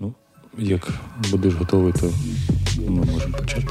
Ну, 0.00 0.14
як 0.58 0.88
будеш 1.30 1.54
готовий, 1.54 1.92
то 1.92 2.12
ми 2.78 3.04
можемо 3.04 3.36
почати. 3.38 3.66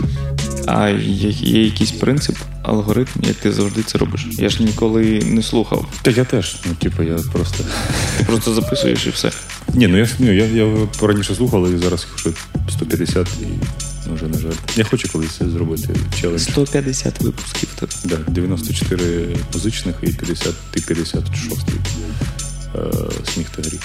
А 0.66 0.90
є, 0.90 1.30
є 1.30 1.64
якийсь 1.64 1.92
принцип, 1.92 2.36
алгоритм, 2.64 3.10
як 3.24 3.36
ти 3.36 3.52
завжди 3.52 3.84
це 3.84 3.98
робиш? 3.98 4.28
Я 4.32 4.50
ж 4.50 4.64
ніколи 4.64 5.20
не 5.26 5.44
слухав. 5.44 5.86
Та 6.02 6.12
я 6.12 6.26
теж, 6.26 6.62
ну, 6.66 6.74
типу, 6.74 7.04
я 7.04 7.16
просто. 7.34 7.64
Ти 8.18 8.24
просто 8.28 8.54
записуєш 8.54 9.08
і 9.08 9.10
все. 9.10 9.32
Ні, 9.74 9.88
ну 9.88 9.98
я 9.98 10.08
ну, 10.20 10.32
я, 10.32 10.46
я 10.46 10.88
раніше 11.02 11.36
слухав, 11.36 11.66
але 11.66 11.78
зараз 11.78 12.08
вже 12.16 12.30
150 12.70 13.28
і 13.42 13.46
ну, 14.08 14.16
вже, 14.16 14.28
на 14.28 14.38
жаль. 14.38 14.52
Я 14.76 14.84
хочу 14.84 15.12
колись 15.12 15.40
зробити 15.40 15.96
челендж. 16.22 16.42
150 16.42 17.22
випусків 17.22 17.70
тебе. 17.70 17.92
Да, 18.04 18.32
94 18.32 19.36
музичних 19.54 19.96
і 20.02 20.08
50, 20.08 20.54
ти 20.72 20.82
56 20.82 21.70
е, 22.76 22.92
сміх 23.34 23.50
та 23.50 23.62
гріх. 23.62 23.82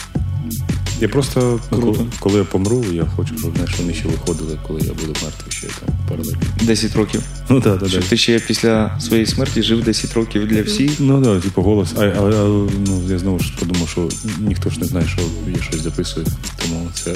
Я 1.01 1.09
просто, 1.09 1.61
ну, 1.71 1.79
Круто. 1.79 1.99
коли, 1.99 2.09
коли 2.21 2.39
я 2.39 2.45
помру, 2.45 2.85
я 2.93 3.05
хочу, 3.17 3.39
щоб 3.39 3.53
знаєш, 3.55 3.79
вони 3.79 3.95
ще 3.95 4.09
виходили, 4.09 4.59
коли 4.67 4.81
я 4.81 4.93
буду 4.93 5.07
мертвий 5.07 5.53
ще 5.53 5.67
там 5.67 5.95
паралельно. 6.09 6.39
10 6.63 6.97
років. 6.97 7.23
Ну 7.49 7.61
так, 7.61 7.81
так, 7.81 7.89
Щоб 7.89 8.05
ти 8.05 8.17
ще 8.17 8.39
після 8.39 9.01
своєї 9.01 9.27
смерті 9.27 9.63
жив 9.63 9.85
10 9.85 10.15
років 10.15 10.49
для 10.49 10.63
всіх. 10.63 10.91
Ну 10.99 11.23
так, 11.23 11.35
да, 11.35 11.41
типу 11.41 11.63
голос. 11.63 11.89
А, 11.97 12.13
але 12.17 12.39
але, 12.39 12.69
ну, 12.87 13.03
я 13.09 13.19
знову 13.19 13.39
ж 13.39 13.53
подумав, 13.59 13.89
що 13.89 14.09
ніхто 14.39 14.71
ж 14.71 14.81
не 14.81 14.87
знає, 14.87 15.07
що 15.09 15.23
я 15.57 15.63
щось 15.63 15.81
записую. 15.81 16.27
Тому 16.63 16.89
це. 16.95 17.15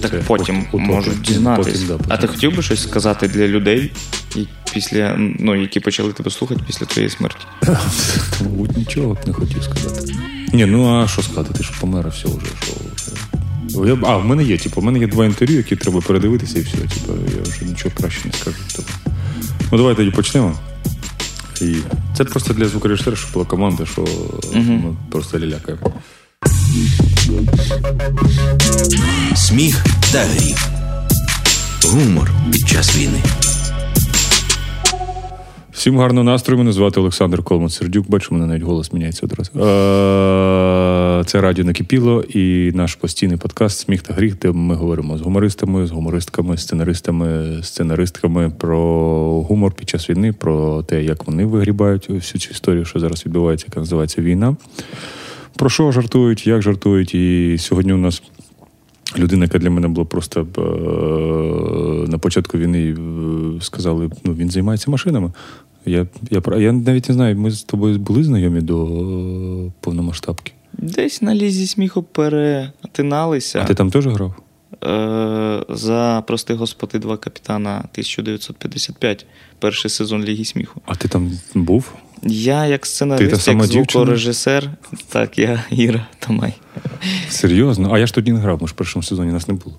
Так 0.00 0.10
це 0.10 0.16
потім 0.16 0.58
от- 0.60 0.66
от- 0.72 0.80
можуть 0.80 1.18
потім, 1.18 1.44
да, 1.44 1.56
потім. 1.56 1.98
А 2.08 2.16
ти 2.16 2.26
хотів 2.26 2.56
би 2.56 2.62
щось 2.62 2.82
сказати 2.82 3.28
для 3.28 3.48
людей, 3.48 3.92
і 4.36 4.46
після, 4.74 5.16
ну, 5.18 5.60
які 5.60 5.80
почали 5.80 6.12
тебе 6.12 6.30
слухати 6.30 6.60
після 6.66 6.86
твоєї 6.86 7.10
смерті? 7.10 7.44
Мабуть, 8.40 8.76
нічого 8.76 9.14
б 9.14 9.18
не 9.26 9.32
хотів 9.32 9.62
сказати. 9.64 10.14
Ні, 10.52 10.66
ну 10.66 11.02
а 11.02 11.08
що 11.08 11.22
сказати? 11.22 11.54
Ти 11.58 11.64
ж 11.64 11.72
помер, 11.80 12.08
все 12.08 12.28
вже. 12.28 12.46
Що. 12.62 13.86
Я, 13.86 13.98
а, 14.02 14.16
в 14.16 14.24
мене 14.24 14.44
є, 14.44 14.58
типу, 14.58 14.80
в 14.80 14.84
мене 14.84 14.98
є 14.98 15.06
два 15.06 15.26
інтерв'ю, 15.26 15.56
які 15.56 15.76
треба 15.76 16.00
передивитися, 16.00 16.58
і 16.58 16.62
все. 16.62 16.76
Типу, 16.76 17.12
я 17.36 17.52
вже 17.52 17.64
нічого 17.64 17.94
краще 17.96 18.20
не 18.24 18.32
скажу. 18.32 18.56
Тому. 18.76 18.88
Ну, 19.72 19.78
давай 19.78 19.94
тоді 19.94 20.10
почнемо. 20.10 20.54
І 21.60 21.76
це 22.16 22.24
просто 22.24 22.54
для 22.54 22.68
звукорежисера, 22.68 23.16
щоб 23.16 23.32
була 23.32 23.44
команда, 23.44 23.86
що 23.86 24.04
ми 24.54 24.96
просто 25.10 25.38
лялякаємо. 25.38 25.92
Сміх 29.36 29.84
та 30.12 30.24
гріх. 30.24 30.68
Гумор 31.84 32.30
під 32.52 32.68
час 32.68 32.96
війни. 32.96 33.22
Всім 35.72 35.98
гарного 35.98 36.24
настрою. 36.24 36.58
Мене 36.58 36.72
звати 36.72 37.00
Олександр 37.00 37.42
Колман 37.42 37.68
Сердюк. 37.68 38.10
Бачу, 38.10 38.34
мене 38.34 38.46
навіть 38.46 38.62
голос 38.62 38.92
міняється 38.92 39.26
одразу. 39.26 39.50
Е, 39.50 41.24
Це 41.26 41.40
радіо 41.40 41.64
накипіло 41.64 42.22
і 42.22 42.72
наш 42.74 42.94
постійний 42.94 43.36
подкаст 43.36 43.78
Сміх 43.78 44.02
та 44.02 44.14
гріх, 44.14 44.38
де 44.38 44.52
ми 44.52 44.74
говоримо 44.74 45.18
з 45.18 45.20
гумористами, 45.20 45.86
з 45.86 45.90
гумористками, 45.90 46.56
сценаристами, 46.56 47.58
сценаристками 47.62 48.50
про 48.50 48.78
гумор 49.42 49.72
під 49.72 49.88
час 49.88 50.10
війни, 50.10 50.32
про 50.32 50.82
те, 50.82 51.02
як 51.04 51.26
вони 51.26 51.44
вигрібають 51.44 52.10
всю 52.10 52.40
цю 52.40 52.50
історію, 52.50 52.84
що 52.84 52.98
зараз 53.00 53.26
відбувається, 53.26 53.66
яка 53.68 53.80
називається 53.80 54.22
війна. 54.22 54.56
Про 55.56 55.68
що 55.68 55.92
жартують, 55.92 56.46
як 56.46 56.62
жартують. 56.62 57.14
І 57.14 57.56
сьогодні 57.58 57.92
у 57.92 57.96
нас 57.96 58.22
людина, 59.18 59.44
яка 59.44 59.58
для 59.58 59.70
мене 59.70 59.88
була 59.88 60.04
просто 60.04 60.46
е, 60.58 62.10
на 62.10 62.18
початку 62.18 62.58
війни 62.58 62.96
е, 63.58 63.60
сказали, 63.60 64.10
ну 64.24 64.34
він 64.34 64.50
займається 64.50 64.90
машинами. 64.90 65.32
Я, 65.86 66.06
я, 66.30 66.42
я 66.58 66.72
навіть 66.72 67.08
не 67.08 67.14
знаю, 67.14 67.36
ми 67.36 67.50
з 67.50 67.62
тобою 67.62 67.98
були 67.98 68.24
знайомі 68.24 68.60
до 68.60 68.86
е, 68.86 69.72
повномасштабки. 69.80 70.52
Десь 70.72 71.22
на 71.22 71.34
лізі 71.34 71.66
сміху 71.66 72.02
перетиналися. 72.02 73.60
А 73.62 73.66
ти 73.66 73.74
там 73.74 73.90
теж 73.90 74.06
грав? 74.06 74.34
Е, 74.84 75.64
за, 75.68 76.22
прости 76.26 76.54
господи, 76.54 76.98
два 76.98 77.16
капітана 77.16 77.76
1955, 77.76 79.26
перший 79.58 79.90
сезон 79.90 80.24
Ліги 80.24 80.44
сміху. 80.44 80.80
А 80.86 80.94
ти 80.94 81.08
там 81.08 81.32
був? 81.54 81.92
Я 82.22 82.66
як 82.66 82.86
сценарист, 82.86 83.48
як 83.48 83.56
дівчина? 83.58 83.84
звукорежисер, 83.84 84.70
так, 85.08 85.38
я 85.38 85.64
Іра 85.70 86.06
Тамай. 86.18 86.52
Серйозно? 87.28 87.90
А 87.92 87.98
я 87.98 88.06
ж 88.06 88.14
тоді 88.14 88.32
не 88.32 88.38
грав, 88.40 88.58
ми 88.62 88.68
ж 88.68 88.72
в 88.72 88.76
першому 88.76 89.02
сезоні 89.02 89.32
нас 89.32 89.48
не 89.48 89.54
було. 89.54 89.76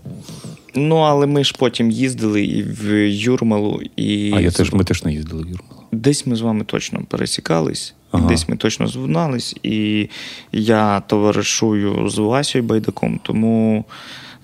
Ну, 0.75 0.95
але 0.95 1.27
ми 1.27 1.43
ж 1.43 1.55
потім 1.59 1.91
їздили 1.91 2.43
і 2.43 2.63
в 2.63 3.09
Юрмалу, 3.09 3.81
і 3.95 4.33
А 4.35 4.41
я 4.41 4.51
теж, 4.51 4.73
ми 4.73 4.83
теж 4.83 5.03
не 5.03 5.13
їздили 5.13 5.43
в 5.43 5.47
Юрмалу. 5.49 5.81
десь 5.91 6.25
ми 6.27 6.35
з 6.35 6.41
вами 6.41 6.63
точно 6.63 7.01
пересікались, 7.09 7.93
Ага. 8.11 8.27
десь 8.27 8.49
ми 8.49 8.55
точно 8.57 8.87
звунались, 8.87 9.55
і 9.63 10.09
я 10.51 10.99
товаришую 10.99 12.09
з 12.09 12.17
Васею 12.17 12.63
Байдаком, 12.63 13.19
тому 13.23 13.85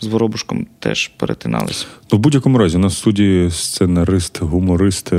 з 0.01 0.07
Воробушком 0.07 0.67
теж 0.79 1.07
перетиналися. 1.07 1.85
Ну, 2.11 2.17
в 2.17 2.21
будь-якому 2.21 2.57
разі, 2.57 2.77
у 2.77 2.79
нас 2.79 2.93
в 2.93 2.97
студії 2.97 3.51
сценарист, 3.51 4.41
гуморист, 4.41 5.13
е, 5.13 5.17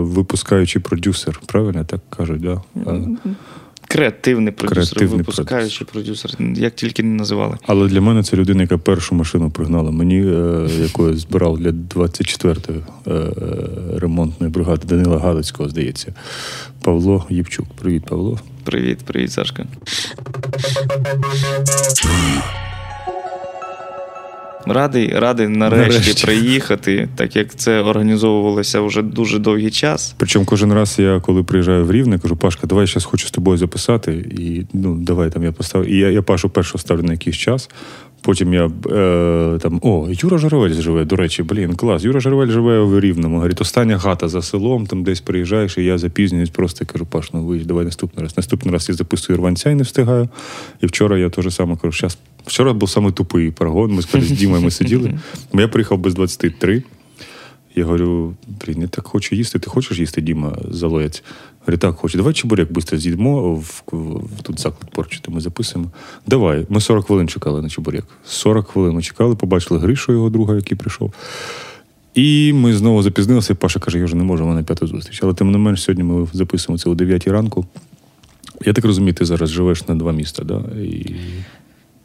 випускаючий 0.00 0.82
продюсер. 0.82 1.40
Правильно 1.46 1.84
так 1.84 2.00
кажуть, 2.10 2.40
да? 2.40 2.62
Е, 2.86 3.00
Креативний 3.88 4.52
продюсер, 4.52 4.94
Креативний 4.94 5.18
випускаючий 5.18 5.86
продюсер, 5.92 6.30
як 6.54 6.74
тільки 6.74 7.02
не 7.02 7.14
називали. 7.14 7.56
Але 7.66 7.88
для 7.88 8.00
мене 8.00 8.22
це 8.22 8.36
людина, 8.36 8.62
яка 8.62 8.78
першу 8.78 9.14
машину 9.14 9.50
пригнала 9.50 9.90
мені, 9.90 10.20
е, 10.20 10.68
яку 10.82 11.08
я 11.08 11.16
збирав 11.16 11.58
для 11.58 11.70
24-ї 11.70 12.82
е, 13.06 13.98
ремонтної 13.98 14.52
бригади 14.52 14.86
Данила 14.86 15.18
Галицького, 15.18 15.68
здається. 15.68 16.14
Павло 16.82 17.26
Євчук. 17.30 17.66
Привіт, 17.80 18.04
Павло. 18.08 18.40
Привіт, 18.64 18.98
привіт, 18.98 19.32
Сашка. 19.32 19.66
Радий, 24.66 25.12
радий 25.18 25.48
нарешті, 25.48 25.98
Нарешті. 25.98 26.26
приїхати, 26.26 27.08
так 27.14 27.36
як 27.36 27.54
це 27.54 27.80
організовувалося 27.80 28.80
вже 28.80 29.02
дуже 29.02 29.38
довгий 29.38 29.70
час. 29.70 30.14
Причому 30.16 30.46
кожен 30.46 30.72
раз 30.72 30.98
я, 30.98 31.20
коли 31.20 31.42
приїжджаю 31.42 31.84
в 31.84 31.92
Рівне, 31.92 32.18
кажу, 32.18 32.36
Пашка, 32.36 32.66
давай 32.66 32.82
я 32.82 32.86
зараз 32.86 33.04
хочу 33.04 33.26
з 33.26 33.30
тобою 33.30 33.58
записати. 33.58 34.12
І 34.38 34.66
ну, 34.72 34.94
давай 34.94 35.30
там 35.30 35.42
я 35.42 35.52
поставлю. 35.52 35.88
І 35.88 35.96
я, 35.96 36.10
я 36.10 36.22
Пашу 36.22 36.48
першу 36.48 36.78
ставлю 36.78 37.02
на 37.02 37.12
якийсь 37.12 37.36
час. 37.36 37.70
Потім 38.20 38.54
я 38.54 38.64
е, 38.66 39.58
там, 39.58 39.78
о, 39.82 40.08
Юра 40.10 40.38
Жаровель 40.38 40.72
живе, 40.72 41.04
до 41.04 41.16
речі, 41.16 41.42
блін, 41.42 41.74
клас. 41.74 42.04
Юра 42.04 42.20
Жаровель 42.20 42.48
живе 42.48 42.80
в 42.80 43.00
Рівному. 43.00 43.36
Говорить, 43.36 43.60
остання 43.60 43.98
хата 43.98 44.28
за 44.28 44.42
селом, 44.42 44.86
там 44.86 45.02
десь 45.02 45.20
приїжджаєш, 45.20 45.78
і 45.78 45.84
я 45.84 45.98
запізнююсь, 45.98 46.50
просто 46.50 46.86
кажу, 46.86 47.06
Паш, 47.06 47.32
ну 47.32 47.44
виїзд, 47.44 47.66
давай 47.66 47.84
наступний 47.84 48.22
раз. 48.22 48.36
Наступний 48.36 48.72
раз 48.72 48.88
я 48.88 48.94
записую 48.94 49.38
рванця 49.38 49.70
і 49.70 49.74
не 49.74 49.82
встигаю. 49.82 50.28
І 50.80 50.86
вчора 50.86 51.18
я 51.18 51.30
теж 51.30 51.54
саме 51.54 51.76
кажу, 51.76 51.92
щас. 51.92 52.18
Вчора 52.46 52.72
був 52.72 52.90
саме 52.90 53.12
тупий 53.12 53.50
парагон. 53.50 53.92
Ми 53.92 54.02
з 54.02 54.30
Дімою 54.30 54.62
ми 54.62 54.70
сиділи. 54.70 55.18
Я 55.54 55.68
приїхав 55.68 55.98
без 55.98 56.14
23. 56.14 56.82
Я 57.74 57.84
говорю, 57.84 58.34
блін, 58.66 58.82
я 58.82 58.88
так 58.88 59.06
хочу 59.06 59.34
їсти. 59.34 59.58
Ти 59.58 59.70
хочеш 59.70 59.98
їсти, 59.98 60.20
Діма, 60.20 60.58
залоєць? 60.70 61.22
Говорю, 61.60 61.78
так, 61.78 61.96
хочу. 61.96 62.18
Давай 62.18 62.34
чебурек 62.34 62.68
швидко 62.72 62.96
з'їдмо 62.96 63.54
в, 63.54 63.82
в, 63.92 64.42
тут 64.42 64.60
заклад 64.60 64.90
порчі, 64.90 65.18
то 65.22 65.32
ми 65.32 65.40
записуємо. 65.40 65.90
Давай. 66.26 66.66
Ми 66.68 66.80
40 66.80 67.06
хвилин 67.06 67.28
чекали 67.28 67.62
на 67.62 67.68
чебурек. 67.68 68.04
40 68.24 68.68
хвилин 68.68 68.94
ми 68.94 69.02
чекали, 69.02 69.34
побачили 69.34 69.80
Гришу, 69.80 70.12
його 70.12 70.30
друга, 70.30 70.54
який 70.54 70.76
прийшов. 70.76 71.12
І 72.14 72.52
ми 72.52 72.76
знову 72.76 73.02
запізнилися. 73.02 73.52
і 73.52 73.56
Паша 73.56 73.80
каже, 73.80 73.98
я 73.98 74.04
вже 74.04 74.16
не 74.16 74.24
можу, 74.24 74.46
мене 74.46 74.62
п'ята 74.62 74.86
зустріч. 74.86 75.20
Але 75.22 75.34
тим 75.34 75.50
не 75.50 75.58
менш, 75.58 75.82
сьогодні 75.82 76.04
ми 76.04 76.28
записуємо 76.32 76.78
це 76.78 76.90
о 76.90 76.94
9 76.94 77.28
ранку. 77.28 77.66
Я 78.64 78.72
так 78.72 78.84
розумію, 78.84 79.14
ти 79.14 79.24
зараз 79.24 79.50
живеш 79.50 79.88
на 79.88 79.94
два 79.94 80.12
міста, 80.12 80.44
да? 80.44 80.62
І... 80.82 81.14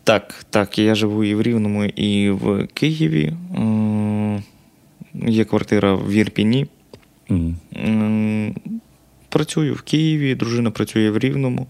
Так, 0.04 0.46
так, 0.50 0.80
я 0.80 0.96
живу 0.96 1.24
і 1.24 1.36
в 1.36 1.42
Рівному, 1.42 1.86
і 1.86 2.30
в 2.30 2.68
Києві. 2.74 3.34
Є 5.28 5.46
квартира 5.46 5.96
в 5.96 6.12
Ірпіні. 6.12 6.68
Мгм. 7.30 8.56
Працюю 9.30 9.74
в 9.74 9.82
Києві, 9.82 10.36
дружина 10.36 10.72
працює 10.72 11.10
в 11.10 11.18
Рівному. 11.18 11.68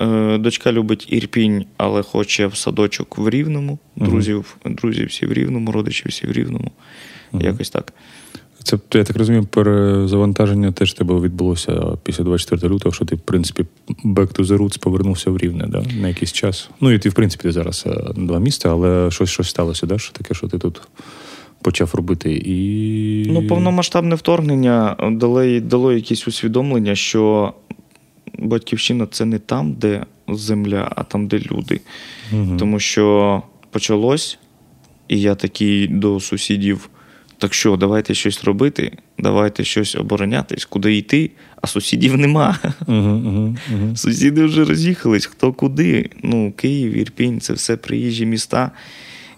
Е, 0.00 0.38
Дочка 0.38 0.72
любить 0.72 1.06
Ірпінь, 1.12 1.64
але 1.76 2.02
хоче 2.02 2.46
в 2.46 2.56
садочок 2.56 3.18
в 3.18 3.28
Рівному. 3.28 3.78
Друзів, 3.96 4.56
друзі 4.64 5.04
всі 5.04 5.26
в 5.26 5.32
Рівному, 5.32 5.72
родичі 5.72 6.08
всі 6.08 6.26
в 6.26 6.32
Рівному. 6.32 6.70
Якось 7.32 7.70
так. 7.70 7.92
Це, 8.62 8.78
я 8.94 9.04
так 9.04 9.16
розумію, 9.16 9.44
перезавантаження 9.44 10.72
теж 10.72 10.92
тебе 10.92 11.20
відбулося 11.20 11.82
після 12.02 12.24
24 12.24 12.74
лютого, 12.74 12.92
що 12.92 13.04
ти, 13.04 13.14
в 13.14 13.20
принципі, 13.20 13.64
back 14.04 14.38
to 14.38 14.44
the 14.44 14.58
roots 14.58 14.80
повернувся 14.80 15.30
в 15.30 15.38
Рівне, 15.38 15.66
да? 15.66 15.82
на 16.00 16.08
якийсь 16.08 16.32
час. 16.32 16.70
Ну 16.80 16.92
і 16.92 16.98
ти, 16.98 17.08
в 17.08 17.14
принципі, 17.14 17.42
ти 17.42 17.52
зараз 17.52 17.84
е, 17.86 18.12
два 18.16 18.38
міста, 18.38 18.70
але 18.70 19.10
щось, 19.10 19.30
щось 19.30 19.48
сталося, 19.48 19.86
да? 19.86 19.98
що 19.98 20.12
таке, 20.12 20.34
що 20.34 20.48
ти 20.48 20.58
тут 20.58 20.80
почав 21.62 21.90
робити. 21.94 22.42
І... 22.44 23.26
Ну, 23.30 23.46
повномасштабне 23.46 24.14
вторгнення 24.14 24.96
дало, 25.10 25.60
дало 25.60 25.92
якесь 25.92 26.28
усвідомлення, 26.28 26.94
що 26.94 27.54
батьківщина 28.38 29.06
це 29.10 29.24
не 29.24 29.38
там, 29.38 29.72
де 29.72 30.06
земля, 30.28 30.92
а 30.96 31.02
там, 31.02 31.26
де 31.26 31.38
люди. 31.38 31.80
Мгм. 32.32 32.56
Тому 32.56 32.78
що 32.78 33.42
почалось, 33.70 34.38
і 35.08 35.20
я 35.20 35.34
такий 35.34 35.88
до 35.88 36.20
сусідів. 36.20 36.90
Так 37.40 37.54
що, 37.54 37.76
давайте 37.76 38.14
щось 38.14 38.44
робити, 38.44 38.92
давайте 39.18 39.64
щось 39.64 39.96
оборонятись, 39.96 40.64
куди 40.64 40.96
йти, 40.96 41.30
а 41.62 41.66
сусідів 41.66 42.16
нема. 42.16 42.58
Мгм, 42.86 43.16
мгм, 43.16 43.58
мгм. 43.72 43.96
Сусіди 43.96 44.44
вже 44.44 44.64
роз'їхались, 44.64 45.26
хто 45.26 45.52
куди. 45.52 46.10
Ну, 46.22 46.52
Київ, 46.52 46.96
Ірпінь 46.96 47.40
це 47.40 47.52
все 47.52 47.76
приїжджі 47.76 48.26
міста. 48.26 48.70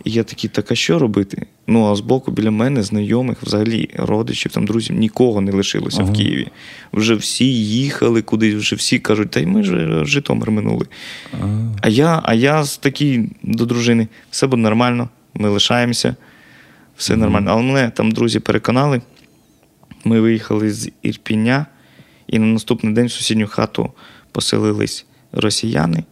І 0.05 0.11
я 0.11 0.23
такий, 0.23 0.51
так 0.51 0.73
а 0.73 0.75
що 0.75 0.99
робити? 0.99 1.47
Ну, 1.67 1.91
а 1.91 1.97
збоку 1.97 2.33
біля 2.33 2.51
мене, 2.51 2.83
знайомих, 2.83 3.43
взагалі, 3.43 3.91
родичів, 3.97 4.53
там, 4.53 4.67
друзів, 4.67 4.97
нікого 4.97 5.41
не 5.41 5.53
лишилося 5.53 6.03
в 6.03 6.13
Києві. 6.13 6.49
Вже 6.93 7.15
всі 7.15 7.55
їхали 7.65 8.23
кудись, 8.23 8.55
вже 8.55 8.77
всі 8.77 8.99
кажуть, 8.99 9.31
та 9.31 9.41
й 9.41 9.47
ми 9.47 9.63
ж 9.63 10.05
Житомир 10.05 10.51
минули. 10.51 10.87
А, 11.33 11.47
А 11.81 11.89
я, 11.89 12.21
а 12.25 12.35
я 12.35 12.65
такий 12.81 13.29
до 13.43 13.67
дружини, 13.67 14.09
все 14.31 14.47
буде 14.47 14.63
нормально, 14.63 15.09
ми 15.35 15.49
лишаємося, 15.49 16.17
все 16.97 17.17
нормально. 17.17 17.51
Але 17.51 17.63
мене 17.63 17.91
там 17.91 18.11
друзі 18.11 18.41
переконали. 18.41 19.01
Ми 20.05 20.21
виїхали 20.21 20.73
з 20.73 20.91
Ірпіня, 21.03 21.67
і 22.27 22.39
на 22.39 22.47
наступний 22.47 22.95
день 22.95 23.07
в 23.07 23.13
сусідню 23.13 23.47
хату 23.47 23.93
поселились 24.33 25.07
росіяни, 25.33 26.05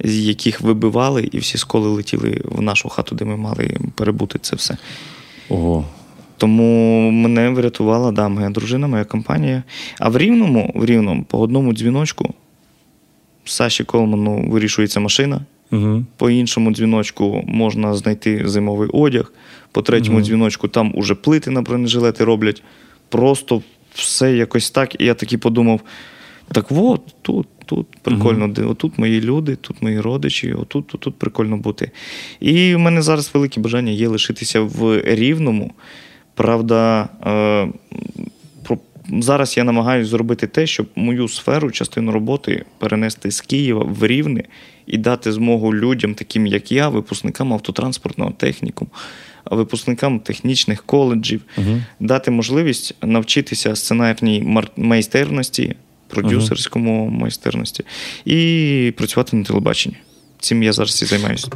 з 0.00 0.16
яких 0.18 0.60
вибивали, 0.60 1.28
і 1.32 1.38
всі 1.38 1.58
сколи 1.58 1.88
летіли 1.88 2.42
в 2.44 2.62
нашу 2.62 2.88
хату, 2.88 3.14
де 3.14 3.24
ми 3.24 3.36
мали 3.36 3.78
перебути 3.94 4.38
це 4.38 4.56
все. 4.56 4.76
Ого. 5.48 5.84
Тому 6.36 7.10
мене 7.10 7.50
врятувала 7.50 8.12
да, 8.12 8.28
моя 8.28 8.50
дружина, 8.50 8.86
моя 8.86 9.04
компанія. 9.04 9.62
А 9.98 10.08
в 10.08 10.18
Рівному, 10.18 10.72
в 10.74 10.84
Рівному 10.84 11.24
по 11.24 11.38
одному 11.38 11.72
дзвіночку 11.72 12.34
Саші 13.44 13.84
Колману 13.84 14.50
вирішується 14.50 15.00
машина. 15.00 15.40
Угу. 15.72 16.04
По 16.16 16.30
іншому 16.30 16.70
дзвіночку 16.70 17.44
можна 17.46 17.94
знайти 17.94 18.42
зимовий 18.48 18.88
одяг. 18.92 19.32
По 19.72 19.82
третьому 19.82 20.18
Мгм. 20.18 20.24
дзвіночку 20.24 20.68
там 20.68 20.92
уже 20.94 21.14
плити 21.14 21.50
на 21.50 21.62
бронежилети 21.62 22.24
роблять. 22.24 22.62
Просто 23.08 23.62
все 23.94 24.36
якось 24.36 24.70
так. 24.70 25.00
І 25.00 25.04
я 25.04 25.14
таки 25.14 25.38
подумав: 25.38 25.80
так 26.52 26.66
от, 26.70 27.00
тут, 27.22 27.46
тут 27.66 27.86
прикольно, 28.02 28.48
де 28.48 28.62
отут 28.62 28.98
мої 28.98 29.20
люди, 29.20 29.56
тут 29.56 29.82
мої 29.82 30.00
родичі, 30.00 30.52
отут, 30.52 30.86
тут, 30.86 31.00
тут 31.00 31.18
прикольно 31.18 31.56
бути. 31.56 31.90
І 32.40 32.74
в 32.74 32.78
мене 32.78 33.02
зараз 33.02 33.30
велике 33.34 33.60
бажання 33.60 33.92
є 33.92 34.08
лишитися 34.08 34.60
в 34.60 35.02
Рівному. 35.04 35.72
Правда, 36.34 37.08
е, 37.26 37.68
зараз 39.20 39.56
я 39.56 39.64
намагаюся 39.64 40.10
зробити 40.10 40.46
те, 40.46 40.66
щоб 40.66 40.86
мою 40.94 41.28
сферу, 41.28 41.70
частину 41.70 42.12
роботи 42.12 42.64
перенести 42.78 43.30
з 43.30 43.40
Києва 43.40 43.84
в 43.84 44.06
Рівне 44.06 44.44
і 44.86 44.98
дати 44.98 45.32
змогу 45.32 45.74
людям, 45.74 46.14
таким 46.14 46.46
як 46.46 46.72
я, 46.72 46.88
випускникам 46.88 47.52
автотранспортного 47.52 48.30
техніку, 48.30 48.86
випускникам 49.50 50.20
технічних 50.20 50.82
коледжів, 50.82 51.42
Угу. 51.58 51.80
дати 52.00 52.30
можливість 52.30 52.94
навчитися 53.02 53.76
сценарній 53.76 54.62
майстерності, 54.76 55.74
продюсерському 56.08 57.08
майстерності 57.10 57.84
і 58.24 58.92
працювати 58.96 59.36
на 59.36 59.44
телебаченні. 59.44 59.96
Цим 60.40 60.62
я 60.62 60.72
зараз 60.72 61.02
і 61.02 61.04
займаюся. 61.04 61.48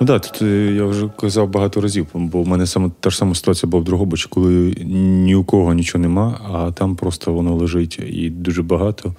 Ну 0.00 0.06
так, 0.06 0.22
тут 0.22 0.42
е, 0.42 0.72
я 0.76 0.84
вже 0.84 1.08
казав 1.20 1.50
багато 1.50 1.80
разів, 1.80 2.06
бо 2.14 2.42
в 2.42 2.48
мене 2.48 2.66
саме 2.66 2.90
та 3.00 3.10
ж 3.10 3.16
сама 3.16 3.34
ситуація 3.34 3.70
була 3.70 3.80
в 3.80 3.84
Дрогобичі, 3.84 4.26
коли 4.30 4.76
ні 4.84 5.34
у 5.34 5.44
кого 5.44 5.74
нічого 5.74 6.02
нема, 6.02 6.40
а 6.52 6.72
там 6.72 6.96
просто 6.96 7.32
воно 7.32 7.54
лежить 7.54 7.98
і 8.08 8.30
дуже 8.30 8.62
багато. 8.62 9.14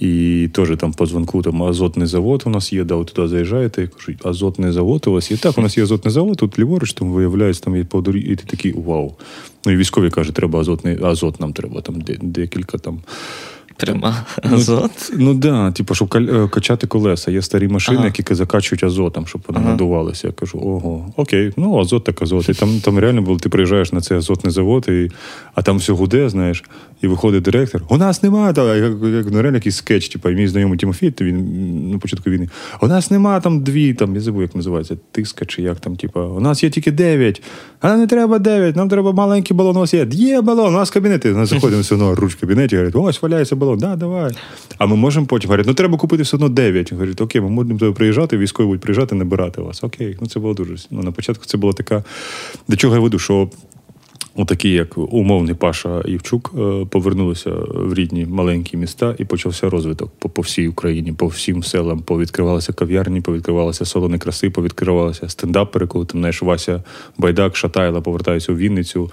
І 0.00 0.48
теж 0.52 0.76
там 0.78 0.92
по 0.92 1.06
дзвонку 1.06 1.42
там 1.42 1.62
азотний 1.62 2.06
завод 2.06 2.42
у 2.46 2.50
нас 2.50 2.72
є, 2.72 2.84
да, 2.84 2.94
ви 2.94 3.04
туди 3.04 3.28
заїжджаєте 3.28 3.82
і 3.82 3.88
кажуть, 3.88 4.26
азотний 4.26 4.72
завод 4.72 5.04
у 5.06 5.12
вас 5.12 5.30
є. 5.30 5.36
Так, 5.36 5.58
у 5.58 5.60
нас 5.60 5.76
є 5.78 5.84
азотний 5.84 6.12
завод, 6.12 6.36
тут 6.36 6.58
ліворуч, 6.58 6.92
там 6.92 7.12
виявляється, 7.12 7.62
там 7.62 7.76
є 7.76 7.84
по 7.84 8.00
дорі, 8.00 8.20
і 8.20 8.36
ти 8.36 8.44
такий 8.46 8.72
вау. 8.72 9.14
Ну 9.66 9.72
і 9.72 9.76
військові 9.76 10.10
кажуть, 10.10 10.34
треба 10.34 10.60
азотний, 10.60 10.98
азот 11.02 11.40
нам 11.40 11.52
треба, 11.52 11.80
там 11.80 11.94
декілька 12.22 12.78
там. 12.78 13.00
Прямо 13.76 14.14
азот. 14.42 15.12
Ну 15.16 15.34
да, 15.34 15.70
типу, 15.70 15.94
щоб 15.94 16.14
е, 16.14 16.48
качати 16.48 16.86
колеса. 16.86 17.30
Є 17.30 17.42
старі 17.42 17.68
машини, 17.68 17.98
Ага. 17.98 18.06
які 18.06 18.34
закачують 18.34 18.84
азотом, 18.84 19.26
щоб 19.26 19.42
вони 19.48 19.60
Ага. 19.60 19.70
надувалися. 19.70 20.26
Я 20.26 20.32
кажу, 20.32 20.58
ого, 20.58 21.12
окей, 21.16 21.52
ну 21.56 21.78
азот 21.78 22.04
так 22.04 22.22
азот. 22.22 22.48
І 22.48 22.54
там, 22.54 22.80
там 22.80 22.98
реально 22.98 23.22
було, 23.22 23.38
ти 23.38 23.48
приїжджаєш 23.48 23.92
на 23.92 24.00
цей 24.00 24.18
азотний 24.18 24.52
завод, 24.52 24.86
і, 24.88 25.10
а 25.54 25.62
там 25.62 25.76
все 25.76 25.92
гуде, 25.92 26.28
знаєш, 26.28 26.64
і 27.02 27.06
виходить 27.06 27.42
директор. 27.42 27.82
У 27.88 27.96
нас 27.96 28.22
немає, 28.22 28.52
та, 28.52 28.76
як, 28.76 28.92
як 29.04 29.26
ну, 29.30 29.42
реально 29.42 29.56
якийсь 29.58 29.76
скетч, 29.76 30.08
типу, 30.08 30.30
і 30.30 30.34
мій 30.34 30.48
знайомий 30.48 30.78
Тимофій, 30.78 31.12
він 31.20 31.90
на 31.90 31.98
початку 31.98 32.30
війни. 32.30 32.48
У 32.80 32.86
нас 32.86 33.10
нема 33.10 33.40
там 33.40 33.60
дві, 33.60 33.94
там, 33.94 34.14
я 34.14 34.20
забув, 34.20 34.42
як 34.42 34.54
називається, 34.54 34.96
тиска 35.12 35.44
чи 35.44 35.62
як 35.62 35.80
там, 35.80 35.96
типу, 35.96 36.20
у 36.20 36.40
нас 36.40 36.64
є 36.64 36.70
тільки 36.70 36.92
дев'ять, 36.92 37.42
а 37.80 37.96
не 37.96 38.06
треба 38.06 38.38
дев'ять, 38.38 38.76
нам 38.76 38.88
треба 38.88 39.12
маленький 39.12 39.56
балон. 39.56 39.76
У 39.76 39.80
нас 39.80 39.94
є. 39.94 40.08
Є 40.10 40.40
балон, 40.40 40.74
у 40.74 40.78
нас 40.78 40.90
кабінети. 40.90 41.32
Нас 41.32 41.48
заходимо 41.48 41.82
все 41.82 41.94
одно 41.94 42.14
руч 42.14 42.34
в 42.34 42.40
кабінеті, 42.40 42.76
говорять, 42.76 42.94
ось 42.96 43.22
валяється 43.22 43.56
балон, 43.62 43.78
да, 43.78 43.96
давай. 43.96 44.32
А 44.78 44.86
ми 44.86 44.96
можемо 44.96 45.26
потім 45.26 45.48
говорять, 45.48 45.66
ну 45.66 45.74
треба 45.74 45.98
купити 45.98 46.22
все 46.22 46.36
одно 46.36 46.48
9. 46.48 46.92
Говорять, 46.92 47.20
окей, 47.20 47.40
ми 47.40 47.48
можемо 47.48 47.78
туди 47.78 47.92
приїжджати, 47.92 48.38
військові 48.38 48.66
будуть 48.66 48.80
приїжджати, 48.80 49.14
набирати 49.14 49.60
вас. 49.60 49.84
Окей, 49.84 50.16
ну 50.20 50.26
це 50.26 50.40
було 50.40 50.54
дуже. 50.54 50.76
Ну, 50.90 51.02
на 51.02 51.12
початку 51.12 51.44
це 51.46 51.58
була 51.58 51.72
така. 51.72 52.04
До 52.68 52.76
чого 52.76 52.94
я 52.94 53.00
веду, 53.00 53.18
що 53.18 53.50
Отакі, 54.36 54.70
як 54.70 54.98
умовний 54.98 55.54
Паша 55.54 56.02
Євчук, 56.06 56.54
е, 56.58 56.86
повернулися 56.90 57.50
в 57.74 57.94
рідні 57.94 58.26
маленькі 58.26 58.76
міста 58.76 59.14
і 59.18 59.24
почався 59.24 59.70
розвиток 59.70 60.12
по, 60.18 60.28
по 60.28 60.42
всій 60.42 60.68
Україні, 60.68 61.12
по 61.12 61.26
всім 61.26 61.62
селам. 61.62 62.00
Повідкривалися 62.00 62.72
кав'ярні, 62.72 63.20
повідкривалися 63.20 63.84
салони 63.84 64.18
краси, 64.18 64.50
повідкривалися 64.50 65.28
стендапери, 65.28 65.86
коли 65.86 66.06
там 66.06 66.20
знаєш, 66.20 66.42
Вася 66.42 66.82
Байдак, 67.18 67.56
Шатайла 67.56 68.00
повертаються 68.00 68.52
у 68.52 68.56
Вінницю. 68.56 69.10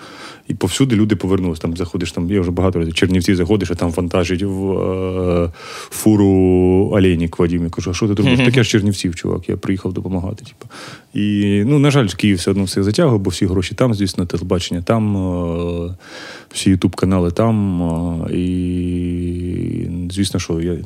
І 0.47 0.53
повсюди 0.53 0.95
люди 0.95 1.15
повернулися. 1.15 1.61
Там 1.61 1.77
заходиш, 1.77 2.11
там 2.11 2.31
я 2.31 2.41
вже 2.41 2.51
багато 2.51 2.79
разів 2.79 2.93
Чернівці 2.93 3.35
заходиш, 3.35 3.71
а 3.71 3.75
там 3.75 3.91
вантажить 3.91 4.43
в 4.43 4.71
е, 4.71 5.51
фуру 5.89 6.25
Олейнік 6.93 7.39
Вадим. 7.39 7.63
Я 7.63 7.69
кажу, 7.69 7.91
а 7.91 7.93
що 7.93 8.07
ти 8.07 8.13
робиш? 8.13 8.39
Таке 8.39 8.63
ж 8.63 8.69
Чернівців, 8.69 9.15
чувак. 9.15 9.49
Я 9.49 9.57
приїхав 9.57 9.93
допомагати. 9.93 10.45
Типу. 10.45 10.73
І 11.13 11.63
ну, 11.65 11.79
на 11.79 11.91
жаль, 11.91 12.07
Київ 12.07 12.37
все 12.37 12.51
одно 12.51 12.63
все 12.63 12.83
затягує, 12.83 13.19
бо 13.19 13.29
всі 13.29 13.45
гроші 13.45 13.75
там, 13.75 13.93
звісно, 13.93 14.25
телебачення 14.25 14.81
там, 14.81 15.08
е, 15.17 15.95
всі 16.49 16.69
ютуб-канали 16.69 17.31
там. 17.31 17.83
е, 17.83 18.35
І 18.35 19.87
звісно, 20.11 20.39
що 20.39 20.61
я, 20.61 20.77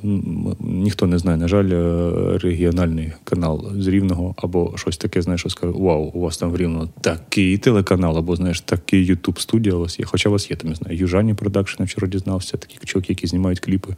ніхто 0.59 1.07
не 1.07 1.17
знає, 1.17 1.37
на 1.37 1.47
жаль, 1.47 1.69
е, 1.69 2.37
регіональний 2.37 3.11
канал 3.23 3.71
з 3.77 3.87
Рівного 3.87 4.35
або 4.37 4.73
щось 4.75 4.97
таке, 4.97 5.21
знаєш, 5.21 5.41
що 5.41 5.49
скаже, 5.49 5.73
вау, 5.75 6.11
у 6.13 6.19
вас 6.19 6.37
там 6.37 6.51
в 6.51 6.57
Рівно 6.57 6.89
такий 7.01 7.57
телеканал, 7.57 8.17
або 8.17 8.35
знаєш, 8.35 8.61
такий 8.61 9.05
ютуб 9.05 9.39
студія 9.39 9.75
у 9.75 9.79
вас 9.79 9.99
є. 9.99 10.05
Хоча 10.05 10.29
у 10.29 10.31
вас 10.31 10.51
є, 10.51 10.57
там, 10.57 10.69
не 10.69 10.75
знаю, 10.75 10.97
Южані 10.97 11.33
Продакшн, 11.33 11.83
вчора 11.83 12.07
дізнався, 12.07 12.57
такі 12.57 12.77
чоловіки, 12.85 13.13
які 13.13 13.27
знімають 13.27 13.59
кліпи. 13.59 13.95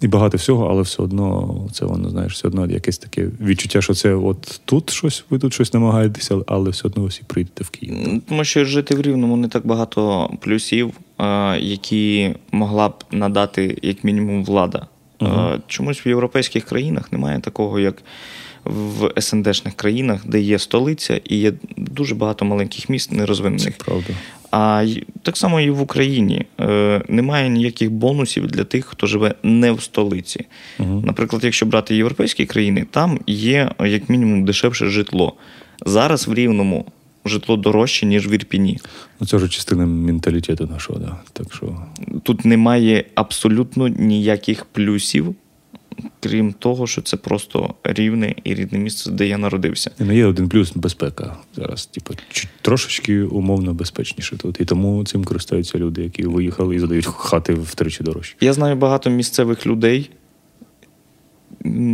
І 0.00 0.08
багато 0.08 0.36
всього, 0.36 0.66
але 0.70 0.82
все 0.82 1.02
одно 1.02 1.54
це 1.72 1.84
воно, 1.84 2.10
знаєш, 2.10 2.32
все 2.32 2.48
одно 2.48 2.66
якесь 2.66 2.98
таке 2.98 3.28
відчуття, 3.40 3.82
що 3.82 3.94
це 3.94 4.14
от 4.14 4.60
тут 4.64 4.90
щось, 4.90 5.24
ви 5.30 5.38
тут 5.38 5.54
щось 5.54 5.74
намагаєтеся, 5.74 6.38
але 6.46 6.70
все 6.70 6.88
одно 6.88 7.04
всі 7.04 7.22
прийдете 7.26 7.64
в 7.64 7.70
Київ. 7.70 7.94
Ну, 8.06 8.20
Тому 8.28 8.44
що 8.44 8.64
жити 8.64 8.94
в 8.94 9.00
Рівному 9.00 9.36
не 9.36 9.48
так 9.48 9.66
багато 9.66 10.30
плюсів, 10.40 10.92
е, 11.18 11.58
які 11.58 12.34
могла 12.52 12.88
б 12.88 13.04
надати 13.10 13.78
як 13.82 14.04
мінімум 14.04 14.44
влада. 14.44 14.86
Е, 15.22 15.60
Чомусь 15.66 16.06
в 16.06 16.08
європейських 16.08 16.64
країнах 16.64 17.12
немає 17.12 17.40
такого, 17.40 17.80
як 17.80 18.02
в 18.64 19.20
СНДшних 19.20 19.74
країнах, 19.74 20.26
де 20.26 20.40
є 20.40 20.58
столиця 20.58 21.20
і 21.24 21.36
є 21.36 21.52
дуже 21.76 22.14
багато 22.14 22.44
маленьких 22.44 22.88
міст 22.88 23.12
нерозвинених. 23.12 23.78
Правда. 23.78 24.14
А 24.52 24.86
так 25.22 25.36
само 25.36 25.60
і 25.60 25.70
в 25.70 25.80
Україні 25.80 26.46
е, 26.60 27.02
немає 27.08 27.48
ніяких 27.48 27.90
бонусів 27.90 28.46
для 28.46 28.64
тих, 28.64 28.84
хто 28.84 29.06
живе 29.06 29.34
не 29.42 29.72
в 29.72 29.82
столиці. 29.82 30.46
Угу. 30.78 31.02
Наприклад, 31.06 31.44
якщо 31.44 31.66
брати 31.66 31.96
європейські 31.96 32.46
країни, 32.46 32.86
там 32.90 33.20
є 33.26 33.70
як 33.80 34.08
мінімум 34.08 34.44
дешевше 34.44 34.86
житло. 34.86 35.32
Зараз 35.86 36.28
в 36.28 36.34
Рівному 36.34 36.86
житло 37.24 37.56
дорожче, 37.56 38.06
ніж 38.06 38.28
в 38.28 38.32
Ірпіні. 38.32 38.78
Ну, 39.20 39.26
це 39.26 39.36
вже 39.36 39.48
частина 39.48 39.86
менталітету 39.86 40.66
нашого, 40.66 40.98
да. 40.98 41.16
Так 41.32 41.54
що 41.54 41.76
Тут 42.22 42.44
немає 42.44 43.04
абсолютно 43.14 43.88
ніяких 43.88 44.64
плюсів, 44.64 45.34
крім 46.20 46.52
того, 46.52 46.86
що 46.86 47.02
це 47.02 47.16
просто 47.16 47.74
рівне 47.84 48.34
і 48.44 48.54
рідне 48.54 48.78
місце, 48.78 49.10
де 49.10 49.26
я 49.26 49.38
народився. 49.38 49.90
Ну, 49.98 50.12
є 50.12 50.26
один 50.26 50.48
плюс 50.48 50.72
безпека 50.74 51.36
зараз, 51.56 51.86
типу, 51.86 52.14
трошечки 52.62 53.22
умовно 53.22 53.74
безпечніше 53.74 54.36
тут. 54.36 54.60
І 54.60 54.64
тому 54.64 55.04
цим 55.04 55.24
користуються 55.24 55.78
люди, 55.78 56.02
які 56.02 56.22
виїхали 56.22 56.76
і 56.76 56.78
задають 56.78 57.06
хати 57.06 57.54
втричі 57.54 58.04
дорожче. 58.04 58.36
Я 58.40 58.52
знаю 58.52 58.76
багато 58.76 59.10
місцевих 59.10 59.66
людей. 59.66 60.10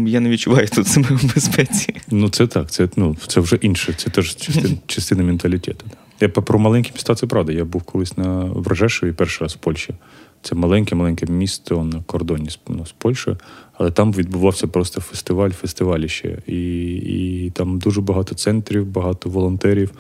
Я 0.07 0.21
не 0.21 0.29
відчуваю 0.29 0.69
тут 0.69 0.87
себе 0.87 1.09
в 1.11 1.35
безпеці. 1.35 1.95
Ну, 2.11 2.29
це 2.29 2.47
так, 2.47 2.71
це, 2.71 2.89
ну, 2.97 3.17
це 3.27 3.41
вже 3.41 3.57
інше, 3.57 3.95
це 3.97 4.11
теж 4.11 4.37
частина, 4.37 4.75
частина 4.87 5.23
менталітету. 5.23 5.87
Я 6.21 6.29
про 6.29 6.59
маленькі 6.59 6.91
міста 6.95 7.15
це 7.15 7.27
правда. 7.27 7.53
Я 7.53 7.65
був 7.65 7.83
колись 7.83 8.17
на 8.17 8.45
в 8.45 8.67
Рожешові 8.67 9.13
перший 9.13 9.45
раз 9.45 9.55
в 9.55 9.57
Польщі. 9.57 9.95
Це 10.43 10.55
маленьке-маленьке 10.55 11.31
місто 11.31 11.85
на 11.85 12.03
кордоні 12.03 12.51
з, 12.51 12.59
ну, 12.69 12.87
з 12.87 12.93
Польщею, 12.93 13.37
але 13.79 13.91
там 13.91 14.13
відбувався 14.13 14.67
просто 14.67 15.01
фестиваль, 15.01 15.51
фестиваліще. 15.51 16.43
І, 16.47 16.93
і 16.95 17.51
там 17.51 17.79
дуже 17.79 18.01
багато 18.01 18.35
центрів, 18.35 18.87
багато 18.87 19.31
волонтерів. 19.31 19.91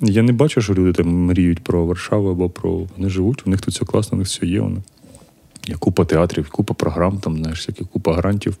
Я 0.00 0.22
не 0.22 0.32
бачу, 0.32 0.60
що 0.60 0.74
люди 0.74 0.92
там 0.92 1.08
мріють 1.08 1.64
про 1.64 1.86
Варшаву 1.86 2.30
або 2.30 2.50
про. 2.50 2.86
Вони 2.96 3.08
живуть, 3.08 3.46
у 3.46 3.50
них 3.50 3.60
тут 3.60 3.74
все 3.74 3.84
класно, 3.84 4.16
у 4.16 4.18
них 4.18 4.28
все 4.28 4.46
є. 4.46 4.60
Вони. 4.60 4.82
Є 5.68 5.74
купа 5.74 6.04
театрів, 6.04 6.50
купа 6.50 6.74
програм, 6.74 7.18
там, 7.18 7.36
знаєш, 7.36 7.58
всякі 7.58 7.84
купа 7.84 8.14
грантів. 8.14 8.56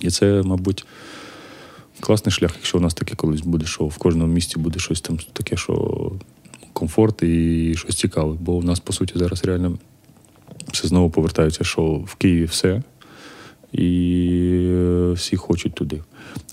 І 0.00 0.10
це, 0.10 0.42
мабуть, 0.42 0.86
класний 2.00 2.32
шлях, 2.32 2.52
якщо 2.54 2.78
у 2.78 2.80
нас 2.80 2.94
таке 2.94 3.14
колись 3.14 3.40
буде, 3.40 3.66
що 3.66 3.84
в 3.84 3.98
кожному 3.98 4.32
місті 4.32 4.58
буде 4.58 4.78
щось 4.78 5.00
там 5.00 5.18
таке, 5.32 5.56
що 5.56 6.12
комфорт 6.72 7.22
і 7.22 7.74
щось 7.76 7.96
цікаве. 7.96 8.36
Бо 8.40 8.52
у 8.52 8.62
нас, 8.62 8.80
по 8.80 8.92
суті, 8.92 9.12
зараз 9.16 9.44
реально 9.44 9.78
все 10.72 10.88
знову 10.88 11.10
повертається, 11.10 11.64
що 11.64 11.82
в 11.82 12.14
Києві 12.14 12.44
все, 12.44 12.82
і 13.72 14.68
е, 14.70 15.12
всі 15.12 15.36
хочуть 15.36 15.74
туди. 15.74 16.00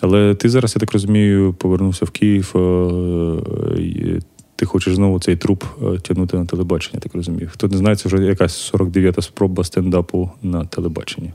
Але 0.01 0.35
ти 0.35 0.49
зараз, 0.49 0.75
я 0.75 0.79
так 0.79 0.91
розумію, 0.93 1.53
повернувся 1.53 2.05
в 2.05 2.09
Київ. 2.09 2.53
е, 2.55 4.19
Ти 4.55 4.65
хочеш 4.65 4.95
знову 4.95 5.19
цей 5.19 5.35
труп 5.35 5.63
е, 5.83 5.99
тягнути 5.99 6.37
на 6.37 6.45
телебачення, 6.45 6.99
так 6.99 7.15
розумію. 7.15 7.49
Хто 7.53 7.67
не 7.67 7.77
знає, 7.77 7.95
це 7.95 8.09
вже 8.09 8.17
якась 8.25 8.73
49-та 8.73 9.21
спроба 9.21 9.63
стендапу 9.63 10.31
на 10.43 10.65
телебаченні. 10.65 11.31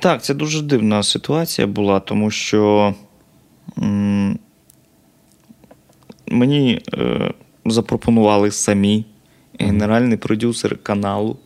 Так, 0.00 0.22
це 0.24 0.34
дуже 0.34 0.62
дивна 0.62 1.02
ситуація 1.02 1.66
була, 1.66 2.00
тому 2.00 2.30
що 2.30 2.94
м- 3.78 4.38
мені 6.26 6.80
е, 6.94 7.32
запропонували 7.66 8.50
самі 8.50 9.04
генеральний 9.60 10.16
продюсер 10.16 10.76
каналу, 10.82 11.36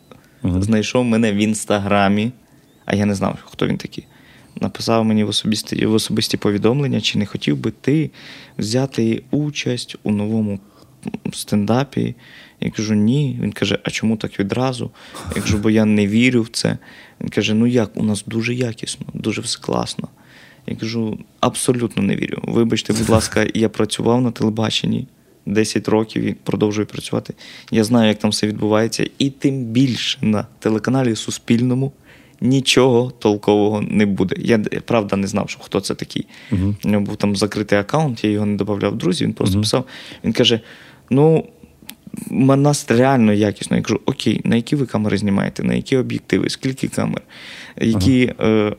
Мгм. 0.43 0.63
знайшов 0.63 1.05
мене 1.05 1.31
в 1.31 1.35
інстаграмі, 1.35 2.31
а 2.85 2.95
я 2.95 3.05
не 3.05 3.15
знав, 3.15 3.39
хто 3.45 3.67
він 3.67 3.77
такий. 3.77 4.05
Написав 4.61 5.05
мені 5.05 5.23
в 5.23 5.29
особисті, 5.29 5.85
в 5.85 5.93
особисті 5.93 6.37
повідомлення, 6.37 7.01
чи 7.01 7.19
не 7.19 7.25
хотів 7.25 7.57
би 7.57 7.71
ти 7.71 8.11
взяти 8.57 9.23
участь 9.31 9.95
у 10.03 10.11
новому 10.11 10.59
стендапі. 11.33 12.15
Я 12.61 12.71
кажу, 12.71 12.93
ні. 12.93 13.39
Він 13.41 13.51
каже, 13.51 13.79
а 13.83 13.89
чому 13.89 14.17
так 14.17 14.39
відразу? 14.39 14.91
Я 15.35 15.41
кажу, 15.41 15.57
бо 15.57 15.69
я 15.69 15.85
не 15.85 16.07
вірю 16.07 16.41
в 16.41 16.47
це. 16.47 16.77
Він 17.21 17.29
каже: 17.29 17.53
ну 17.53 17.67
як, 17.67 17.97
у 17.97 18.03
нас 18.03 18.23
дуже 18.27 18.53
якісно, 18.53 19.05
дуже 19.13 19.41
все 19.41 19.59
класно. 19.59 20.07
Я 20.67 20.75
кажу, 20.75 21.19
абсолютно 21.39 22.03
не 22.03 22.15
вірю. 22.15 22.41
Вибачте, 22.43 22.93
будь 22.93 23.09
ласка, 23.09 23.47
я 23.53 23.69
працював 23.69 24.21
на 24.21 24.31
телебаченні 24.31 25.07
10 25.45 25.87
років 25.87 26.23
і 26.23 26.33
продовжую 26.33 26.87
працювати. 26.87 27.33
Я 27.71 27.83
знаю, 27.83 28.07
як 28.07 28.19
там 28.19 28.31
все 28.31 28.47
відбувається, 28.47 29.09
і 29.17 29.29
тим 29.29 29.63
більше 29.63 30.17
на 30.21 30.47
телеканалі 30.59 31.15
Суспільному 31.15 31.91
нічого 32.43 33.11
толкового 33.19 33.81
не 33.81 34.05
буде. 34.05 34.35
Я 34.39 34.59
правда 34.85 35.15
не 35.15 35.27
знав, 35.27 35.49
що 35.49 35.59
хто 35.59 35.79
це 35.79 35.95
такий. 35.95 36.25
Мгм. 36.51 36.75
У 36.85 36.89
нього 36.89 37.03
був 37.03 37.15
там 37.15 37.35
закритий 37.35 37.79
аккаунт, 37.79 38.23
я 38.23 38.29
його 38.29 38.45
не 38.45 38.57
додавав 38.57 38.93
в 38.93 38.97
друзі, 38.97 39.25
він 39.25 39.33
просто 39.33 39.55
Мгм. 39.55 39.63
писав. 39.63 39.85
Він 40.23 40.33
каже: 40.33 40.59
ну. 41.09 41.45
Нас 42.31 42.85
реально 42.91 43.33
якісно. 43.33 43.77
Я 43.77 43.83
кажу, 43.83 43.99
окей, 44.05 44.41
на 44.43 44.55
які 44.55 44.75
ви 44.75 44.85
камери 44.85 45.17
знімаєте, 45.17 45.63
на 45.63 45.73
які 45.73 45.97
об'єктиви, 45.97 46.49
скільки 46.49 46.87
камер, 46.87 47.21
які, 47.77 48.33
е, 48.39 48.75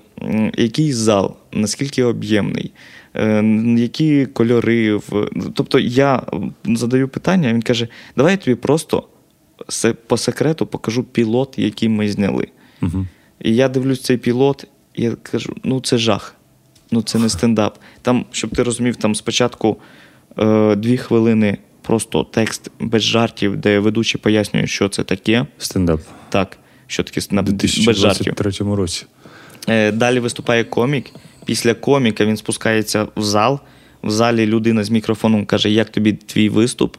який 0.56 0.92
зал, 0.92 1.36
наскільки 1.52 2.04
об'ємний, 2.04 2.72
е, 3.14 3.42
які 3.78 4.26
кольори. 4.26 4.94
В... 4.94 5.30
Тобто 5.54 5.78
я 5.78 6.22
задаю 6.64 7.08
питання, 7.08 7.52
він 7.52 7.62
каже: 7.62 7.88
давай 8.16 8.32
я 8.32 8.36
тобі 8.36 8.54
просто 8.54 9.08
по 10.06 10.16
секрету 10.16 10.66
покажу 10.66 11.04
пілот, 11.04 11.54
який 11.58 11.88
ми 11.88 12.08
зняли. 12.08 12.48
Угу. 12.82 13.06
І 13.40 13.54
я 13.54 13.68
дивлюсь 13.68 14.02
цей 14.02 14.16
пілот, 14.16 14.66
і 14.94 15.02
я 15.02 15.16
кажу: 15.22 15.56
ну 15.64 15.80
це 15.80 15.98
жах. 15.98 16.34
Ну 16.90 17.02
це 17.02 17.18
не 17.18 17.28
стендап. 17.28 17.78
Там, 18.02 18.24
щоб 18.30 18.50
ти 18.50 18.62
розумів, 18.62 18.96
там 18.96 19.14
спочатку 19.14 19.76
е, 20.38 20.76
дві 20.76 20.96
хвилини 20.96 21.58
просто 21.82 22.24
текст 22.24 22.70
без 22.80 23.02
жартів, 23.02 23.56
де 23.56 23.78
ведучий 23.78 24.20
пояснює, 24.20 24.66
що 24.66 24.88
це 24.88 25.02
таке. 25.02 25.46
Стендап. 25.58 26.00
Так, 26.28 26.58
що 26.86 27.02
таке 27.02 27.20
У 27.20 27.22
стендап 27.22 27.44
без 27.46 27.96
жартів. 27.96 28.34
2023 28.34 28.74
році. 28.76 29.06
Е, 29.68 29.92
Далі 29.92 30.20
виступає 30.20 30.64
комік. 30.64 31.10
Після 31.44 31.74
коміка 31.74 32.24
він 32.24 32.36
спускається 32.36 33.06
в 33.16 33.22
зал. 33.22 33.60
В 34.02 34.10
залі 34.10 34.46
людина 34.46 34.84
з 34.84 34.90
мікрофоном 34.90 35.46
каже, 35.46 35.70
як 35.70 35.90
тобі 35.90 36.12
твій 36.12 36.48
виступ, 36.48 36.96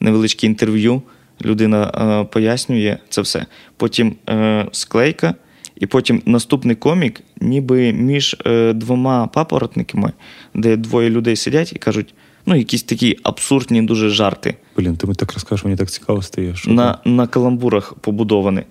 невеличке 0.00 0.46
інтерв'ю. 0.46 1.02
Людина 1.44 1.92
е, 1.94 2.24
пояснює 2.32 2.98
це 3.08 3.20
все. 3.20 3.46
Потім 3.76 4.16
е, 4.28 4.66
склейка, 4.72 5.34
і 5.76 5.86
потім 5.86 6.22
наступний 6.26 6.76
комік, 6.76 7.20
ніби 7.40 7.92
між 7.92 8.36
е, 8.46 8.72
двома 8.72 9.26
папоротниками, 9.26 10.12
де 10.54 10.76
двоє 10.76 11.10
людей 11.10 11.36
сидять 11.36 11.72
і 11.72 11.78
кажуть, 11.78 12.14
ну, 12.46 12.56
якісь 12.56 12.82
такі 12.82 13.18
абсурдні 13.22 13.82
дуже 13.82 14.08
жарти 14.08 14.54
Блін, 14.76 14.96
ти 14.96 15.06
мені 15.06 15.16
так 15.16 15.32
розкажеш, 15.32 15.64
мені 15.64 15.76
так 15.76 15.90
цікаво 15.90 16.22
стає. 16.22 16.56
Що 16.56 16.70
на, 16.70 16.98
на 17.04 17.26
каламбурах 17.26 17.94
побудовані, 17.94 18.62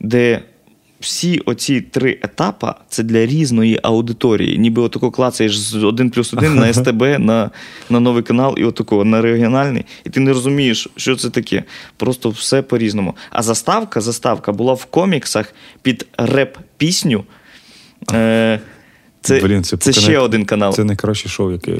де 0.00 0.42
всі 1.06 1.38
оці 1.38 1.80
три 1.80 2.18
етапи 2.22 2.72
це 2.88 3.02
для 3.02 3.26
різної 3.26 3.80
аудиторії. 3.82 4.58
Ніби 4.58 4.82
отако 4.82 5.10
клацаєш 5.10 5.58
з 5.58 5.74
1 5.74 6.10
плюс 6.10 6.34
1 6.34 6.54
на 6.54 6.72
СТБ, 6.72 7.02
на, 7.02 7.50
на 7.90 8.00
новий 8.00 8.22
канал 8.22 8.54
і 8.58 8.64
отако 8.64 9.04
на 9.04 9.22
регіональний, 9.22 9.84
і 10.04 10.10
ти 10.10 10.20
не 10.20 10.32
розумієш, 10.32 10.88
що 10.96 11.16
це 11.16 11.30
таке. 11.30 11.64
Просто 11.96 12.30
все 12.30 12.62
по-різному. 12.62 13.16
А 13.30 13.42
заставка, 13.42 14.00
заставка 14.00 14.52
була 14.52 14.72
в 14.74 14.84
коміксах 14.84 15.54
під 15.82 16.06
реп-пісню. 16.18 17.24
Е, 18.12 18.60
це, 19.20 19.40
Блін, 19.40 19.64
це, 19.64 19.76
поки 19.76 19.92
ще 19.92 20.08
най- 20.08 20.16
один 20.16 20.44
канал. 20.44 20.72
Це 20.74 20.84
найкраще 20.84 21.28
шоу, 21.28 21.52
яке. 21.52 21.76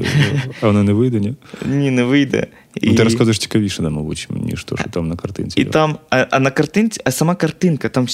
А 0.61 0.67
воно 0.67 0.83
не 0.83 0.93
вийде, 0.93 1.19
ні? 1.19 1.33
Ні, 1.65 1.91
не 1.91 2.03
вийде. 2.03 2.47
Ну, 2.81 2.95
Ти 2.95 3.03
розказуєш 3.03 3.39
цікавіше, 3.39 3.81
мабуть, 3.81 4.27
ніж 4.29 4.63
то, 4.63 4.77
що 4.77 4.89
там 4.89 5.07
на 5.07 5.15
картинці. 5.15 5.61
І 5.61 5.65
там, 5.65 5.97
а, 6.09 6.25
а 6.31 6.39
на 6.39 6.51
картинці, 6.51 7.01
а 7.05 7.11
сама 7.11 7.35
картинка, 7.35 7.89
там 7.89 8.07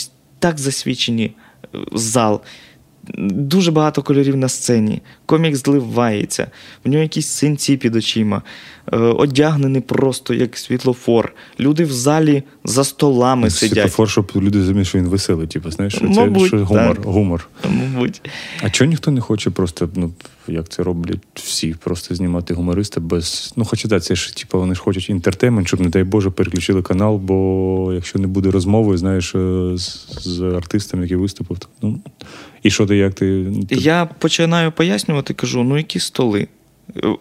так 0.44 0.60
засвічені 0.60 1.26
е, 1.26 1.78
зал. 1.92 2.42
Дуже 3.18 3.72
багато 3.72 4.02
кольорів 4.02 4.36
на 4.36 4.50
сцені. 4.50 5.02
Комік 5.26 5.56
зливається, 5.56 6.48
в 6.86 6.90
нього 6.90 7.04
якісь 7.04 7.28
синці 7.28 7.78
під 7.78 7.96
очима, 7.96 8.42
е, 8.94 8.98
одягнений 8.98 9.82
просто 9.82 10.34
як 10.34 10.58
світлофор. 10.58 11.34
Люди 11.60 11.84
в 11.84 11.92
залі 11.92 12.44
за 12.64 12.84
столами 12.84 13.50
сидять. 13.50 13.74
Світлофор, 13.74 14.10
щоб 14.10 14.32
люди 14.36 14.60
розуміли, 14.60 14.86
що 14.86 14.98
він 14.98 15.08
веселий, 15.08 15.48
типу, 15.48 15.72
знаєш, 15.72 15.96
що 15.96 16.06
Мабуть, 16.06 16.42
це 16.42 16.48
що 16.48 16.66
гумор, 16.66 16.96
так. 16.96 17.06
гумор. 17.06 17.50
Мабуть. 17.70 18.30
А 18.62 18.70
чого 18.70 18.90
ніхто 18.90 19.12
не 19.12 19.22
хоче 19.22 19.50
просто, 19.50 19.90
ну, 19.96 20.12
як 20.48 20.70
це 20.70 20.84
роблять 20.84 21.20
всі, 21.36 21.76
просто 21.84 22.16
знімати 22.16 22.54
гумориста 22.54 23.02
без. 23.02 23.54
Ну, 23.56 23.66
хоча 23.66 23.88
так, 23.88 24.04
це 24.04 24.16
ж, 24.16 24.38
типу, 24.38 24.60
вони 24.60 24.76
ж 24.76 24.82
хочуть 24.82 25.10
інтертеймент, 25.10 25.68
щоб, 25.68 25.82
не 25.82 25.90
дай 25.90 26.04
Боже, 26.04 26.30
переключили 26.30 26.82
канал, 26.82 27.18
бо 27.18 27.92
якщо 27.94 28.20
не 28.20 28.28
буде 28.28 28.52
розмови, 28.52 28.98
знаєш, 28.98 29.36
е, 29.36 29.72
з, 29.78 30.08
з 30.22 30.42
артистом, 30.42 31.02
який 31.02 31.18
виступив, 31.18 31.60
то, 31.60 31.68
ну. 31.82 32.00
І 32.64 32.70
що 32.70 32.86
ти, 32.86 32.98
як 32.98 33.14
ти. 33.14 33.46
Я 33.70 34.06
починаю 34.06 34.72
пояснювати, 34.72 35.34
кажу: 35.34 35.64
ну 35.64 35.78
які 35.78 36.00
столи. 36.00 36.48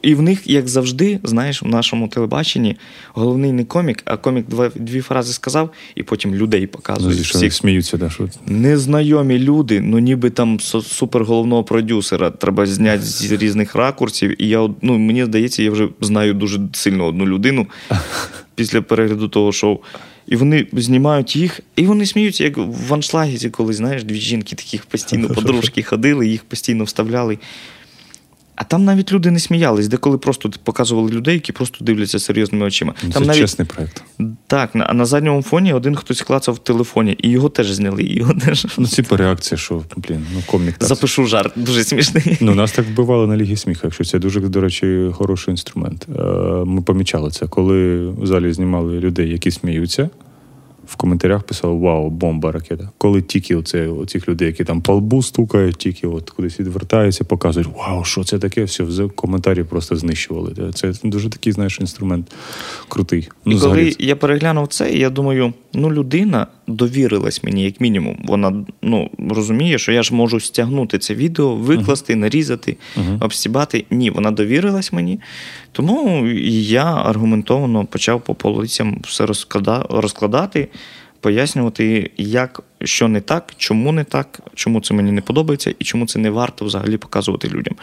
І 0.02 0.14
в 0.14 0.22
них, 0.22 0.46
як 0.46 0.68
завжди, 0.68 1.20
знаєш, 1.24 1.62
в 1.62 1.66
нашому 1.66 2.08
телебаченні 2.08 2.76
головний 3.14 3.52
не 3.52 3.64
комік, 3.64 4.02
а 4.04 4.16
комік 4.16 4.48
два, 4.48 4.70
дві 4.74 5.00
фрази 5.00 5.32
сказав, 5.32 5.70
і 5.94 6.02
потім 6.02 6.34
людей 6.34 6.60
Ну, 6.60 6.68
показує. 6.68 7.14
зі 7.14 7.22
всіх 7.22 7.54
сміються, 7.54 7.96
да, 7.96 8.10
що 8.10 8.28
Незнайомі 8.46 9.38
люди, 9.38 9.80
ну 9.80 9.98
ніби 9.98 10.30
там 10.30 10.60
суперголовного 10.60 11.64
продюсера 11.64 12.30
треба 12.30 12.66
зняти 12.66 13.02
з 13.02 13.32
різних 13.42 13.74
ракурсів. 13.74 14.42
І 14.42 14.48
я 14.48 14.68
ну, 14.82 14.98
мені 14.98 15.24
здається, 15.24 15.62
я 15.62 15.70
вже 15.70 15.88
знаю 16.00 16.34
дуже 16.34 16.60
сильно 16.72 17.06
одну 17.06 17.26
людину 17.26 17.66
після 18.54 18.82
перегляду 18.82 19.28
того 19.28 19.52
шоу. 19.52 19.78
І 20.32 20.36
вони 20.36 20.66
знімають 20.72 21.36
їх, 21.36 21.60
і 21.76 21.86
вони 21.86 22.06
сміються, 22.06 22.44
як 22.44 22.56
в 22.56 22.94
аншлагі, 22.94 23.50
коли 23.50 23.72
знаєш, 23.72 24.04
дві 24.04 24.20
жінки 24.20 24.56
таких 24.56 24.86
постійно 24.86 25.28
подружки 25.28 25.82
ходили, 25.82 26.28
їх 26.28 26.44
постійно 26.44 26.84
вставляли. 26.84 27.38
А 28.56 28.64
там 28.64 28.84
навіть 28.84 29.12
люди 29.12 29.30
не 29.30 29.38
сміялись, 29.38 29.88
деколи 29.88 30.18
просто 30.18 30.50
показували 30.64 31.10
людей, 31.10 31.34
які 31.34 31.52
просто 31.52 31.84
дивляться 31.84 32.18
серйозними 32.18 32.66
очима. 32.66 32.94
Ну, 33.04 33.10
Там 33.10 33.22
це 33.22 33.26
навіть 33.28 33.40
чесний 33.40 33.68
проєкт. 33.68 34.02
так, 34.46 34.74
на- 34.74 34.84
а 34.84 34.94
на 34.94 35.04
задньому 35.04 35.42
фоні 35.42 35.72
один 35.72 35.94
хтось 35.96 36.22
клацав 36.22 36.54
в 36.54 36.58
телефоні, 36.58 37.16
і 37.18 37.30
його 37.30 37.48
теж 37.48 37.72
зняли. 37.72 38.02
І 38.02 38.16
його 38.16 38.34
теж 38.34 38.66
Ну, 38.78 38.86
типу 38.86 39.16
реакція, 39.16 39.58
що, 39.58 39.82
блін, 39.96 40.26
ну 40.34 40.40
комік 40.46 40.74
так. 40.78 40.88
запишу 40.88 41.26
жарт, 41.26 41.52
дуже 41.56 41.84
смішний. 41.84 42.36
Ну, 42.40 42.54
нас 42.54 42.72
так 42.72 42.86
вбивали 42.86 43.26
на 43.26 43.36
Лігі 43.36 43.56
сміху, 43.56 43.80
якщо 43.84 44.04
це 44.04 44.18
дуже, 44.18 44.40
до 44.40 44.60
речі, 44.60 45.10
хороший 45.12 45.52
інструмент. 45.52 46.06
Е, 46.18 46.22
Ми 46.64 46.82
помічали 46.82 47.30
це, 47.30 47.46
коли 47.46 48.08
в 48.08 48.26
залі 48.26 48.52
знімали 48.52 49.00
людей, 49.00 49.30
які 49.30 49.50
сміються. 49.50 50.10
В 50.86 50.96
коментарях 50.96 51.42
писали 51.42 51.74
Вау, 51.74 52.10
бомба 52.10 52.52
ракета. 52.52 52.90
Коли 52.98 53.22
тільки 53.22 53.56
оце, 53.56 53.88
оцих 53.88 54.28
людей, 54.28 54.46
які 54.46 54.64
там 54.64 54.80
по 54.80 54.94
лбу 54.94 55.22
стукають, 55.22 55.76
тільки 55.76 56.06
от 56.06 56.30
кудись 56.30 56.60
відвертаються, 56.60 57.24
показують, 57.24 57.68
вау, 57.78 58.04
що 58.04 58.24
це 58.24 58.38
таке? 58.38 58.64
Все, 58.64 58.84
в 58.84 59.10
коментарі 59.10 59.64
просто 59.64 59.96
знищували. 59.96 60.72
Це 60.74 60.92
дуже 61.04 61.30
такий, 61.30 61.52
знаєш, 61.52 61.80
інструмент 61.80 62.32
крутий. 62.88 63.28
Ну, 63.44 63.52
і 63.52 63.58
коли 63.58 63.72
взагалі, 63.72 63.96
я 63.98 64.16
переглянув 64.16 64.68
це, 64.68 64.92
я 64.92 65.10
думаю, 65.10 65.52
ну 65.74 65.92
людина 65.92 66.46
довірилась 66.72 67.44
мені, 67.44 67.64
як 67.64 67.80
мінімум. 67.80 68.18
Вона 68.24 68.64
ну, 68.82 69.10
розуміє, 69.28 69.78
що 69.78 69.92
я 69.92 70.02
ж 70.02 70.14
можу 70.14 70.40
стягнути 70.40 70.98
це 70.98 71.14
відео, 71.14 71.54
викласти, 71.54 72.16
нарізати, 72.16 72.76
обстібати. 73.20 73.84
Ні, 73.90 74.10
вона 74.10 74.30
довірилась 74.30 74.92
мені. 74.92 75.20
Тому 75.72 76.26
я 76.46 76.84
аргументовано 76.84 77.84
почав 77.84 78.20
по 78.20 78.34
полицям 78.34 79.00
все 79.04 79.26
розкладати. 79.90 80.68
пояснювати, 81.20 82.10
як, 82.16 82.62
що 82.82 83.08
не 83.08 83.20
так, 83.20 83.52
чому 83.56 83.92
не 83.92 84.04
так, 84.04 84.40
чому 84.54 84.80
це 84.80 84.94
мені 84.94 85.12
не 85.12 85.20
подобається 85.20 85.74
і 85.78 85.84
чому 85.84 86.06
це 86.06 86.18
не 86.18 86.30
варто 86.30 86.64
взагалі 86.64 86.96
показувати 86.96 87.48
людям. 87.48 87.74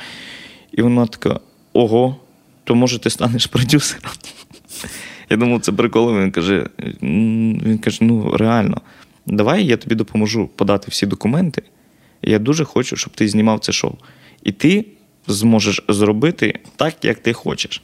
І 0.72 0.82
вона 0.82 1.06
така: 1.06 1.40
ого, 1.74 2.16
то 2.64 2.76
може 2.76 3.00
ти 3.00 3.10
станеш 3.10 3.48
продюсером. 3.48 4.12
Я 5.30 5.38
думав, 5.38 5.62
це 5.62 5.72
прикол. 5.72 6.20
Він 6.20 6.32
каже: 6.32 6.68
він 7.02 7.80
каже: 7.84 7.98
ну 8.02 8.38
реально, 8.38 8.82
давай 9.26 9.66
я 9.66 9.78
тобі 9.78 9.96
допоможу 9.96 10.50
подати 10.56 10.88
всі 10.90 11.06
документи. 11.06 11.62
Я 12.22 12.40
дуже 12.40 12.66
хочу, 12.66 12.96
щоб 12.96 13.14
ти 13.14 13.28
знімав 13.28 13.60
це 13.60 13.72
шоу. 13.72 13.94
І 14.44 14.52
ти 14.52 14.86
зможеш 15.28 15.84
зробити 15.88 16.60
так, 16.76 17.06
як 17.06 17.20
ти 17.20 17.34
хочеш. 17.34 17.82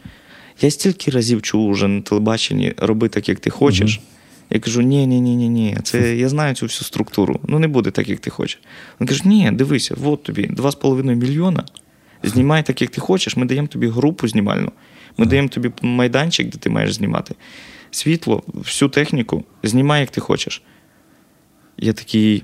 Я 0.62 0.72
стільки 0.72 1.12
разів 1.12 1.42
чув 1.42 1.68
уже 1.70 1.88
на 1.88 2.02
телебаченні 2.02 2.74
роби 2.78 3.10
так, 3.10 3.30
як 3.30 3.40
ти 3.40 3.50
хочеш. 3.50 4.00
Mm-hmm. 4.00 4.02
Я 4.50 4.60
кажу: 4.60 4.82
ні, 4.82 5.08
ні, 5.08 5.22
ні, 5.22 5.36
ні, 5.36 5.50
ні. 5.50 5.78
Це 5.84 6.16
я 6.16 6.30
знаю 6.30 6.56
цю 6.56 6.66
всю 6.66 6.86
структуру. 6.86 7.40
Ну 7.48 7.60
не 7.60 7.68
буде 7.68 7.92
так, 7.92 8.10
як 8.10 8.20
ти 8.20 8.30
хочеш. 8.30 8.62
Він 9.02 9.08
каже: 9.08 9.22
ні, 9.26 9.52
дивися, 9.52 9.96
от 10.04 10.24
тобі 10.24 10.48
2,5 10.48 11.16
мільйона. 11.16 11.64
Знімай 12.30 12.64
так, 12.64 12.82
як 12.82 12.92
ти 12.92 13.02
хочеш. 13.02 13.38
Ми 13.38 13.46
даємо 13.46 13.68
тобі 13.68 13.88
групу 13.88 14.28
знімальну. 14.28 14.72
Ми 15.18 15.26
даємо 15.26 15.48
тобі 15.48 15.72
майданчик, 15.82 16.50
де 16.50 16.58
ти 16.58 16.70
маєш 16.70 16.94
знімати. 16.94 17.36
Світло, 17.92 18.44
всю 18.48 18.90
техніку, 18.90 19.44
знімай, 19.64 20.02
як 20.02 20.10
ти 20.10 20.22
хочеш. 20.22 20.62
Я 21.78 21.94
такий, 21.94 22.44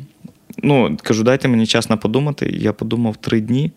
ну, 0.58 0.98
кажу, 1.04 1.24
дайте 1.24 1.48
мені 1.48 1.68
час 1.68 1.90
на 1.90 1.98
подумати. 1.98 2.54
Я 2.60 2.74
подумав 2.74 3.18
три 3.18 3.42
дні. 3.42 3.72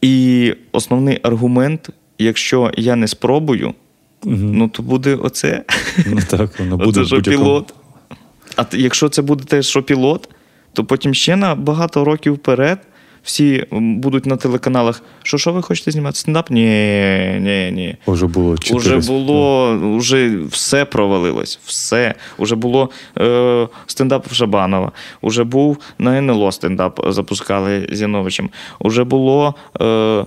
І 0.00 0.54
основний 0.72 1.20
аргумент, 1.22 1.90
якщо 2.18 2.72
я 2.76 2.96
не 2.96 3.08
спробую, 3.08 3.74
угу. 4.24 4.36
ну 4.36 4.68
то 4.68 4.82
буде 4.82 5.14
оце. 5.14 5.64
Ну 6.06 6.18
так, 6.28 6.58
воно 6.58 6.76
буде 6.76 7.00
Оце 7.00 7.04
що 7.04 7.22
пілот. 7.22 7.74
А 8.56 8.64
якщо 8.72 9.08
це 9.08 9.22
буде 9.22 9.44
те, 9.44 9.62
що 9.62 9.82
пілот, 9.82 10.28
то 10.72 10.84
потім 10.84 11.14
ще 11.14 11.36
на 11.36 11.54
багато 11.54 12.04
років 12.04 12.34
вперед 12.34 12.78
всі 13.22 13.66
будуть 13.70 14.26
на 14.26 14.36
телеканалах. 14.36 15.02
Що 15.22 15.38
що 15.38 15.52
ви 15.52 15.62
хочете 15.62 15.90
знімати? 15.90 16.16
Стендап? 16.16 16.50
Ні, 16.50 16.64
ні, 17.40 17.70
ні. 17.72 17.96
Уже 18.06 18.26
було 18.26 18.58
400. 18.58 18.76
Уже 18.76 19.12
було, 19.12 19.78
вже 19.98 20.38
все 20.50 20.84
провалилось. 20.84 21.58
Все. 21.64 22.14
Уже 22.38 22.56
було 22.56 22.90
е, 23.18 23.68
стендап 23.86 24.26
в 24.30 24.34
Шабанова. 24.34 24.92
Уже 25.20 25.44
був 25.44 25.78
на 25.98 26.18
НЛО 26.18 26.52
стендап 26.52 27.00
запускали 27.08 27.88
з 27.92 28.00
Яновичем. 28.00 28.50
Уже 28.80 29.04
було 29.04 29.54
е, 29.80 30.24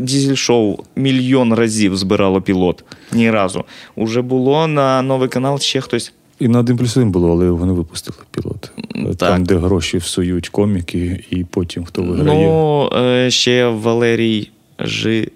дізель-шоу 0.00 0.76
мільйон 0.96 1.54
разів 1.54 1.96
збирало 1.96 2.42
пілот. 2.42 2.84
Ні 3.12 3.30
разу. 3.30 3.64
Уже 3.96 4.22
було 4.22 4.66
на 4.66 5.02
новий 5.02 5.28
канал 5.28 5.58
ще 5.58 5.80
хтось. 5.80 6.12
І 6.38 6.48
на 6.48 6.58
один 6.58 6.76
плюс 6.76 6.96
один 6.96 7.10
було, 7.10 7.30
але 7.30 7.44
його 7.44 7.66
не 7.66 7.72
випустили 7.72 8.16
пілот. 8.30 8.70
Так. 8.94 9.16
Там, 9.16 9.44
де 9.44 9.56
гроші 9.56 9.98
всують 9.98 10.48
коміки, 10.48 11.24
і 11.30 11.44
потім 11.44 11.84
хто 11.84 12.02
виграє. 12.02 12.46
Ну, 12.46 12.90
е, 12.96 13.30
ще 13.30 13.68
Валерій 13.68 14.50
Жи... 14.78 15.28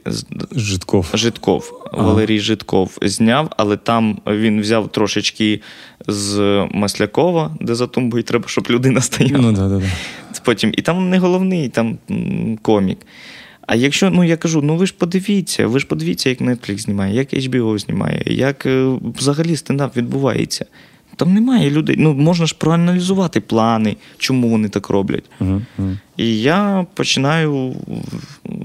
Житков. 0.52 1.10
Житков. 1.14 1.88
Ага. 1.92 2.02
Валерій 2.02 2.40
Житков 2.40 2.98
зняв, 3.02 3.50
але 3.56 3.76
там 3.76 4.18
він 4.26 4.60
взяв 4.60 4.88
трошечки 4.88 5.60
з 6.08 6.38
Маслякова, 6.72 7.56
де 7.60 7.74
за 7.74 7.86
тумбою 7.86 8.22
треба, 8.22 8.48
щоб 8.48 8.66
людина 8.70 9.00
стояла. 9.00 9.42
Ну, 9.42 9.52
да, 9.52 9.68
да, 9.68 9.78
да. 9.78 9.86
Потім, 10.44 10.72
І 10.76 10.82
там 10.82 11.10
не 11.10 11.18
головний 11.18 11.68
там 11.68 11.98
комік. 12.62 12.98
А 13.66 13.74
якщо, 13.74 14.10
ну 14.10 14.24
я 14.24 14.36
кажу, 14.36 14.62
ну 14.62 14.76
ви 14.76 14.86
ж 14.86 14.94
подивіться, 14.98 15.66
ви 15.66 15.80
ж 15.80 15.86
подивіться, 15.86 16.28
як 16.28 16.40
Netflix 16.40 16.78
знімає, 16.78 17.14
як 17.14 17.34
HBO 17.34 17.78
знімає, 17.78 18.22
як 18.26 18.66
е, 18.66 18.98
взагалі 19.18 19.56
стендап 19.56 19.96
відбувається. 19.96 20.66
Там 21.20 21.34
немає 21.34 21.70
людей. 21.70 21.96
Ну, 21.98 22.14
можна 22.14 22.46
ж 22.46 22.54
проаналізувати 22.58 23.40
плани, 23.40 23.96
чому 24.18 24.48
вони 24.48 24.68
так 24.68 24.90
роблять. 24.90 25.24
Uh-huh, 25.40 25.62
uh-huh. 25.78 25.96
І 26.16 26.40
я 26.40 26.86
починаю 26.94 27.76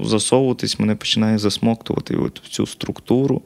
засовуватись, 0.02 0.80
мене 0.80 0.94
починає 0.94 1.38
засмоктувати 1.38 2.16
от 2.16 2.42
цю 2.50 2.66
структуру, 2.66 3.42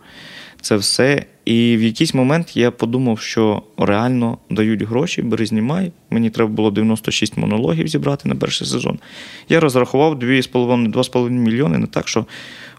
це 0.60 0.76
все. 0.76 1.24
І 1.44 1.76
в 1.76 1.82
якийсь 1.82 2.14
момент 2.14 2.56
я 2.56 2.70
подумав, 2.70 3.20
що 3.20 3.62
реально 3.78 4.38
дають 4.50 4.82
гроші, 4.82 5.22
бери 5.22 5.46
знімай. 5.46 5.92
Мені 6.10 6.30
треба 6.30 6.50
було 6.50 6.70
96 6.70 7.36
монологів 7.36 7.88
зібрати 7.88 8.28
на 8.28 8.34
перший 8.34 8.66
сезон. 8.66 8.98
Я 9.48 9.60
розрахував 9.60 10.18
2,5 10.18 11.30
мільйони 11.30 11.78
не 11.78 11.86
так, 11.86 12.08
що 12.08 12.26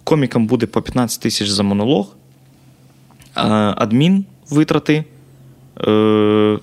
комікам 0.04 0.48
буде 0.48 0.66
по 0.66 0.82
15 0.82 1.22
тисяч 1.22 1.50
за 1.50 1.64
монолог, 1.64 2.16
адмін 3.34 4.26
витрати. 4.50 5.04
Е, 5.88 6.60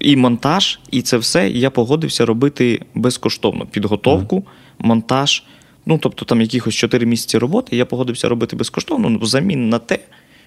і 0.00 0.16
монтаж, 0.16 0.78
і 0.90 1.02
це 1.02 1.16
все 1.18 1.48
я 1.48 1.70
погодився 1.70 2.26
робити 2.26 2.82
безкоштовно. 2.94 3.66
Підготовку, 3.66 4.44
монтаж. 4.78 5.42
Ну, 5.86 5.98
тобто, 5.98 6.24
там 6.24 6.40
якихось 6.40 6.74
4 6.74 7.06
місяці 7.06 7.38
роботи 7.38 7.76
я 7.76 7.86
погодився 7.86 8.28
робити 8.28 8.56
безкоштовно 8.56 9.10
ну, 9.10 9.18
взамін 9.18 9.68
на 9.68 9.78
те, 9.78 9.98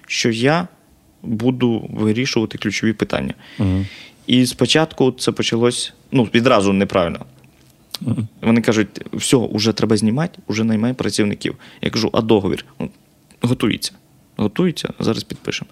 що 0.06 0.30
я 0.30 0.68
буду 1.22 1.88
вирішувати 1.92 2.58
ключові 2.58 2.92
питання. 2.92 3.34
І 4.26 4.46
спочатку 4.46 5.12
це 5.12 5.32
почалось 5.32 5.92
ну, 6.12 6.28
відразу 6.34 6.72
неправильно. 6.72 7.26
Вони 8.42 8.60
кажуть, 8.60 8.88
все, 9.12 9.48
вже 9.52 9.72
треба 9.72 9.96
знімати, 9.96 10.38
вже 10.48 10.64
наймай 10.64 10.92
працівників. 10.92 11.54
Я 11.82 11.90
кажу, 11.90 12.10
а 12.12 12.20
договір? 12.20 12.64
Готується. 13.40 13.92
Готується, 14.36 14.88
зараз 14.98 15.24
підпишемо. 15.24 15.70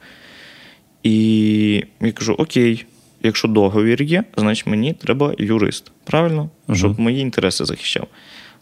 І 1.03 1.85
я 2.01 2.13
кажу: 2.13 2.35
Окей, 2.39 2.85
якщо 3.23 3.49
договір 3.49 4.03
є, 4.03 4.25
значить 4.37 4.67
мені 4.67 4.93
треба 4.93 5.35
юрист. 5.39 5.93
Правильно? 6.05 6.51
uh 6.69 6.75
Щоб 6.75 7.01
мої 7.01 7.21
інтереси 7.21 7.65
захищав. 7.65 8.07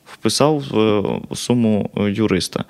Вписав 0.05 0.59
в 1.31 1.37
суму 1.37 1.91
юриста. 1.97 2.65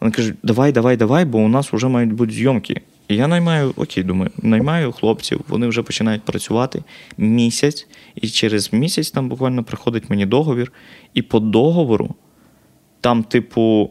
Вони 0.00 0.12
кажуть, 0.12 0.34
давай, 0.42 0.72
давай, 0.72 0.96
давай, 0.96 1.24
бо 1.24 1.38
у 1.38 1.48
нас 1.48 1.72
вже 1.72 1.88
мають 1.88 2.12
бути 2.12 2.32
зйомки. 2.32 2.80
І 3.08 3.16
я 3.16 3.28
наймаю, 3.28 3.72
окей, 3.76 4.04
думаю, 4.04 4.30
наймаю 4.42 4.92
хлопців, 4.92 5.40
вони 5.48 5.66
вже 5.66 5.82
починають 5.82 6.22
працювати 6.22 6.82
місяць, 7.18 7.86
і 8.14 8.28
через 8.28 8.72
місяць 8.72 9.10
там 9.10 9.28
буквально 9.28 9.64
приходить 9.64 10.10
мені 10.10 10.26
договір. 10.26 10.72
І 11.14 11.22
по 11.22 11.40
договору 11.40 12.14
там, 13.00 13.24
типу, 13.24 13.90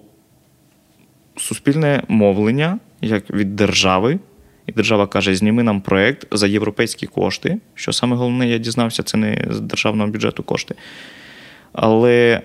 суспільне 1.38 2.04
мовлення, 2.08 2.80
як 3.02 3.30
від 3.32 3.56
держави. 3.56 4.20
І 4.67 4.71
держава 4.71 5.08
каже: 5.08 5.36
зніми 5.36 5.63
нам 5.63 5.82
проєкт 5.82 6.28
за 6.32 6.47
європейські 6.47 7.08
кошти. 7.08 7.58
Що 7.76 7.93
саме 7.93 8.15
головне, 8.15 8.49
я 8.49 8.58
дізнався, 8.58 9.04
це 9.04 9.17
не 9.17 9.47
з 9.49 9.60
державного 9.60 10.10
бюджету 10.10 10.43
кошти. 10.43 10.76
Але 11.73 12.41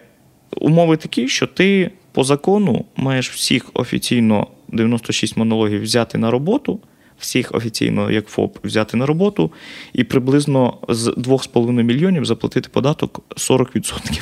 умови 0.60 0.96
такі, 0.96 1.28
що 1.28 1.46
ти 1.46 1.90
по 2.12 2.24
закону 2.24 2.84
маєш 2.96 3.30
всіх 3.30 3.70
офіційно 3.74 4.46
96 4.68 5.36
монологів 5.36 5.82
взяти 5.82 6.18
на 6.18 6.30
роботу, 6.30 6.80
всіх 7.18 7.54
офіційно, 7.54 8.10
як 8.10 8.28
ФОП, 8.28 8.58
взяти 8.64 8.96
на 8.96 9.06
роботу, 9.06 9.52
і 9.92 10.04
приблизно 10.04 10.78
з 10.88 11.08
2,5 11.08 11.82
мільйонів 11.82 12.24
заплатити 12.24 12.68
податок 12.68 13.20
40%. 13.36 14.20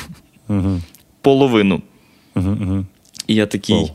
Угу. 0.48 0.80
Половину. 1.20 1.82
Угу, 2.34 2.56
угу. 2.62 2.84
І 3.26 3.34
я 3.34 3.46
такий. 3.46 3.92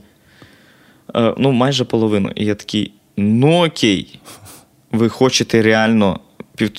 Wow. 1.14 1.36
Ну, 1.38 1.52
майже 1.52 1.86
половину. 1.86 2.32
І 2.36 2.46
я 2.46 2.56
такий. 2.56 2.94
Ну 3.18 3.66
окей, 3.66 4.20
ви 4.92 5.10
хочете 5.10 5.62
реально, 5.62 6.20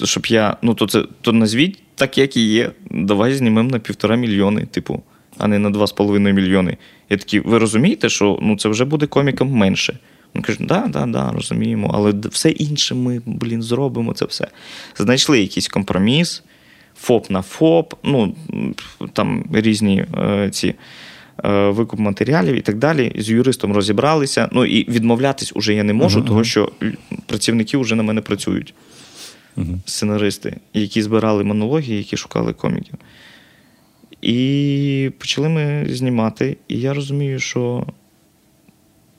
щоб 0.04 0.26
я. 0.26 0.56
Ну, 0.62 0.74
то 0.74 0.86
це 0.86 1.04
то 1.20 1.32
назвіть 1.32 1.82
так, 1.94 2.18
як 2.18 2.36
і 2.36 2.46
є. 2.46 2.70
Давай 2.90 3.34
знімемо 3.34 3.70
на 3.70 3.78
півтора 3.78 4.16
мільйони, 4.16 4.66
типу, 4.66 5.02
а 5.38 5.48
не 5.48 5.58
на 5.58 5.70
2,5 5.70 6.32
мільйони. 6.32 6.76
Я 7.10 7.16
такий, 7.16 7.40
ви 7.40 7.58
розумієте, 7.58 8.08
що 8.08 8.38
ну, 8.42 8.56
це 8.56 8.68
вже 8.68 8.84
буде 8.84 9.06
комікам 9.06 9.50
менше. 9.50 9.98
Він 10.34 10.42
каже, 10.42 10.58
да, 10.60 10.86
да, 10.88 11.06
да, 11.06 11.32
розуміємо, 11.32 11.90
але 11.94 12.14
все 12.30 12.50
інше 12.50 12.94
ми, 12.94 13.22
блін, 13.26 13.62
зробимо 13.62 14.12
це 14.12 14.24
все. 14.24 14.48
Знайшли 14.96 15.40
якийсь 15.40 15.68
компроміс, 15.68 16.42
ФОП 16.96 17.30
на 17.30 17.42
ФОП, 17.42 17.94
ну 18.02 18.34
там 19.12 19.44
різні 19.52 20.04
е, 20.18 20.50
ці 20.50 20.74
викуп 21.50 22.00
матеріалів 22.00 22.54
і 22.54 22.60
так 22.60 22.78
далі. 22.78 23.12
З 23.18 23.30
юристом 23.30 23.72
розібралися. 23.72 24.48
Ну 24.52 24.64
і 24.64 24.90
відмовлятись 24.90 25.52
уже 25.54 25.74
я 25.74 25.82
не 25.82 25.92
можу, 25.92 26.20
uh-huh. 26.20 26.26
тому 26.26 26.44
що 26.44 26.72
працівники 27.26 27.76
вже 27.76 27.94
на 27.94 28.02
мене 28.02 28.20
працюють. 28.20 28.74
Uh-huh. 29.56 29.78
Сценаристи, 29.86 30.56
які 30.74 31.02
збирали 31.02 31.44
монології, 31.44 31.98
які 31.98 32.16
шукали 32.16 32.52
коміків. 32.52 32.94
І 34.22 35.10
почали 35.18 35.48
ми 35.48 35.86
знімати. 35.90 36.56
І 36.68 36.80
я 36.80 36.94
розумію, 36.94 37.38
що 37.38 37.86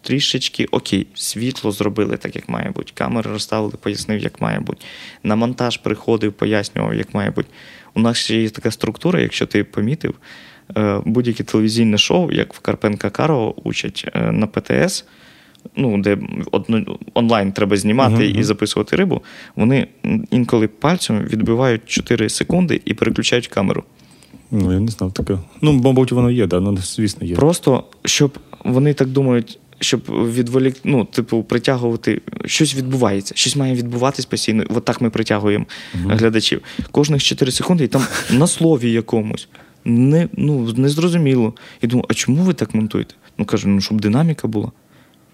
трішечки 0.02 0.66
окей, 0.66 1.08
світло 1.14 1.72
зробили 1.72 2.18
так, 2.18 2.36
як 2.36 2.50
має 2.50 2.72
бути. 2.72 2.92
Камери 2.94 3.32
розставили, 3.32 3.74
пояснив, 3.82 4.20
як 4.20 4.42
має 4.42 4.60
бути. 4.60 4.86
На 5.24 5.36
монтаж 5.36 5.78
приходив, 5.78 6.34
пояснював, 6.34 6.96
як 6.96 7.14
має 7.14 7.32
бути. 7.32 7.50
У 7.94 8.00
нас 8.00 8.18
ще 8.18 8.42
є 8.42 8.50
така 8.50 8.72
структура, 8.72 9.22
якщо 9.22 9.46
ти 9.46 9.64
помітив. 9.64 10.16
Е, 10.78 11.02
будь-яке 11.06 11.44
телевізійне 11.44 11.98
шоу, 11.98 12.32
як 12.32 12.54
в 12.54 12.60
Карпенка 12.60 13.10
Каро 13.10 13.54
учать 13.64 14.10
е, 14.14 14.32
на 14.32 14.48
ПТС, 14.48 15.06
ну, 15.76 16.02
де 16.02 16.18
онлайн 17.14 17.52
треба 17.52 17.78
знімати 17.78 18.30
Мгм, 18.30 18.40
і 18.40 18.44
записувати 18.44 18.96
рибу, 18.96 19.22
вони 19.56 19.88
інколи 20.32 20.68
пальцем 20.68 21.20
відбивають 21.20 21.82
4 21.86 22.30
секунди 22.30 22.82
і 22.86 22.94
переключають 22.94 23.48
камеру. 23.48 23.84
Ну, 24.52 24.74
я 24.74 24.80
не 24.80 24.92
знав 24.92 25.14
таке. 25.14 25.38
Ну, 25.62 25.74
мабуть, 25.74 26.12
воно 26.12 26.32
є, 26.32 26.48
да, 26.48 26.60
ну, 26.60 26.78
звісно, 26.78 27.28
є. 27.28 27.36
Просто 27.36 27.84
щоб 28.06 28.38
вони 28.66 28.94
так 28.94 29.08
думають, 29.08 29.60
щоб 29.80 30.02
відволік, 30.10 30.76
ну, 30.84 31.06
типу, 31.06 31.44
притягувати, 31.44 32.22
щось 32.46 32.76
відбувається, 32.76 33.34
щось 33.36 33.56
має 33.56 33.76
відбуватись 33.76 34.26
постійно. 34.26 34.64
От 34.70 34.86
так 34.86 35.02
ми 35.02 35.10
притягуємо 35.10 35.66
глядачів. 35.94 36.62
Кожних 36.92 37.24
4 37.24 37.52
секунди, 37.52 37.84
і 37.84 37.88
там 37.88 38.02
на 38.32 38.48
слові 38.48 38.92
якомусь. 38.92 39.48
Не, 39.86 40.30
ну, 40.38 40.74
незрозуміло. 40.78 41.54
І 41.82 41.88
думаю, 41.88 42.06
а 42.10 42.14
чому 42.14 42.44
ви 42.44 42.54
так 42.54 42.74
монтуєте? 42.76 43.16
Ну 43.38 43.46
кажу, 43.46 43.70
ну 43.70 43.82
щоб 43.82 44.02
динаміка 44.02 44.48
була. 44.48 44.72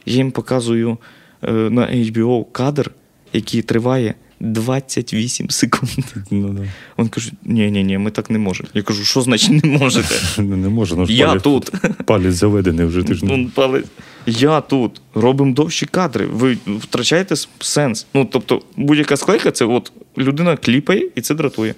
Я 0.05 0.15
їм 0.15 0.31
показую 0.31 0.97
е, 1.43 1.51
на 1.51 1.81
HBO 1.81 2.45
кадр, 2.51 2.91
який 3.33 3.61
триває 3.61 4.13
28 4.39 5.49
секунд. 5.49 5.91
Ну, 6.31 6.49
да. 6.49 6.61
Вони 6.97 7.09
кажуть, 7.09 7.33
ні, 7.43 7.71
ні, 7.71 7.83
ні, 7.83 7.97
ми 7.97 8.11
так 8.11 8.29
не 8.29 8.39
можемо. 8.39 8.69
Я 8.73 8.81
кажу, 8.83 9.03
що 9.03 9.21
значить 9.21 9.63
не 9.63 9.77
можете? 9.77 10.15
Ну, 10.37 10.57
не 10.57 10.69
може, 10.69 10.95
ну, 10.95 11.05
Я 11.09 11.27
палець, 11.27 11.43
тут. 11.43 11.71
Палець 12.05 12.35
заведений 12.35 12.85
вже 12.85 13.03
ти 13.03 13.13
ж 13.13 13.25
не- 13.25 13.37
Ну, 13.37 13.49
палець. 13.55 13.85
Я 14.25 14.61
тут. 14.61 15.01
Робимо 15.13 15.53
довші 15.53 15.85
кадри. 15.85 16.25
Ви 16.25 16.57
втрачаєте 16.67 17.35
сенс. 17.59 18.05
Ну, 18.13 18.25
тобто, 18.31 18.61
будь-яка 18.77 19.17
склейка 19.17 19.51
це 19.51 19.65
от 19.65 19.91
людина 20.17 20.57
кліпає 20.57 21.09
і 21.15 21.21
це 21.21 21.35
дратує. 21.35 21.75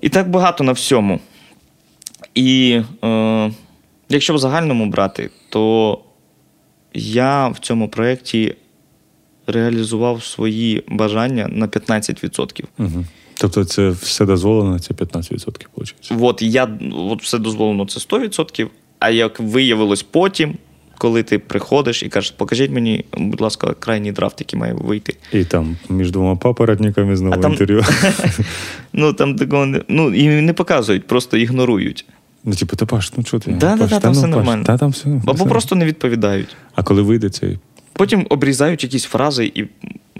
І 0.00 0.08
так 0.08 0.30
багато 0.30 0.64
на 0.64 0.72
всьому. 0.72 1.20
І 2.34 2.80
е, 3.04 3.52
якщо 4.08 4.34
в 4.34 4.38
загальному 4.38 4.86
брати, 4.86 5.30
то 5.48 5.98
я 6.94 7.48
в 7.48 7.58
цьому 7.58 7.88
проєкті 7.88 8.54
реалізував 9.46 10.24
свої 10.24 10.84
бажання 10.88 11.48
на 11.52 11.66
15%. 11.66 12.64
Угу. 12.78 13.04
Тобто 13.34 13.64
це 13.64 13.88
все 13.88 14.26
дозволено, 14.26 14.78
це 14.78 14.94
15%, 14.94 15.66
виходить. 15.76 16.12
От 16.20 16.42
я 16.42 16.78
от 16.92 17.22
все 17.22 17.38
дозволено, 17.38 17.86
це 17.86 18.00
100%. 18.00 18.68
А 18.98 19.10
як 19.10 19.40
виявилось 19.40 20.02
потім, 20.02 20.56
коли 20.98 21.22
ти 21.22 21.38
приходиш 21.38 22.02
і 22.02 22.08
кажеш, 22.08 22.30
покажіть 22.30 22.70
мені, 22.70 23.04
будь 23.16 23.40
ласка, 23.40 23.74
крайній 23.78 24.12
драфт, 24.12 24.40
який 24.40 24.60
має 24.60 24.72
вийти. 24.72 25.16
І 25.32 25.44
там 25.44 25.76
між 25.88 26.10
двома 26.10 26.36
папоротниками 26.36 27.16
знову 27.16 27.34
А 27.34 27.38
там- 27.38 27.52
інтерв'ю. 27.52 27.82
Ну 28.92 29.12
там 29.12 29.36
такого 29.36 29.66
не 29.66 29.82
ну 29.88 30.14
і 30.14 30.28
не 30.28 30.52
показують, 30.52 31.06
просто 31.06 31.36
ігнорують. 31.36 32.04
Ну, 32.44 32.54
типу, 32.54 32.76
та 32.76 32.86
Паш, 32.86 33.12
ну 33.16 33.24
що 33.24 33.38
ти? 33.38 33.50
Да, 33.52 33.76
Паш, 33.76 33.90
да, 33.90 33.96
та 33.96 34.00
там 34.00 34.12
ну, 34.12 34.18
все 34.18 34.26
Паш, 34.26 34.36
нормально. 34.36 34.64
Та 34.64 34.78
там 34.78 34.90
все. 34.90 35.08
Або 35.08 35.32
все. 35.32 35.44
просто 35.44 35.76
не 35.76 35.84
відповідають. 35.84 36.56
А 36.74 36.82
коли 36.82 37.02
вийде 37.02 37.30
цей. 37.30 37.58
Потім 37.92 38.26
обрізають 38.30 38.82
якісь 38.82 39.04
фрази, 39.04 39.52
і 39.54 39.64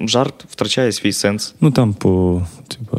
жарт 0.07 0.45
втрачає 0.51 0.93
свій 0.93 1.12
сенс. 1.12 1.55
Ну 1.61 1.71
там 1.71 1.95
по. 1.95 2.43
Типу, 2.69 2.97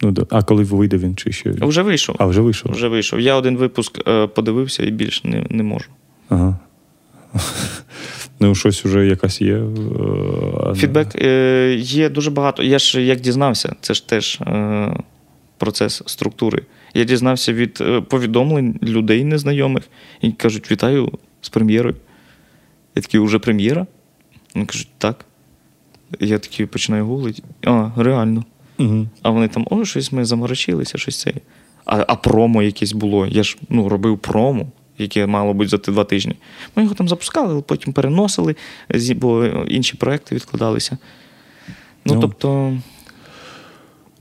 ну, 0.00 0.10
да. 0.10 0.26
А 0.30 0.42
коли 0.42 0.64
вийде 0.64 0.96
він 0.96 1.16
чи 1.16 1.32
ще. 1.32 1.50
Вже 1.50 1.82
вийшов. 1.82 2.16
А, 2.18 2.26
вже 2.26 2.40
вийшов. 2.40 2.72
Вже 2.72 2.88
вийшов. 2.88 3.20
Я 3.20 3.34
один 3.34 3.56
випуск 3.56 4.08
е, 4.08 4.26
подивився 4.26 4.84
і 4.84 4.90
більше 4.90 5.28
не, 5.28 5.46
не 5.50 5.62
можу. 5.62 5.86
Ага. 6.28 6.58
Ну, 8.40 8.54
щось 8.54 8.84
вже 8.84 9.06
якась 9.06 9.40
є. 9.40 9.54
е, 9.54 10.74
Фідбек 10.74 11.08
е, 11.14 11.74
є 11.78 12.08
дуже 12.08 12.30
багато. 12.30 12.62
Я 12.62 12.78
ж 12.78 13.02
як 13.02 13.20
дізнався, 13.20 13.74
це 13.80 13.94
ж 13.94 14.08
теж 14.08 14.38
е, 14.40 14.96
процес 15.58 16.02
структури. 16.06 16.62
Я 16.94 17.04
дізнався 17.04 17.52
від 17.52 17.78
е, 17.80 18.00
повідомлень 18.00 18.78
людей 18.82 19.24
незнайомих 19.24 19.84
і 20.20 20.32
кажуть: 20.32 20.70
вітаю 20.70 21.12
з 21.40 21.48
прем'єрою. 21.48 21.96
Я 22.94 23.02
такий, 23.02 23.20
уже 23.20 23.38
прем'єра? 23.38 23.86
Вони 24.54 24.66
кажуть, 24.66 24.88
так. 24.98 25.24
Я 26.20 26.38
такий 26.38 26.66
починаю 26.66 27.06
гуглити. 27.06 27.42
А, 27.64 27.90
реально. 27.96 28.44
Мгм. 28.78 29.08
А 29.22 29.30
вони 29.30 29.48
там, 29.48 29.66
о, 29.70 29.84
щось 29.84 30.12
ми 30.12 30.24
заморочилися, 30.24 30.98
щось 30.98 31.20
це. 31.20 31.32
А, 31.84 32.04
а 32.08 32.14
промо 32.14 32.62
якесь 32.62 32.92
було. 32.92 33.26
Я 33.26 33.42
ж 33.42 33.56
ну, 33.68 33.88
робив 33.88 34.18
промо, 34.18 34.66
яке 35.00 35.26
мало 35.26 35.54
бути 35.54 35.68
за 35.68 35.78
ті 35.78 35.90
два 35.90 36.04
тижні. 36.04 36.34
Ми 36.76 36.82
його 36.82 36.94
там 36.94 37.08
запускали, 37.08 37.52
але 37.52 37.62
потім 37.62 37.92
переносили, 37.92 38.56
бо 39.16 39.46
інші 39.46 39.96
проекти 39.96 40.34
відкладалися. 40.34 40.98
Ну, 42.04 42.14
Ну, 42.14 42.20
тобто, 42.20 42.76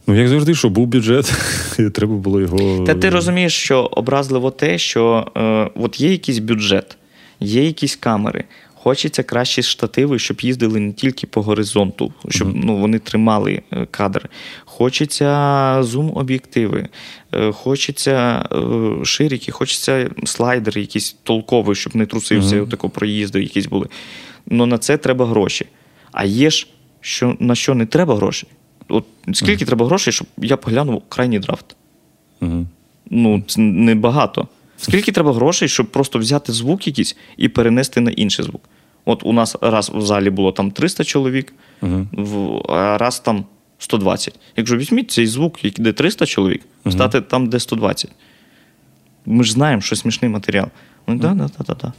Ну, 0.07 0.15
як 0.15 0.27
завжди, 0.27 0.55
що 0.55 0.69
був 0.69 0.87
бюджет, 0.87 1.33
і 1.79 1.89
треба 1.89 2.15
було 2.15 2.41
його. 2.41 2.83
та 2.85 2.93
ти 2.93 3.09
розумієш, 3.09 3.53
що 3.53 3.83
образливо 3.83 4.51
те, 4.51 4.77
що 4.77 5.27
е, 5.37 5.69
от 5.75 5.99
є 5.99 6.11
якийсь 6.11 6.39
бюджет, 6.39 6.97
є 7.39 7.63
якісь 7.65 7.95
камери. 7.95 8.43
Хочеться 8.83 9.23
кращі 9.23 9.63
штативи, 9.63 10.19
щоб 10.19 10.41
їздили 10.41 10.79
не 10.79 10.93
тільки 10.93 11.27
по 11.27 11.41
горизонту, 11.41 12.13
щоб 12.29 12.55
ну, 12.55 12.77
вони 12.77 12.99
тримали 12.99 13.61
е, 13.71 13.87
кадр. 13.91 14.29
Хочеться 14.65 15.83
зум-об'єктиви, 15.83 16.87
е, 17.33 17.51
хочеться 17.51 18.45
е, 18.51 19.05
ширики, 19.05 19.51
хочеться 19.51 20.09
слайдери, 20.25 20.81
якісь 20.81 21.15
толкові, 21.23 21.75
щоб 21.75 21.95
не 21.95 22.05
трусився 22.05 22.55
Мгм. 22.55 22.65
mm 22.65 22.69
тако 22.69 22.89
проїзди, 22.89 23.41
якісь 23.41 23.65
були. 23.65 23.87
Ну 24.45 24.65
на 24.65 24.77
це 24.77 24.97
треба 24.97 25.25
гроші. 25.25 25.65
А 26.11 26.25
є 26.25 26.49
ж, 26.49 26.67
що, 27.01 27.35
на 27.39 27.55
що 27.55 27.75
не 27.75 27.85
треба 27.85 28.15
грошей. 28.15 28.49
От 28.87 29.05
скільки 29.33 29.65
треба 29.65 29.85
грошей, 29.85 30.13
щоб 30.13 30.27
я 30.37 30.57
поглянув 30.57 31.03
крайній 31.09 31.39
драфт? 31.39 31.75
Ну, 33.09 33.43
це 33.47 33.61
небагато. 33.61 34.47
Скільки 34.81 35.11
треба 35.11 35.33
грошей, 35.33 35.67
щоб 35.67 35.91
просто 35.91 36.19
взяти 36.19 36.53
звук 36.53 36.87
якийсь 36.87 37.17
і 37.37 37.47
перенести 37.47 38.01
на 38.01 38.11
інший 38.11 38.45
звук? 38.45 38.61
От 39.05 39.23
у 39.23 39.33
нас 39.33 39.55
раз 39.61 39.91
в 39.95 40.01
залі 40.01 40.29
було 40.29 40.51
там 40.51 40.71
300 40.71 41.03
чоловік, 41.03 41.53
в, 42.11 42.61
а 42.71 42.97
раз 42.97 43.19
там 43.19 43.45
120. 43.79 44.35
Якщо 44.57 44.77
візьміть 44.77 45.11
цей 45.11 45.27
звук, 45.27 45.63
який- 45.65 45.83
де 45.83 45.93
300 45.93 46.25
чоловік, 46.25 46.61
стати 46.91 47.21
там, 47.21 47.49
де 47.49 47.59
120. 47.59 48.11
Ми 49.25 49.43
ж 49.43 49.51
знаємо, 49.51 49.81
що 49.81 49.95
смішний 49.95 50.31
матеріал. 50.31 50.67
Ну, 51.07 51.15
да, 51.15 51.33
да, 51.33 51.49
да, 51.67 51.75
да. 51.81 51.93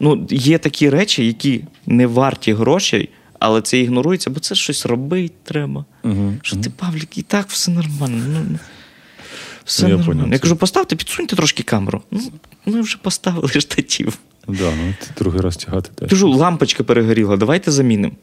Ну, 0.00 0.26
є 0.30 0.58
такі 0.58 0.90
речі, 0.90 1.26
які 1.26 1.64
не 1.86 2.06
варті 2.06 2.52
грошей, 2.52 3.08
але 3.38 3.62
це 3.62 3.78
ігнорується, 3.78 4.30
бо 4.30 4.40
це 4.40 4.54
щось 4.54 4.86
робити 4.86 5.34
треба. 5.44 5.84
Що 6.42 6.56
ти, 6.56 6.70
Павлік, 6.70 7.18
і 7.18 7.22
так 7.22 7.48
все 7.48 7.70
нормально. 7.70 8.22
Ну, 8.50 8.58
все 9.68 9.82
Ну, 9.82 9.88
я 9.88 9.96
нормально. 9.96 10.20
поняв 10.20 10.32
Я 10.32 10.38
кажу, 10.38 10.56
поставте, 10.56 10.96
підсуньте 10.96 11.36
трошки 11.36 11.62
камеру. 11.62 12.02
Ну, 12.10 12.20
ми 12.66 12.80
вже 12.80 12.98
поставили 13.02 13.48
штатів. 13.60 14.18
Да, 14.48 14.72
ну, 14.76 14.94
ти 15.00 15.06
другий 15.18 15.40
раз 15.40 15.56
тягати 15.56 15.90
теж. 15.94 16.10
Кажу, 16.10 16.30
лампочка 16.30 16.84
перегоріла, 16.84 17.36
давайте 17.36 17.70
замінимо. 17.70 18.14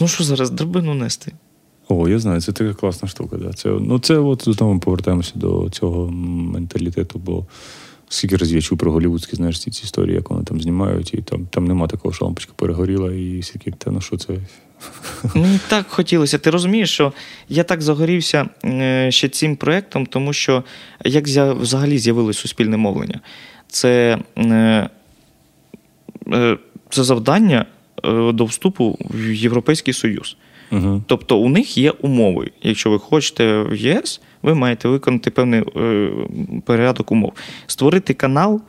Ну 0.00 0.08
що 0.08 0.24
зараз, 0.24 0.50
драбину 0.50 0.94
нести? 0.94 1.32
О, 1.88 2.08
я 2.08 2.18
знаю, 2.18 2.40
це 2.40 2.52
така 2.52 2.74
класна 2.74 3.08
штука. 3.08 3.36
Да. 3.36 3.52
Це, 3.52 3.68
ну, 3.68 3.98
це 3.98 4.18
от 4.18 4.42
знову 4.46 4.78
повертаємося 4.80 5.32
до 5.34 5.68
цього 5.70 6.10
менталітету, 6.10 7.18
бо 7.18 7.46
скільки 8.08 8.36
разів 8.36 8.56
я 8.56 8.62
чув 8.62 8.78
про 8.78 8.92
голівудські, 8.92 9.36
знаєш, 9.36 9.60
ці, 9.60 9.70
ці 9.70 9.84
історії, 9.84 10.14
як 10.16 10.30
вони 10.30 10.44
там 10.44 10.60
знімають, 10.60 11.14
і 11.14 11.22
там, 11.22 11.46
там 11.50 11.64
нема 11.66 11.86
такого, 11.86 12.14
що 12.14 12.24
лампочка 12.24 12.52
перегоріла, 12.56 13.12
і 13.12 13.42
скільки, 13.42 13.70
та 13.70 13.90
ну 13.90 14.00
що 14.00 14.16
це. 14.16 14.34
Мені 15.34 15.58
так 15.68 15.86
хотілося. 15.88 16.38
Ти 16.38 16.50
розумієш, 16.50 16.90
що 16.90 17.12
я 17.48 17.64
так 17.64 17.82
загорівся 17.82 18.48
е, 18.64 19.10
ще 19.10 19.28
цим 19.28 19.56
проєктом, 19.56 20.06
тому 20.06 20.32
що 20.32 20.64
як 21.04 21.26
взагалі 21.26 21.98
з'явилось 21.98 22.38
суспільне 22.38 22.76
мовлення? 22.76 23.20
Це, 23.68 24.18
е, 24.36 24.88
е, 26.32 26.56
це 26.90 27.04
завдання 27.04 27.66
до 28.32 28.44
вступу 28.44 28.98
в 29.00 29.32
Європейський 29.32 29.94
Союз. 29.94 30.36
Угу. 30.72 31.02
Тобто 31.06 31.38
у 31.38 31.48
них 31.48 31.78
є 31.78 31.90
умови. 31.90 32.50
Якщо 32.62 32.90
ви 32.90 32.98
хочете 32.98 33.62
в 33.62 33.76
ЄС, 33.76 34.20
ви 34.42 34.54
маєте 34.54 34.88
виконати 34.88 35.30
певний 35.30 35.62
е, 35.76 36.10
порядок 36.64 37.12
умов. 37.12 37.32
Створити 37.66 38.14
канал 38.14 38.60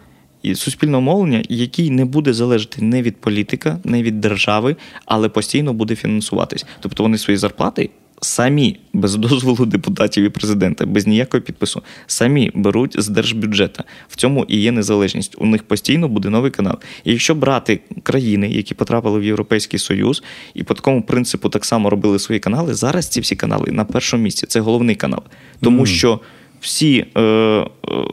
суспільного 0.56 1.02
мовлення, 1.02 1.44
який 1.50 1.90
не 1.90 2.06
буде 2.06 2.34
залежати 2.34 2.82
не 2.82 3.02
від 3.02 3.18
політика, 3.18 3.80
не 3.84 4.04
від 4.04 4.22
держави, 4.22 4.76
але 5.06 5.30
постійно 5.30 5.74
буде 5.74 5.96
фінансуватись. 5.96 6.66
Тобто 6.80 7.04
вони 7.04 7.18
свої 7.18 7.38
зарплати 7.38 7.90
самі 8.22 8.80
без 8.94 9.16
дозволу 9.16 9.66
депутатів 9.66 10.24
і 10.24 10.30
президента, 10.30 10.86
без 10.86 11.08
ніякого 11.08 11.42
підпису, 11.42 11.84
самі 12.08 12.52
беруть 12.54 12.96
з 13.02 13.08
держбюджета. 13.08 13.84
В 14.10 14.16
цьому 14.16 14.46
і 14.48 14.58
є 14.58 14.72
незалежність. 14.72 15.36
У 15.38 15.46
них 15.46 15.64
постійно 15.64 16.08
буде 16.08 16.30
новий 16.30 16.52
канал. 16.52 16.78
І 17.04 17.12
якщо 17.12 17.36
брати 17.36 17.80
країни, 18.04 18.50
які 18.50 18.76
потрапили 18.76 19.20
в 19.20 19.24
Європейський 19.24 19.80
Союз, 19.80 20.24
і 20.54 20.64
по 20.64 20.74
такому 20.74 21.04
принципу 21.04 21.50
так 21.50 21.66
само 21.66 21.90
робили 21.90 22.20
свої 22.20 22.40
канали, 22.40 22.74
зараз 22.74 23.08
ці 23.08 23.22
всі 23.22 23.36
канали 23.36 23.72
на 23.72 23.86
першому 23.86 24.24
місці. 24.24 24.46
Це 24.48 24.60
головний 24.60 24.96
канал. 24.96 25.24
Тому 25.62 25.78
Мгм. 25.78 25.86
що 25.86 26.20
всі 26.64 27.06
е, 27.16 27.22
е, 27.22 27.68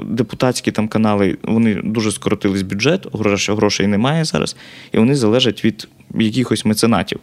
депутатські 0.04 0.72
там 0.72 0.88
канали 0.88 1.38
вони 1.42 1.80
дуже 1.84 2.12
скоротились 2.12 2.62
бюджет, 2.62 3.06
грош- 3.12 3.56
грошей 3.56 3.86
немає 3.86 4.24
зараз, 4.24 4.56
і 4.92 4.98
вони 4.98 5.14
залежать 5.14 5.64
від 5.64 5.88
якихось 6.18 6.64
меценатів. 6.64 7.20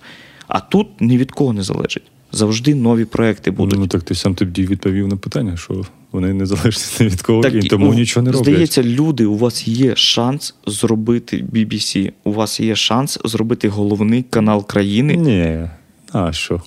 А 0.48 0.60
тут 0.60 0.88
ні 1.00 1.18
від 1.18 1.32
кого 1.32 1.54
не 1.54 1.64
залежить. 1.64 2.04
Завжди 2.32 2.76
нові 2.76 3.06
проекти 3.06 3.52
будуть. 3.52 3.80
Ну 3.80 3.88
так 3.88 4.04
ти 4.04 4.16
сам 4.16 4.36
тобі 4.36 4.66
відповів 4.66 5.08
на 5.08 5.18
питання, 5.18 5.58
що 5.58 5.86
вони 6.12 6.34
не 6.34 6.46
залежать 6.46 6.98
ні 7.00 7.08
від 7.08 7.22
кого 7.22 7.42
Так, 7.42 7.54
і 7.54 7.68
тому 7.68 7.86
ну, 7.86 7.94
нічого 7.94 8.24
не 8.24 8.32
роблять. 8.32 8.54
Здається, 8.54 8.84
люди, 8.84 9.26
у 9.26 9.38
вас 9.38 9.68
є 9.68 9.96
шанс 9.96 10.56
зробити 10.68 11.46
BBC, 11.54 12.12
у 12.24 12.34
вас 12.34 12.60
є 12.60 12.76
шанс 12.76 13.20
зробити 13.26 13.70
головний 13.70 14.24
канал 14.24 14.68
країни. 14.68 15.16
Ні. 15.16 15.70
А 16.12 16.34
що? 16.34 16.62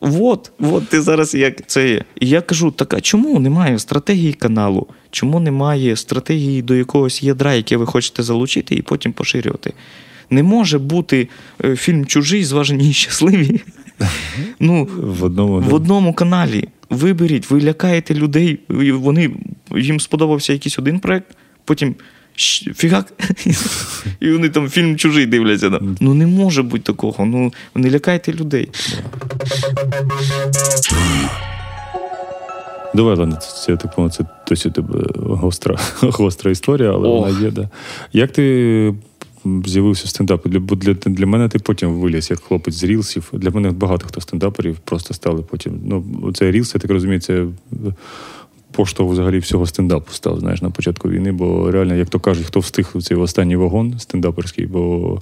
От, 0.00 0.52
от 0.60 0.88
ти 0.88 1.02
зараз 1.02 1.34
як 1.34 1.66
це 1.66 1.88
є. 1.88 2.04
І 2.20 2.28
я 2.28 2.40
кажу: 2.40 2.70
так 2.70 2.94
а 2.94 3.00
чому 3.00 3.40
немає 3.40 3.78
стратегії 3.78 4.32
каналу? 4.32 4.86
Чому 5.10 5.40
немає 5.40 5.96
стратегії 5.96 6.62
до 6.62 6.74
якогось 6.74 7.22
ядра, 7.22 7.54
яке 7.54 7.76
ви 7.76 7.86
хочете 7.86 8.22
залучити 8.22 8.74
і 8.74 8.82
потім 8.82 9.12
поширювати? 9.12 9.72
Не 10.30 10.42
може 10.42 10.78
бути 10.78 11.28
е, 11.64 11.76
фільм 11.76 12.06
Чужий, 12.06 12.44
зважені 12.44 12.90
і 12.90 12.92
щасливі. 12.92 13.60
Ну, 14.60 14.88
В 14.96 15.24
одному 15.24 15.60
в 15.60 15.74
одному 15.74 16.14
каналі. 16.14 16.68
Виберіть, 16.90 17.50
ви 17.50 17.62
лякаєте 17.62 18.14
людей, 18.14 18.58
вони 18.92 19.30
їм 19.76 20.00
сподобався 20.00 20.52
якийсь 20.52 20.78
один 20.78 21.00
проект, 21.00 21.36
потім 21.64 21.94
фігак, 22.74 23.12
і 24.20 24.32
вони 24.32 24.48
там 24.48 24.68
фільм 24.68 24.96
чужий 24.96 25.26
дивляться. 25.26 25.70
да. 25.70 25.80
Ну 26.00 26.14
не 26.14 26.26
може 26.26 26.62
бути 26.62 26.82
такого. 26.82 27.24
Ну 27.26 27.52
не 27.74 27.90
лякайте 27.90 28.32
людей. 28.32 28.68
Давай, 32.94 33.16
ладно, 33.16 33.36
це, 33.36 33.76
понял, 33.76 34.10
це 34.10 34.24
досі 34.48 34.70
тебе 34.70 35.04
гостра, 35.16 35.76
гостра 36.00 36.50
історія, 36.50 36.90
але 36.90 37.08
Ох. 37.08 37.26
вона 37.26 37.40
є, 37.40 37.50
да. 37.50 37.68
Як 38.12 38.32
ти 38.32 38.94
з'явився 39.66 40.04
в 40.04 40.08
стендапі? 40.08 40.48
Для, 40.48 40.60
бо 40.60 40.74
для, 40.74 40.94
для 40.94 41.26
мене 41.26 41.48
ти 41.48 41.58
потім 41.58 42.00
виліз 42.00 42.30
як 42.30 42.40
хлопець 42.40 42.74
з 42.74 42.84
рілсів. 42.84 43.30
Для 43.32 43.50
мене 43.50 43.70
багато 43.70 44.06
хто 44.06 44.20
стендаперів 44.20 44.76
просто 44.84 45.14
стали 45.14 45.42
потім. 45.42 45.80
Ну, 45.84 46.32
це 46.34 46.50
рілс, 46.50 46.74
я 46.74 46.80
так 46.80 46.90
розумію, 46.90 47.20
це 47.20 47.46
поштовх 48.72 49.12
взагалі 49.12 49.38
всього 49.38 49.66
стендапу 49.66 50.12
став, 50.12 50.40
знаєш, 50.40 50.62
на 50.62 50.70
початку 50.70 51.08
війни, 51.08 51.32
бо 51.32 51.70
реально, 51.70 51.94
як 51.94 52.08
то 52.08 52.20
кажуть, 52.20 52.46
хто 52.46 52.60
встиг 52.60 52.90
в 52.94 53.02
цей 53.02 53.16
останній 53.16 53.56
вагон 53.56 53.98
стендаперський, 53.98 54.66
бо 54.66 55.18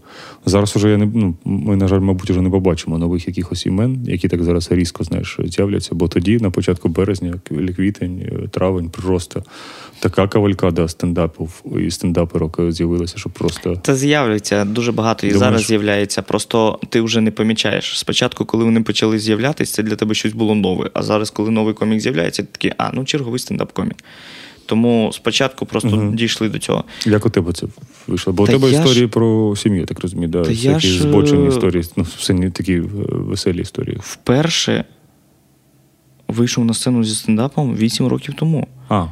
зараз 0.46 0.76
уже 0.76 0.90
я 0.90 0.96
не 0.96 1.06
ну, 1.14 1.34
ми, 1.44 1.76
на 1.76 1.88
жаль, 1.88 2.00
мабуть, 2.00 2.30
вже 2.30 2.42
не 2.42 2.50
побачимо 2.50 2.98
нових 2.98 3.28
якихось 3.28 3.66
імен, 3.66 4.04
які 4.06 4.28
так 4.28 4.42
зараз 4.42 4.72
різко 4.72 5.04
знаєш, 5.04 5.38
з'являться. 5.44 5.94
Бо 5.94 6.08
тоді, 6.08 6.38
на 6.38 6.50
початку 6.50 6.88
березня, 6.88 7.34
квітень, 7.76 8.22
е, 8.22 8.48
травень, 8.48 8.88
просто 8.88 9.44
така 10.00 10.28
кавалькада 10.28 10.88
стендапів 10.88 11.62
і 11.86 11.90
стендаперок 11.90 12.72
з'явилася, 12.72 13.18
що 13.18 13.30
просто. 13.30 13.80
Це 13.82 13.94
з'являється 13.94 14.64
дуже 14.64 14.92
багато 14.92 15.26
і 15.26 15.30
Думаєш? 15.30 15.52
зараз 15.52 15.66
з'являється. 15.66 16.22
Просто 16.22 16.78
ти 16.88 17.00
вже 17.00 17.20
не 17.20 17.30
помічаєш. 17.30 17.98
Спочатку, 17.98 18.44
коли 18.44 18.64
вони 18.64 18.80
почали 18.80 19.18
з'являтися, 19.18 19.74
це 19.74 19.82
для 19.82 19.96
тебе 19.96 20.14
щось 20.14 20.32
було 20.32 20.54
нове. 20.54 20.90
А 20.94 21.02
зараз, 21.02 21.30
коли 21.30 21.50
новий 21.50 21.74
комік 21.74 22.00
з'являється, 22.00 22.42
ти 22.42 22.48
такий, 22.52 22.72
а 22.78 22.90
ну 22.92 23.04
черговий 23.04 23.39
стендап-комік. 23.40 24.04
Тому 24.66 25.10
спочатку 25.12 25.66
просто 25.66 25.88
Мгм. 25.88 26.16
дійшли 26.16 26.48
до 26.48 26.58
цього. 26.58 26.84
Як 27.06 27.26
у 27.26 27.30
тебе 27.30 27.52
це 27.52 27.66
вийшло? 28.06 28.32
Бо 28.32 28.46
Та 28.46 28.52
у 28.52 28.54
тебе 28.58 28.70
я 28.70 28.76
ж- 28.76 28.82
історії 28.82 29.06
про 29.06 29.56
сім'ю, 29.56 29.86
так 29.86 30.00
розумію, 30.00 30.28
да, 30.28 30.42
Та 30.42 30.50
всякі 30.50 30.86
ж, 30.86 31.02
збочені 31.02 31.44
е, 31.44 31.48
історії, 31.48 31.84
ну, 31.96 32.06
все 32.18 32.32
не 32.34 32.50
такі 32.50 32.74
е, 32.74 32.82
веселі 33.10 33.60
історії. 33.60 33.96
Вперше 34.00 34.84
вийшов 36.28 36.64
на 36.64 36.74
сцену 36.74 37.04
зі 37.04 37.14
стендапом 37.14 37.76
8 37.76 38.06
років 38.06 38.34
тому. 38.38 38.66
А, 38.88 39.06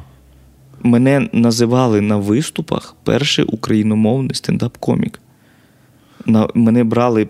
Мене 0.83 1.29
називали 1.33 2.01
на 2.01 2.17
виступах 2.17 2.95
перший 3.03 3.45
україномовний 3.45 4.35
стендап-комік. 4.35 5.19
На, 6.25 6.47
мене 6.55 6.83
брали 6.83 7.27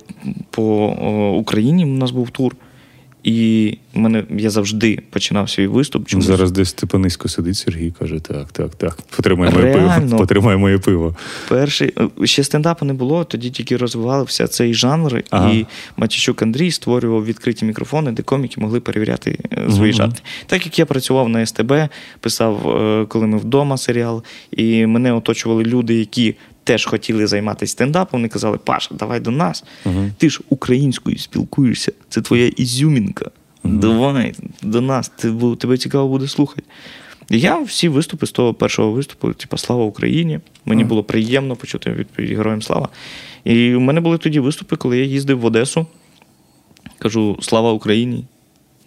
по 0.50 0.64
о, 1.02 1.32
Україні, 1.38 1.86
у 1.86 1.88
нас 1.88 2.12
був 2.12 2.30
тур. 2.30 2.56
І 3.24 3.78
мене, 3.94 4.24
я 4.38 4.50
завжди 4.50 5.00
починав 5.10 5.50
свій 5.50 5.68
виступ. 5.68 6.08
Чомусь. 6.08 6.26
Зараз 6.26 6.52
десь 6.52 6.70
Степанисько 6.70 7.30
сидить 7.30 7.58
Сергій 7.58 7.92
каже: 8.00 8.20
так, 8.20 8.52
так, 8.52 8.76
так, 8.76 8.98
потримай 9.16 9.50
моє 9.54 9.66
Реально? 9.66 10.02
пиво. 10.08 10.18
Потримай 10.18 10.58
моє 10.58 10.78
пиво. 10.78 11.16
Перший 11.50 11.94
ще 12.24 12.44
стендапу 12.44 12.86
не 12.86 12.94
було, 12.94 13.24
тоді 13.24 13.50
тільки 13.50 13.78
розвивався 13.78 14.48
цей 14.48 14.74
жанр, 14.74 15.24
Ага. 15.30 15.52
і 15.52 15.66
Матічук 15.98 16.42
Андрій 16.42 16.72
створював 16.72 17.26
відкриті 17.26 17.58
мікрофони, 17.62 18.12
де 18.12 18.24
коміки 18.24 18.62
могли 18.62 18.80
перевіряти 18.80 19.40
е, 19.52 19.72
свої 19.72 19.92
Мгм. 19.92 19.98
жарти. 19.98 20.22
Так 20.48 20.66
як 20.66 20.80
я 20.80 20.86
працював 20.86 21.30
на 21.30 21.46
СТБ, 21.46 21.74
писав, 22.20 22.70
е, 22.70 23.06
коли 23.06 23.28
ми 23.28 23.38
вдома 23.38 23.78
серіал, 23.78 24.24
і 24.52 24.86
мене 24.86 25.14
оточували 25.14 25.64
люди, 25.64 25.94
які 25.96 26.36
теж 26.70 26.86
хотіли 26.86 27.28
займатися 27.28 27.72
стендапом. 27.72 28.20
Вони 28.20 28.28
казали, 28.28 28.58
Паша, 28.58 28.96
давай 28.96 29.20
до 29.20 29.32
нас. 29.32 29.64
Мгм. 29.86 30.12
Ти 30.18 30.30
ж 30.30 30.40
українською 30.50 31.18
спілкуєшся, 31.18 31.92
це 32.10 32.22
твоя 32.22 32.48
ізюмінка. 32.48 33.32
Давай 33.64 34.36
до 34.62 34.82
нас, 34.82 35.12
тебе 35.60 35.78
цікаво 35.78 36.08
буде 36.08 36.28
слухати. 36.28 36.64
Я 37.30 37.60
всі 37.60 37.90
виступи 37.90 38.26
з 38.26 38.32
того 38.32 38.54
першого 38.54 38.92
виступу, 38.92 39.34
типу, 39.34 39.58
слава 39.58 39.84
Україні. 39.84 40.40
Мені 40.66 40.84
було 40.84 41.04
приємно 41.04 41.56
почути 41.56 41.92
відповідь 41.92 42.38
Героям 42.38 42.62
слава. 42.62 42.90
І 43.44 43.76
у 43.76 43.80
мене 43.80 44.02
були 44.02 44.18
тоді 44.18 44.40
виступи, 44.40 44.76
коли 44.76 44.98
я 44.98 45.04
їздив 45.06 45.40
в 45.40 45.46
Одесу. 45.46 45.86
Кажу, 46.98 47.38
слава 47.42 47.72
Україні! 47.72 48.26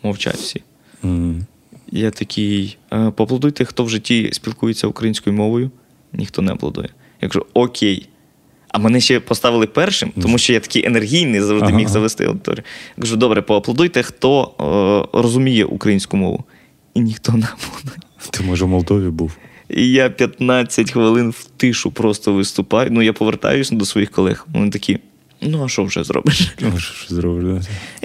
Мовчать 0.02 0.36
всі. 0.36 0.62
Мгм. 1.02 1.46
Я 1.92 2.10
такий, 2.10 2.76
«Е, 2.92 3.10
поаплодуйте, 3.10 3.64
хто 3.64 3.84
в 3.84 3.90
житті 3.90 4.30
спілкується 4.32 4.86
українською 4.86 5.36
мовою. 5.36 5.70
Ніхто 6.12 6.42
не 6.42 6.52
аплодує. 6.52 6.88
Я 7.22 7.28
кажу, 7.28 7.46
окей. 7.54 8.08
А 8.68 8.78
мене 8.78 9.00
ще 9.00 9.20
поставили 9.20 9.66
першим, 9.66 10.12
тому 10.22 10.38
що 10.38 10.52
я 10.52 10.60
такий 10.60 10.86
енергійний, 10.86 11.40
завжди 11.40 11.66
Ага, 11.66 11.76
міг 11.76 11.88
завести 11.88 12.24
аудиторію. 12.24 12.64
Я 12.96 13.00
кажу, 13.02 13.16
добре, 13.16 13.42
поаплодуйте, 13.42 14.02
хто 14.02 14.54
е, 15.14 15.18
розуміє 15.18 15.64
українську 15.64 16.16
мову. 16.16 16.44
І 16.94 17.00
ніхто 17.00 17.32
не 17.32 17.46
аплодує. 17.52 17.98
Ти, 18.30 18.44
може, 18.44 18.64
в 18.64 18.68
Молдові 18.68 19.08
був? 19.08 19.36
І 19.68 19.90
я 19.90 20.10
15 20.10 20.90
хвилин 20.90 21.30
в 21.30 21.44
тишу 21.56 21.90
просто 21.90 22.32
виступаю. 22.32 22.88
Ну, 22.92 23.02
я 23.02 23.12
повертаюся 23.12 23.74
до 23.74 23.84
своїх 23.84 24.10
колег. 24.10 24.46
Вони 24.54 24.70
такі, 24.70 24.98
ну 25.42 25.64
а 25.64 25.68
що 25.68 25.84
вже 25.84 26.04
зробиш? 26.04 26.54
Ну, 26.60 26.78
що 26.78 27.14
зробиш, 27.14 27.44
да? 27.44 27.60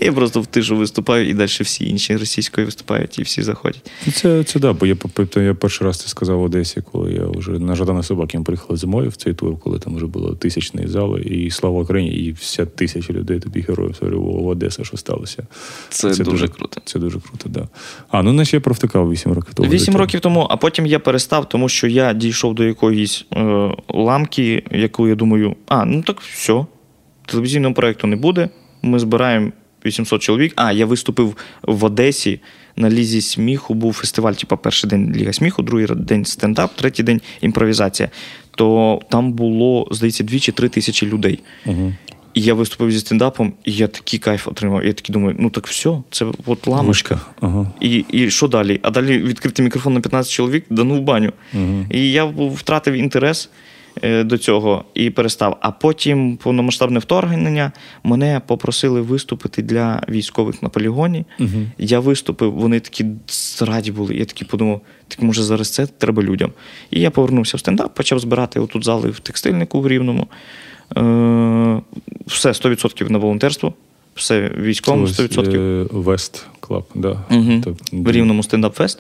Я 0.06 0.14
просто 0.14 0.42
в 0.42 0.46
тишу 0.46 0.78
виступаю, 0.78 1.30
і 1.30 1.34
далі 1.34 1.48
всі 1.48 1.90
інші 1.90 2.18
російською 2.18 2.66
виступають, 2.66 3.20
і 3.20 3.22
всі 3.22 3.42
заходять. 3.42 3.92
Ну, 4.06 4.14
Це, 4.14 4.44
це 4.44 4.60
да, 4.60 4.74
бо 4.74 4.86
я, 4.86 4.96
я 5.36 5.54
перший 5.54 5.88
раз 5.88 6.00
це 6.00 6.08
сказав 6.08 6.40
в 6.40 6.44
Одесі, 6.44 6.84
коли 6.92 7.14
я 7.14 7.26
вже 7.26 7.52
на 7.52 7.76
Жадана 7.76 8.04
Собакін 8.04 8.44
приїхали 8.44 8.78
зимою 8.78 9.10
в 9.10 9.16
цей 9.16 9.34
тур, 9.34 9.60
коли 9.60 9.80
там 9.80 9.96
вже 9.96 10.06
було 10.06 10.36
тисячний 10.36 10.88
зал, 10.88 11.18
і 11.18 11.52
слава 11.52 11.82
Україні, 11.82 12.12
і 12.12 12.32
вся 12.32 12.66
тисяча 12.66 13.14
людей 13.14 13.40
тоді 13.40 13.60
героїв 13.60 13.96
говорю, 14.02 14.22
в 14.22 14.48
Одеса, 14.48 14.84
що 14.84 14.98
сталося. 14.98 15.48
Це 15.90 16.10
дуже 16.10 16.48
круто. 16.48 16.82
Це 16.86 17.00
дуже 17.00 17.20
круто, 17.20 17.50
да. 17.50 17.68
А, 18.10 18.24
ну 18.24 18.34
наче 18.34 18.58
я 18.58 18.62
провтикав 18.62 19.12
8 19.12 19.34
років 19.34 19.54
тому. 19.54 19.70
Вісім 19.70 19.94
до 19.94 20.00
років 20.00 20.20
тому, 20.20 20.48
а 20.50 20.58
потім 20.58 20.86
я 20.86 21.00
перестав, 21.00 21.50
тому 21.50 21.70
що 21.70 21.88
я 21.88 22.14
дійшов 22.14 22.56
до 22.56 22.64
якоїсь 22.64 23.26
е, 23.34 23.72
ламки, 23.90 24.64
яку 24.72 25.08
я 25.08 25.16
думаю, 25.16 25.56
а, 25.68 25.86
ну 25.86 26.02
так 26.02 26.22
все, 26.22 26.66
телевізійного 27.28 27.74
проєкту 27.74 28.08
не 28.08 28.16
буде. 28.16 28.50
Ми 28.82 29.00
збираємо 29.00 29.52
800 29.86 30.22
чоловік. 30.22 30.54
А, 30.56 30.72
я 30.72 30.86
виступив 30.86 31.38
в 31.64 31.86
Одесі 31.86 32.40
на 32.76 32.90
лізі 32.90 33.22
сміху. 33.22 33.74
Був 33.74 33.94
фестиваль, 33.94 34.34
типу, 34.34 34.58
перший 34.58 34.90
день 34.90 35.14
Ліга 35.16 35.34
сміху, 35.34 35.62
другий 35.62 35.88
день 35.96 36.26
стендап, 36.26 36.76
третій 36.76 37.04
день 37.04 37.22
імпровізація. 37.42 38.10
То 38.56 39.02
там 39.10 39.34
було, 39.34 39.88
здається, 39.92 40.24
дві 40.24 40.40
чи 40.40 40.52
три 40.52 40.70
тисячі 40.70 41.08
людей. 41.08 41.40
Угу. 41.66 41.94
І 42.34 42.42
я 42.42 42.54
виступив 42.54 42.92
зі 42.92 43.00
стендапом, 43.00 43.54
і 43.66 43.72
я 43.72 43.88
такий 43.88 44.20
кайф 44.20 44.48
отримав. 44.48 44.86
Я 44.86 44.94
такий 44.94 45.14
думаю, 45.14 45.36
ну 45.40 45.50
так 45.50 45.68
все, 45.68 45.98
це 46.12 46.26
от 46.46 46.68
ламочка. 46.68 47.22
Ага. 47.42 47.72
І, 47.80 48.06
і 48.12 48.30
що 48.30 48.48
далі? 48.48 48.80
А 48.84 48.90
далі 48.90 49.18
відкритий 49.18 49.66
мікрофон 49.66 49.94
на 49.94 50.00
15 50.00 50.32
чоловік, 50.32 50.66
да 50.70 50.84
ну 50.84 50.96
в 50.96 51.02
баню. 51.02 51.32
Угу. 51.54 51.86
І 51.90 52.12
я 52.12 52.26
втратив 52.26 52.94
інтерес 52.94 53.50
до 54.26 54.38
цього 54.38 54.86
і 54.94 55.10
перестав. 55.10 55.58
А 55.62 55.72
потім 55.72 56.38
повномасштабне 56.38 57.00
вторгнення 57.00 57.72
мене 58.04 58.42
попросили 58.48 59.02
виступити 59.02 59.62
для 59.62 60.02
військових 60.10 60.64
на 60.64 60.70
полігоні. 60.70 61.26
Угу. 61.40 61.50
Я 61.78 62.00
виступив, 62.00 62.54
вони 62.54 62.80
такі 62.80 63.06
раді 63.62 63.92
були. 63.92 64.16
Я 64.16 64.26
такий 64.26 64.48
подумав, 64.48 64.82
так 65.08 65.22
може 65.22 65.44
зараз 65.44 65.70
це 65.70 65.88
треба 65.88 66.24
людям. 66.24 66.52
І 66.92 67.00
я 67.00 67.12
повернувся 67.12 67.58
в 67.58 67.60
стендап, 67.60 67.94
почав 67.96 68.20
збирати 68.20 68.60
отут 68.60 68.86
зали 68.86 69.10
в 69.10 69.20
текстильнику 69.20 69.82
в 69.82 69.88
Рівному. 69.88 70.28
Е, 70.98 71.82
все 72.28 72.50
100% 72.50 73.12
на 73.12 73.18
волонтерство, 73.18 73.74
все 74.16 74.52
військовому 74.58 75.06
100%. 75.06 75.88
West 75.92 76.46
Club, 76.60 76.86
да. 76.96 77.20
Так, 77.64 77.74
в 77.92 78.12
Рівному 78.12 78.42
стендап-фест. 78.44 79.00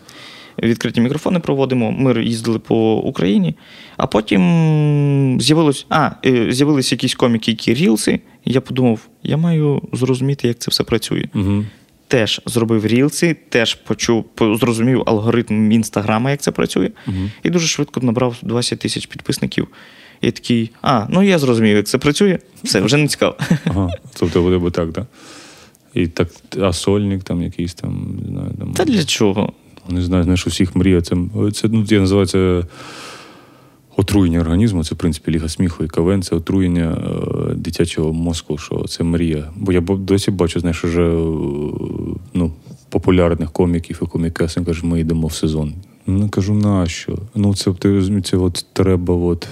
Відкриті 0.63 1.02
мікрофони 1.02 1.39
проводимо. 1.39 1.91
Ми 1.91 2.24
їздили 2.24 2.60
по 2.60 2.96
Україні, 2.96 3.56
а 3.98 4.08
потім 4.08 5.38
з'явилось, 5.41 5.86
а, 5.89 6.12
е, 6.26 6.52
з'явились 6.52 6.91
якісь 6.91 7.15
коміки, 7.15 7.52
які 7.52 7.74
рілси. 7.74 8.20
І 8.46 8.54
я 8.54 8.62
подумав, 8.62 9.00
я 9.24 9.38
маю 9.38 9.82
зрозуміти, 9.93 10.48
як 10.48 10.60
це 10.60 10.72
все 10.72 10.84
працює. 10.84 11.24
Угу. 11.36 11.65
Теж 12.08 12.41
зробив 12.46 12.88
рілси, 12.88 13.36
теж 13.50 13.76
почув, 13.76 14.26
зрозумів 14.39 15.04
алгоритм 15.06 15.72
інстаграма, 15.72 16.32
як 16.32 16.41
це 16.41 16.52
працює. 16.52 16.89
Мгм. 17.08 17.32
І 17.43 17.50
дуже 17.50 17.67
швидко 17.67 18.00
набрав 18.00 18.36
20 18.41 18.80
тисяч 18.80 19.06
підписників. 19.06 19.67
І 20.22 20.32
такий, 20.32 20.72
а, 20.82 21.06
ну 21.10 21.24
я 21.24 21.39
зрозумів, 21.39 21.76
як 21.76 21.88
це 21.88 21.98
працює. 21.98 22.39
Все, 22.63 22.82
вже 22.82 22.98
не 22.98 23.08
цікаво. 23.08 23.36
Ага. 23.65 23.89
Тобто 24.20 24.41
буде 24.41 24.58
би 24.58 24.72
так, 24.72 24.91
да? 24.91 25.06
І 25.93 26.08
так, 26.08 26.28
а 26.62 26.74
сольник 26.74 27.24
там 27.24 27.43
якийсь 27.43 27.74
там, 27.74 28.20
не 28.22 28.28
знаю. 28.28 28.52
Там, 28.60 28.74
Та 28.74 28.86
для 28.86 29.04
чого? 29.04 29.54
Не 29.89 30.02
знаю, 30.02 30.23
знаєш, 30.23 30.47
усіх 30.47 30.76
мрія. 30.76 31.02
Це, 31.02 31.15
це 31.54 31.67
ну, 31.67 31.86
я 31.89 32.00
називаю 32.00 32.28
це 32.28 32.63
отруєння 33.97 34.39
організму. 34.39 34.84
Це, 34.84 34.95
в 34.95 34.97
принципі, 34.97 35.32
Ліга 35.32 35.50
сміху 35.50 35.84
і 35.84 35.88
КВН, 35.88 36.21
це 36.21 36.36
отруєння 36.36 36.97
е, 37.52 37.56
дитячого 37.56 38.13
мозку, 38.13 38.58
що 38.58 38.84
це 38.84 39.04
мрія. 39.04 39.52
Бо 39.56 39.71
я 39.71 39.82
досі 39.82 40.32
бачу, 40.32 40.60
знаєш, 40.60 40.84
вже 40.84 41.02
е, 41.02 41.15
ну, 42.34 42.52
популярних 42.89 43.52
коміків 43.52 44.00
і 44.02 44.06
комікесень 44.06 44.65
кажуть, 44.65 44.84
ми 44.84 45.00
йдемо 45.00 45.28
в 45.28 45.34
сезон. 45.34 45.73
Ну, 46.08 46.30
кажу, 46.30 46.54
нащо? 46.54 47.17
Ну, 47.36 47.56
це, 47.56 47.73
це, 47.82 48.21
це 48.21 48.38
от 48.38 48.65
треба. 48.73 49.13
От. 49.13 49.47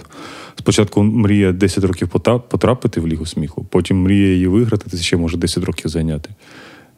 Спочатку 0.59 1.03
мрія 1.03 1.51
10 1.51 1.83
років 1.83 2.09
потрапити 2.49 3.01
в 3.01 3.07
Лігу 3.07 3.25
сміху, 3.25 3.65
потім 3.69 4.01
мрія 4.01 4.27
її 4.27 4.47
виграти, 4.47 4.89
це 4.89 4.97
ще 4.97 5.17
може 5.17 5.37
10 5.37 5.63
років 5.63 5.91
зайняти. 5.91 6.29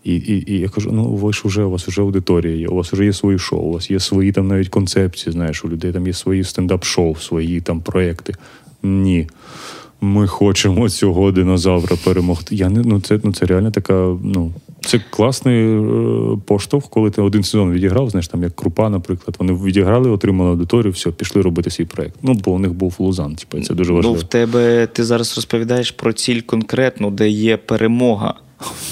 І 0.08 0.15
і, 0.15 0.54
і 0.54 0.60
я 0.60 0.70
кажу: 0.70 0.89
ну 0.93 1.04
ви 1.04 1.34
ж 1.34 1.41
вже 1.46 1.63
у 1.63 1.70
вас 1.70 1.88
вже 1.88 2.02
аудиторія 2.02 2.56
є, 2.56 2.67
у 2.67 2.76
вас 2.76 2.93
вже 2.93 3.06
є 3.06 3.13
свої 3.13 3.39
шоу, 3.39 3.60
у 3.60 3.74
вас 3.74 3.91
є 3.91 4.00
свої 4.00 4.32
там 4.32 4.48
навіть 4.48 4.70
концепції. 4.70 5.34
Знаєш, 5.34 5.65
у 5.65 5.70
людей 5.70 5.91
там 5.91 6.08
є 6.08 6.13
свої 6.13 6.43
стендап-шоу, 6.43 7.15
свої 7.15 7.62
там 7.62 7.82
проекти. 7.82 8.34
Ні. 8.84 9.28
Ми 10.02 10.28
хочемо 10.28 10.89
цього 10.89 11.32
динозавра 11.32 11.96
перемогти. 12.06 12.56
Я 12.56 12.70
не 12.70 12.82
ну 12.82 13.02
це 13.02 13.20
ну 13.24 13.34
це 13.34 13.46
реально 13.46 13.72
така. 13.72 13.93
Ну 14.24 14.52
це 14.86 15.02
класний 15.10 15.65
е, 15.65 16.38
поштовх, 16.46 16.89
коли 16.89 17.12
ти 17.12 17.22
один 17.22 17.43
сезон 17.43 17.72
відіграв. 17.72 18.10
Знаєш, 18.10 18.28
там 18.28 18.43
як 18.43 18.56
крупа, 18.56 18.89
наприклад. 18.89 19.36
Вони 19.39 19.54
відіграли, 19.54 20.10
отримали 20.10 20.50
аудиторію, 20.50 20.91
все, 20.91 21.12
пішли 21.12 21.41
робити 21.41 21.70
свій 21.70 21.86
проект. 21.86 22.15
Ну 22.22 22.34
бо 22.34 22.52
у 22.52 22.60
них 22.60 22.74
був 22.74 22.96
Лузан. 23.00 23.36
Типу, 23.36 23.63
це 23.63 23.74
дуже 23.74 23.93
важливо. 23.93 24.15
Ну, 24.15 24.22
в 24.22 24.24
тебе 24.24 24.88
ти 24.88 25.04
зараз 25.04 25.36
розповідаєш 25.36 25.91
про 25.91 26.13
ціль 26.13 26.41
конкретну, 26.41 27.12
де 27.12 27.30
є 27.30 27.58
перемога. 27.58 28.34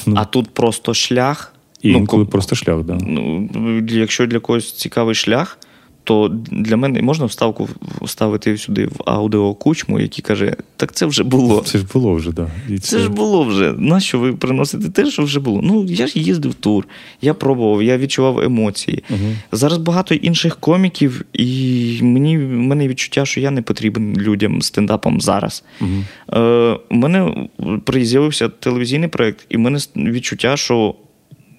Ну, 0.06 0.16
а 0.18 0.26
тут 0.26 0.50
просто 0.50 0.94
шлях. 0.94 1.54
І 1.82 1.92
ну, 1.92 1.98
інколи 1.98 2.26
просто 2.26 2.56
шлях, 2.56 2.84
да. 2.84 2.98
Ну, 3.02 3.50
Якщо 3.88 4.26
для 4.26 4.40
когось 4.40 4.74
цікавий 4.74 5.16
шлях, 5.16 5.58
то 6.06 6.28
для 6.52 6.78
мене 6.78 7.02
можна 7.02 7.26
вставку 7.26 7.70
вставити 8.02 8.58
сюди 8.58 8.86
в 8.86 9.02
аудіокучму, 9.06 10.00
який 10.00 10.22
каже: 10.22 10.56
так 10.78 10.92
це 10.92 11.06
вже 11.06 11.24
було. 11.24 11.62
Це 11.66 11.78
ж 11.78 11.86
було 11.94 12.14
вже, 12.14 12.32
да. 12.32 12.48
І 12.70 12.80
це... 12.80 12.98
це 12.98 13.00
ж 13.00 13.10
було 13.10 13.44
вже. 13.44 13.74
Нащо 13.78 14.20
ви 14.20 14.34
приносите 14.34 14.90
те, 14.90 15.12
що 15.12 15.24
вже 15.24 15.40
було? 15.40 15.62
Ну, 15.64 15.86
я 15.86 16.08
ж 16.08 16.20
їздив 16.20 16.52
в 16.52 16.54
тур, 16.54 16.88
я 17.22 17.34
пробував, 17.34 17.84
я 17.84 17.98
відчував 17.98 18.40
емоції. 18.40 19.04
Угу. 19.10 19.20
Зараз 19.52 19.78
багато 19.78 20.16
інших 20.16 20.56
коміків, 20.56 21.26
і 21.34 22.00
мені 22.02 22.38
в 22.38 22.50
мене 22.50 22.88
відчуття, 22.88 23.26
що 23.26 23.40
я 23.40 23.52
не 23.52 23.62
потрібен 23.62 24.18
людям 24.18 24.62
стендапом 24.62 25.22
зараз. 25.22 25.64
Угу. 25.82 25.92
Е, 26.34 26.78
У 26.90 26.96
мене 26.96 27.48
з'явився 27.94 28.50
телевізійний 28.50 29.10
проєкт, 29.10 29.46
і 29.50 29.58
в 29.58 29.60
мене 29.60 29.80
відчуття, 29.96 30.58
що 30.58 30.96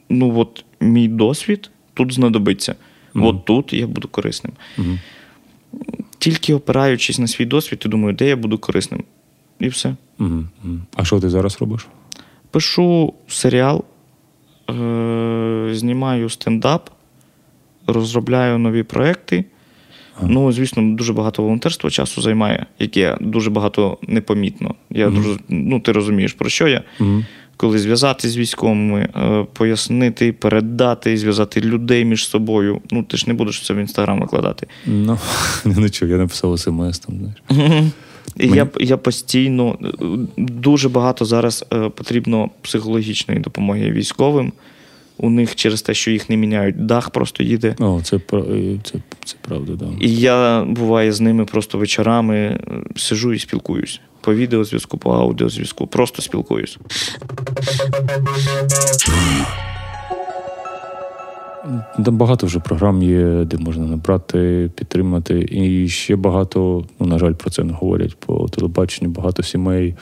ну 0.09 0.39
от 0.39 0.65
мій 0.81 1.09
досвід 1.09 1.71
тут 1.95 2.13
знадобиться. 2.13 2.75
Mm-hmm. 3.17 3.29
От 3.29 3.45
тут 3.45 3.73
я 3.73 3.87
буду 3.87 4.09
корисним. 4.09 4.53
Mm-hmm. 4.79 4.99
Тільки 6.19 6.55
опираючись 6.55 7.19
на 7.19 7.27
свій 7.27 7.45
досвід, 7.45 7.83
я 7.85 7.91
думаю, 7.91 8.15
де 8.15 8.29
я 8.29 8.37
буду 8.37 8.59
корисним. 8.59 9.05
І 9.61 9.69
все. 9.69 9.97
Mm-hmm. 10.19 10.79
А 10.95 11.05
що 11.05 11.21
ти 11.21 11.31
зараз 11.31 11.61
робиш? 11.61 11.87
Пишу 12.51 13.15
серіал, 13.29 13.85
е- 14.71 15.69
знімаю 15.73 16.31
стендап, 16.31 16.91
розробляю 17.87 18.59
нові 18.59 18.83
проекти. 18.83 19.45
Ага. 20.19 20.29
Ну, 20.31 20.53
звісно, 20.53 20.97
дуже 20.97 21.13
багато 21.13 21.43
волонтерства 21.43 21.91
часу 21.91 22.23
займає, 22.23 22.67
яке 22.79 23.17
дуже 23.21 23.51
багато 23.51 23.99
непомітно. 24.03 24.75
Я 24.91 25.09
угу. 25.09 25.17
дуже, 25.17 25.39
ну, 25.49 25.81
Ти 25.81 25.93
розумієш, 25.93 26.33
про 26.33 26.49
що 26.49 26.69
я. 26.69 26.83
Угу 27.01 27.23
коли 27.57 27.79
зв'язати 27.79 28.29
з 28.29 28.37
військовими, 28.37 29.01
е, 29.17 29.47
пояснити, 29.53 30.33
передати, 30.33 31.19
зв'язати 31.19 31.61
людей 31.61 32.05
між 32.05 32.29
собою. 32.29 32.81
Ну, 32.91 33.03
ти 33.03 33.17
ж 33.17 33.25
не 33.29 33.35
будеш 33.35 33.67
це 33.67 33.75
в 33.75 33.77
інстаграм 33.77 34.21
викладати. 34.21 34.67
Ну, 34.87 35.19
не 35.65 35.91
чув, 35.91 36.09
я 36.09 36.17
написав 36.17 36.59
смс 36.59 36.99
там. 36.99 37.17
знаєш. 37.19 37.93
Я 38.37 38.69
я 38.81 38.97
постійно 38.97 39.79
дуже 40.37 40.89
багато 40.89 41.25
зараз 41.25 41.65
е, 41.73 41.89
потрібно 41.89 42.51
психологічної 42.63 43.41
допомоги 43.41 43.91
військовим. 43.91 44.53
У 45.19 45.31
них 45.31 45.55
через 45.55 45.83
те, 45.83 45.95
що 45.95 46.11
їх 46.11 46.31
не 46.31 46.37
міняють, 46.37 46.87
дах 46.87 47.11
просто 47.11 47.43
їде. 47.43 47.75
О, 47.79 48.01
це 48.05 48.21
це, 48.83 48.99
це 49.25 49.37
правда, 49.41 49.73
да. 49.73 49.87
І 50.01 50.15
я 50.15 50.65
буваю 50.65 51.13
з 51.13 51.21
ними 51.21 51.45
просто 51.45 51.79
вечорами 51.79 52.37
е, 52.37 52.61
сижу 52.97 53.33
і 53.33 53.39
спілкуюсь 53.39 54.01
по 54.21 54.35
відеозв'язку, 54.35 54.99
по 54.99 55.11
аудіозв'язку. 55.11 55.87
Просто 55.87 56.23
спілкуюсь. 56.23 56.79
Там 62.05 62.17
багато 62.17 62.47
вже 62.47 62.61
програм 62.61 63.03
є, 63.03 63.45
де 63.45 63.57
можна 63.59 63.87
набрати, 63.87 64.71
підтримати. 64.75 65.49
І 65.51 65.89
ще 65.89 66.17
багато, 66.17 66.85
ну, 67.01 67.07
на 67.07 67.19
жаль, 67.19 67.33
про 67.33 67.51
це 67.51 67.65
не 67.65 67.73
говорять 67.73 68.17
по 68.17 68.49
телебаченню. 68.49 69.11
Багато 69.11 69.43
сімей 69.43 69.95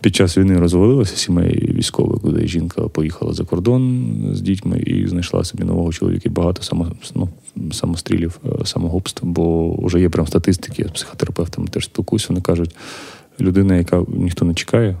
під 0.00 0.16
час 0.16 0.38
війни 0.38 0.58
розвалилося 0.58 1.16
сімей 1.16 1.72
військових, 1.74 2.20
куди 2.20 2.46
жінка 2.46 2.82
поїхала 2.82 3.32
за 3.32 3.44
кордон 3.44 4.14
з 4.32 4.40
дітьми 4.40 4.78
і 4.78 5.08
знайшла 5.08 5.44
собі 5.44 5.64
нового 5.64 5.92
чоловіка. 5.92 6.22
І 6.24 6.28
багато 6.28 6.62
само, 6.62 6.92
ну, 7.14 7.28
самострілів, 7.72 8.40
е, 8.44 8.66
самогубств, 8.66 9.26
бо 9.26 9.76
вже 9.86 10.00
є 10.00 10.08
прям 10.08 10.26
статистики, 10.26 10.82
я 10.82 10.88
з 10.88 10.92
психотерапевтами 10.92 11.68
теж 11.68 11.84
спілкуюся, 11.84 12.26
вони 12.28 12.40
кажуть, 12.40 12.76
людина, 13.40 13.76
яка 13.76 14.04
ніхто 14.08 14.44
не 14.44 14.54
чекає, 14.54 14.96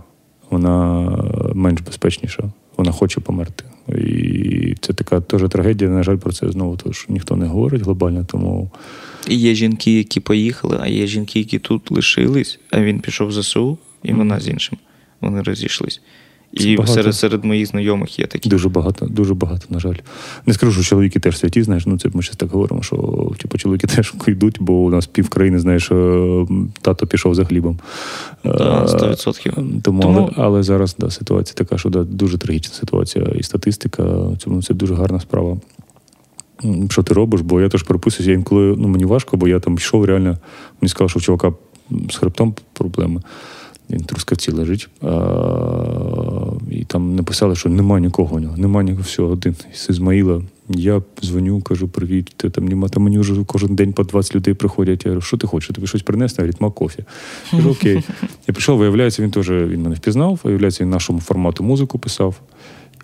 вона 0.50 1.08
менш 1.54 1.80
безпечніша, 1.80 2.52
вона 2.76 2.92
хоче 2.92 3.20
померти. 3.20 3.64
І 3.88 4.74
це 4.80 4.92
така 4.92 5.20
теж 5.20 5.42
трагедія. 5.50 5.90
На 5.90 6.02
жаль, 6.02 6.16
про 6.16 6.32
це 6.32 6.50
знову 6.50 6.78
що 6.90 7.12
ніхто 7.12 7.36
не 7.36 7.46
говорить 7.46 7.82
глобально. 7.82 8.24
Тому 8.24 8.70
І 9.28 9.36
є 9.36 9.54
жінки, 9.54 9.98
які 9.98 10.20
поїхали, 10.20 10.78
а 10.80 10.86
є 10.86 11.06
жінки, 11.06 11.38
які 11.38 11.58
тут 11.58 11.90
лишились, 11.90 12.60
а 12.70 12.80
він 12.80 13.00
пішов 13.00 13.28
в 13.28 13.32
ЗСУ, 13.32 13.78
і 14.02 14.12
вона 14.12 14.40
з 14.40 14.48
іншим. 14.48 14.78
Вони 15.20 15.42
розійшлись. 15.42 16.00
І 16.52 16.76
багато. 16.76 16.94
серед 16.94 17.14
серед 17.14 17.44
моїх 17.44 17.66
знайомих 17.66 18.18
є 18.18 18.26
такі. 18.26 18.48
Дуже 18.48 18.68
багато, 18.68 19.06
дуже 19.06 19.34
багато, 19.34 19.66
на 19.70 19.80
жаль. 19.80 19.94
Не 20.46 20.54
скажу, 20.54 20.72
що 20.72 20.82
чоловіки 20.82 21.20
теж 21.20 21.38
святі, 21.38 21.62
знаєш, 21.62 21.86
ну 21.86 21.98
це 21.98 22.08
ми 22.12 22.22
ще 22.22 22.34
так 22.34 22.50
говоримо, 22.50 22.82
що 22.82 22.96
типу, 23.38 23.58
чоловіки 23.58 23.86
теж 23.96 24.14
йдуть, 24.26 24.56
бо 24.60 24.72
у 24.72 24.90
нас 24.90 25.06
пів 25.06 25.28
країни, 25.28 25.58
знаєш, 25.58 25.90
е, 25.90 26.46
тато 26.82 27.06
пішов 27.06 27.34
за 27.34 27.44
хлібом. 27.44 27.78
Так, 28.42 28.88
100%. 28.88 29.80
Тому, 29.82 30.02
Тому... 30.02 30.30
Але, 30.36 30.46
але 30.46 30.62
зараз 30.62 30.96
да, 30.98 31.10
ситуація 31.10 31.54
така, 31.54 31.78
що 31.78 31.90
да, 31.90 32.04
дуже 32.04 32.38
трагічна 32.38 32.74
ситуація. 32.74 33.24
І 33.24 33.42
статистика, 33.42 34.04
цьому 34.38 34.62
це 34.62 34.74
дуже 34.74 34.94
гарна 34.94 35.20
справа. 35.20 35.56
Що 36.90 37.02
ти 37.02 37.14
робиш? 37.14 37.40
Бо 37.40 37.60
я 37.60 37.68
теж 37.68 37.82
переписуюся, 37.82 38.30
я 38.30 38.36
інколи 38.36 38.74
ну, 38.78 38.88
мені 38.88 39.04
важко, 39.04 39.36
бо 39.36 39.48
я 39.48 39.60
там 39.60 39.74
йшов 39.74 40.04
реально, 40.04 40.38
мені 40.80 40.88
сказав, 40.88 41.10
що 41.10 41.18
у 41.18 41.22
чувака 41.22 41.52
з 42.10 42.16
хребтом 42.16 42.54
проблеми. 42.72 43.20
Він 43.92 44.00
трускавці 44.00 44.52
лежить. 44.52 44.88
А, 45.02 45.08
І 46.70 46.84
там 46.84 47.16
написали, 47.16 47.56
що 47.56 47.68
нема 47.68 48.00
нікого 48.00 48.36
у 48.36 48.40
нього, 48.40 48.56
нема 48.56 48.82
нікого, 48.82 49.02
все, 49.02 49.22
один 49.22 49.54
з 49.74 49.90
Ізмаїла. 49.90 50.42
Я 50.68 51.02
дзвоню, 51.22 51.60
кажу, 51.60 51.88
привіт, 51.88 52.32
ти 52.36 52.50
там 52.50 52.68
нема. 52.68 52.88
Там 52.88 53.02
мені 53.02 53.18
вже 53.18 53.44
кожен 53.46 53.74
день 53.74 53.92
по 53.92 54.04
20 54.04 54.36
людей 54.36 54.54
приходять. 54.54 55.04
Я 55.04 55.10
говорю, 55.10 55.20
що 55.26 55.36
ти 55.36 55.46
хочеш? 55.46 55.74
Тобі 55.74 55.86
щось 55.86 56.02
принести? 56.02 56.42
Говорить, 56.42 56.60
ма 56.60 56.70
кофі. 56.70 57.04
Я 57.52 57.58
кажу, 57.58 57.70
окей. 57.70 57.94
Я 58.48 58.54
прийшов, 58.54 58.78
виявляється, 58.78 59.22
він 59.22 59.30
теж 59.30 59.50
він 59.50 59.82
мене 59.82 59.94
впізнав, 59.94 60.40
виявляється, 60.44 60.84
він 60.84 60.90
нашому 60.90 61.20
формату 61.20 61.64
музику 61.64 61.98
писав. 61.98 62.40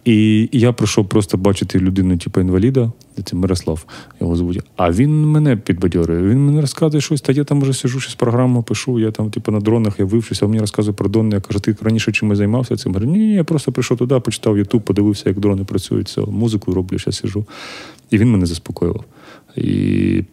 І 0.08 0.48
я 0.52 0.72
прийшов 0.72 1.08
просто 1.08 1.36
бачити 1.36 1.78
людину, 1.78 2.16
типу 2.16 2.40
інваліда, 2.40 2.92
це 3.24 3.36
Мирослав, 3.36 3.84
його 4.20 4.36
звуть. 4.36 4.60
А 4.76 4.90
він 4.90 5.26
мене 5.26 5.56
підбадьорює. 5.56 6.22
Він 6.22 6.46
мені 6.46 6.60
розказує 6.60 7.00
щось, 7.00 7.20
та 7.20 7.32
я 7.32 7.44
там 7.44 7.60
вже 7.60 7.72
сижу, 7.72 8.00
щось 8.00 8.14
програму 8.14 8.62
пишу, 8.62 8.98
я 8.98 9.10
там, 9.10 9.30
типу, 9.30 9.52
на 9.52 9.60
дронах 9.60 9.98
я 9.98 10.04
вивчуся, 10.04 10.44
а 10.44 10.48
мені 10.48 10.60
розказує 10.60 10.94
про 10.94 11.08
дрони. 11.08 11.34
Я 11.34 11.40
кажу, 11.40 11.60
ти 11.60 11.76
раніше 11.82 12.12
чим 12.12 12.36
займався 12.36 12.76
цим? 12.76 12.94
Я 12.94 13.00
ні, 13.00 13.18
ні, 13.18 13.34
я 13.34 13.44
просто 13.44 13.72
прийшов 13.72 13.98
туди, 13.98 14.20
почитав 14.20 14.58
Ютуб, 14.58 14.82
подивився, 14.82 15.22
як 15.26 15.38
дрони 15.38 15.64
працюють, 15.64 16.06
все, 16.06 16.20
музику 16.20 16.74
роблю, 16.74 16.98
зараз 16.98 17.16
сижу. 17.16 17.46
І 18.10 18.18
він 18.18 18.30
мене 18.30 18.46
заспокоював. 18.46 19.04
І... 19.56 20.24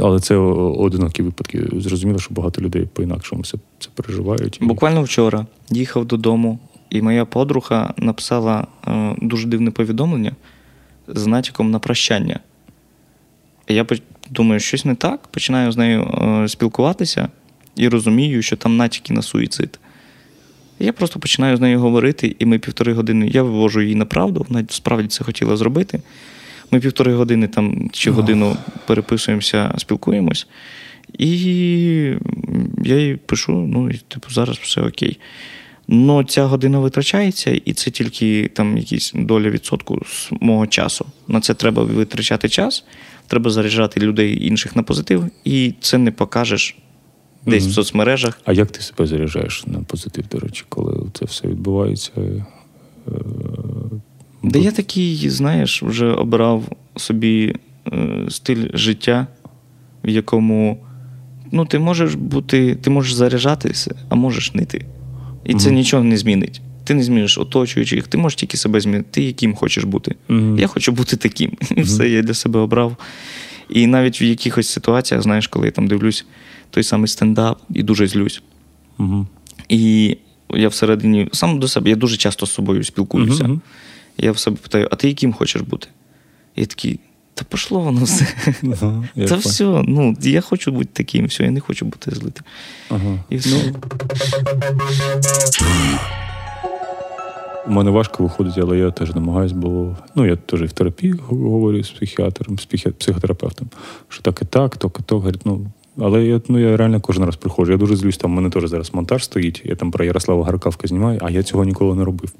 Але 0.00 0.20
це 0.20 0.36
одинокі 0.36 1.22
випадки. 1.22 1.68
Зрозуміло, 1.72 2.18
що 2.18 2.34
багато 2.34 2.60
людей 2.60 2.88
по-інакшому 2.92 3.44
це 3.44 3.58
це 3.78 3.88
переживають. 3.94 4.58
Буквально 4.62 5.02
вчора 5.02 5.46
їхав 5.70 6.04
додому. 6.04 6.58
І 6.94 7.02
моя 7.02 7.24
подруга 7.24 7.94
написала 7.96 8.66
е, 8.86 9.14
дуже 9.22 9.46
дивне 9.46 9.70
повідомлення 9.70 10.32
з 11.08 11.26
натяком 11.26 11.70
на 11.70 11.78
прощання. 11.78 12.40
Я 13.68 13.86
думаю, 14.30 14.60
щось 14.60 14.84
не 14.84 14.94
так. 14.94 15.26
Починаю 15.26 15.72
з 15.72 15.76
нею 15.76 16.02
е, 16.02 16.48
спілкуватися 16.48 17.28
і 17.76 17.88
розумію, 17.88 18.42
що 18.42 18.56
там 18.56 18.76
натяки 18.76 19.12
на 19.12 19.22
суїцид. 19.22 19.78
Я 20.78 20.92
просто 20.92 21.20
починаю 21.20 21.56
з 21.56 21.60
нею 21.60 21.80
говорити, 21.80 22.36
і 22.38 22.46
ми 22.46 22.58
півтори 22.58 22.92
години 22.92 23.28
я 23.28 23.42
вивожу 23.42 23.80
її 23.80 23.94
на 23.94 24.04
правду, 24.04 24.46
вона 24.48 24.66
справді 24.68 25.08
це 25.08 25.24
хотіла 25.24 25.56
зробити. 25.56 26.00
Ми 26.70 26.80
півтори 26.80 27.14
години 27.14 27.48
там 27.48 27.90
чи 27.92 28.10
годину 28.10 28.56
переписуємося, 28.86 29.74
спілкуємось. 29.78 30.46
І 31.18 31.30
я 32.84 32.98
їй 32.98 33.16
пишу: 33.16 33.52
ну, 33.52 33.90
типу, 34.08 34.30
зараз 34.30 34.58
все 34.58 34.80
окей. 34.80 35.18
Ну, 35.88 36.24
ця 36.24 36.44
година 36.44 36.78
витрачається, 36.78 37.50
і 37.50 37.72
це 37.72 37.90
тільки 37.90 38.50
там 38.54 38.78
якісь 38.78 39.12
доля 39.14 39.50
відсотку 39.50 40.00
з 40.06 40.28
мого 40.40 40.66
часу. 40.66 41.06
На 41.28 41.40
це 41.40 41.54
треба 41.54 41.84
витрачати 41.84 42.48
час, 42.48 42.84
треба 43.26 43.50
заряджати 43.50 44.00
людей 44.00 44.46
інших 44.46 44.76
на 44.76 44.82
позитив, 44.82 45.24
і 45.44 45.74
це 45.80 45.98
не 45.98 46.10
покажеш 46.10 46.76
десь 47.46 47.64
mm-hmm. 47.64 47.68
в 47.68 47.72
соцмережах. 47.72 48.40
А 48.44 48.52
як 48.52 48.70
ти 48.70 48.80
себе 48.80 49.06
заряджаєш 49.06 49.66
на 49.66 49.78
позитив, 49.78 50.24
до 50.30 50.38
речі, 50.38 50.64
коли 50.68 51.06
це 51.12 51.24
все 51.24 51.48
відбувається? 51.48 52.12
Е, 52.16 52.44
да 54.42 54.58
я 54.58 54.72
такий, 54.72 55.30
знаєш, 55.30 55.82
вже 55.82 56.06
обрав 56.06 56.64
собі 56.96 57.56
е, 57.92 58.26
стиль 58.28 58.68
життя, 58.74 59.26
в 60.04 60.08
якому 60.08 60.84
ну, 61.52 61.66
ти 61.66 61.78
можеш 61.78 62.14
бути, 62.14 62.74
ти 62.74 62.90
можеш 62.90 63.14
заряджатися, 63.14 63.94
а 64.08 64.14
можеш 64.14 64.54
нити. 64.54 64.86
І 65.44 65.54
це 65.54 65.68
mm-hmm. 65.68 65.72
нічого 65.72 66.04
не 66.04 66.16
змінить. 66.16 66.60
Ти 66.84 66.94
не 66.94 67.02
зміниш 67.02 67.38
оточуючих, 67.38 68.08
ти 68.08 68.18
можеш 68.18 68.36
тільки 68.36 68.56
себе 68.56 68.80
змінити, 68.80 69.08
ти 69.10 69.22
яким 69.22 69.54
хочеш 69.54 69.84
бути. 69.84 70.14
Mm-hmm. 70.28 70.60
Я 70.60 70.66
хочу 70.66 70.92
бути 70.92 71.16
таким. 71.16 71.52
І 71.76 71.82
все 71.82 72.08
я 72.08 72.22
для 72.22 72.34
себе 72.34 72.60
обрав. 72.60 72.96
І 73.68 73.86
навіть 73.86 74.20
в 74.20 74.22
якихось 74.22 74.68
ситуаціях, 74.68 75.22
знаєш, 75.22 75.48
коли 75.48 75.66
я 75.66 75.72
там 75.72 75.86
дивлюсь 75.86 76.26
той 76.70 76.82
самий 76.82 77.08
стендап 77.08 77.60
і 77.74 77.82
дуже 77.82 78.06
злюсь. 78.06 78.42
І 79.68 80.16
я 80.50 80.68
всередині 80.68 81.28
сам 81.32 81.58
до 81.58 81.68
себе, 81.68 81.90
я 81.90 81.96
дуже 81.96 82.16
часто 82.16 82.46
з 82.46 82.52
собою 82.52 82.84
спілкуюся. 82.84 83.60
Я 84.18 84.32
в 84.32 84.38
себе 84.38 84.56
питаю, 84.62 84.88
а 84.90 84.96
ти 84.96 85.08
яким 85.08 85.32
хочеш 85.32 85.62
бути? 85.62 85.88
І 86.56 86.60
я 86.60 86.66
такий, 86.66 87.00
та 87.34 87.44
пішло 87.44 87.80
воно 87.80 88.04
все. 88.04 88.26
Ага, 88.72 89.04
Та 89.28 89.36
все, 89.36 89.82
ну, 89.86 90.16
я 90.20 90.40
хочу 90.40 90.72
бути 90.72 90.90
таким, 90.92 91.26
все, 91.26 91.44
я 91.44 91.50
не 91.50 91.60
хочу 91.60 91.84
бути 91.84 92.10
злитим. 92.10 92.44
Ага. 92.90 93.18
І 93.30 93.36
все. 93.36 93.72
Ну, 93.72 93.74
у 97.66 97.70
мене 97.70 97.90
важко 97.90 98.22
виходить, 98.22 98.58
але 98.58 98.78
я 98.78 98.90
теж 98.90 99.14
намагаюся, 99.14 99.54
бо 99.54 99.96
ну, 100.14 100.26
я 100.26 100.36
теж 100.36 100.62
в 100.62 100.72
терапії 100.72 101.14
говорю 101.28 101.84
з 101.84 101.90
психіатром, 101.90 102.58
з 102.58 102.64
психотерапевтом, 102.98 103.68
що 104.08 104.22
так 104.22 104.42
і 104.42 104.44
так, 104.44 104.76
то 104.76 104.92
і 104.98 105.02
то. 105.02 105.16
Говорить, 105.16 105.40
ну, 105.44 105.66
але 105.98 106.24
я 106.24 106.40
ну, 106.48 106.58
я 106.58 106.76
реально 106.76 107.00
кожен 107.00 107.24
раз 107.24 107.36
приходжу. 107.36 107.72
Я 107.72 107.78
дуже 107.78 107.96
злюсь, 107.96 108.16
там 108.16 108.32
у 108.32 108.34
мене 108.34 108.50
теж 108.50 108.68
зараз 108.68 108.94
монтаж 108.94 109.24
стоїть, 109.24 109.62
я 109.64 109.76
там 109.76 109.90
про 109.90 110.04
Ярослава 110.04 110.44
Гаркавка 110.44 110.88
знімаю, 110.88 111.20
а 111.22 111.30
я 111.30 111.42
цього 111.42 111.64
ніколи 111.64 111.94
не 111.94 112.04
робив. 112.04 112.32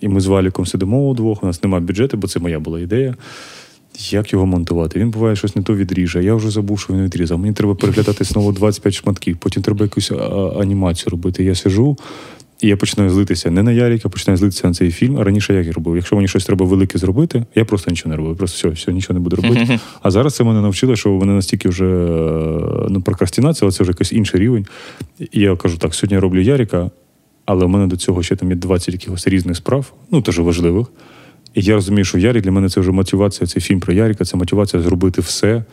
І 0.00 0.08
ми 0.08 0.20
з 0.20 0.26
Валіком 0.26 0.66
сидимо 0.66 1.08
удвох, 1.08 1.42
у 1.42 1.46
нас 1.46 1.62
немає 1.62 1.84
бюджету, 1.84 2.16
бо 2.16 2.28
це 2.28 2.40
моя 2.40 2.58
була 2.58 2.80
ідея. 2.80 3.14
Як 4.10 4.32
його 4.32 4.46
монтувати? 4.46 5.00
Він 5.00 5.10
буває 5.10 5.36
щось 5.36 5.56
не 5.56 5.62
то 5.62 5.74
відріже. 5.74 6.24
Я 6.24 6.34
вже 6.34 6.50
забув, 6.50 6.80
що 6.80 6.92
він 6.92 7.02
відрізав. 7.02 7.38
Мені 7.38 7.54
треба 7.54 7.74
переглядати 7.74 8.24
знову 8.24 8.52
25 8.52 8.94
шматків, 8.94 9.36
потім 9.36 9.62
треба 9.62 9.84
якусь 9.84 10.12
анімацію 10.60 11.10
робити. 11.10 11.44
Я 11.44 11.54
сижу, 11.54 11.96
і 12.60 12.68
я 12.68 12.76
починаю 12.76 13.10
злитися 13.10 13.50
не 13.50 13.62
на 13.62 13.72
Яріка, 13.72 14.08
починаю 14.08 14.36
злитися 14.36 14.68
на 14.68 14.74
цей 14.74 14.90
фільм. 14.90 15.18
А 15.18 15.24
раніше 15.24 15.54
як 15.54 15.66
я 15.66 15.72
робив? 15.72 15.96
Якщо 15.96 16.16
мені 16.16 16.28
щось 16.28 16.44
треба 16.44 16.66
велике 16.66 16.98
зробити, 16.98 17.44
я 17.54 17.64
просто 17.64 17.90
нічого 17.90 18.10
не 18.10 18.16
робив. 18.16 18.36
Просто 18.36 18.56
все, 18.56 18.68
все, 18.68 18.92
нічого 18.92 19.14
не 19.14 19.20
буду 19.20 19.36
робити. 19.36 19.78
А 20.02 20.10
зараз 20.10 20.34
це 20.34 20.44
мене 20.44 20.60
навчило, 20.60 20.96
що 20.96 21.10
вони 21.10 21.32
настільки 21.32 21.68
вже 21.68 21.84
ну, 22.88 23.02
прокрастинація, 23.04 23.66
але 23.66 23.72
це 23.72 23.84
вже 23.84 23.90
якийсь 23.90 24.12
інший 24.12 24.40
рівень. 24.40 24.66
І 25.18 25.40
я 25.40 25.56
кажу, 25.56 25.78
так, 25.78 25.94
сьогодні 25.94 26.14
я 26.14 26.20
роблю 26.20 26.40
Яріка, 26.40 26.90
але 27.44 27.64
в 27.64 27.68
мене 27.68 27.86
до 27.86 27.96
цього 27.96 28.22
ще 28.22 28.36
там 28.36 28.50
є 28.50 28.56
20 28.56 28.94
якихось 28.94 29.28
різних 29.28 29.56
справ, 29.56 29.92
ну 30.10 30.22
теж 30.22 30.38
важливих. 30.38 30.86
І 31.54 31.62
я 31.62 31.74
розумію, 31.74 32.04
що 32.04 32.18
Ярік 32.18 32.44
для 32.44 32.50
мене 32.50 32.68
це 32.68 32.80
вже 32.80 32.92
мотивація, 32.92 33.46
цей 33.46 33.62
фільм 33.62 33.80
про 33.80 33.92
Яріка, 33.92 34.24
це 34.24 34.36
мотивація 34.36 34.82
зробити 34.82 35.20
все, 35.20 35.64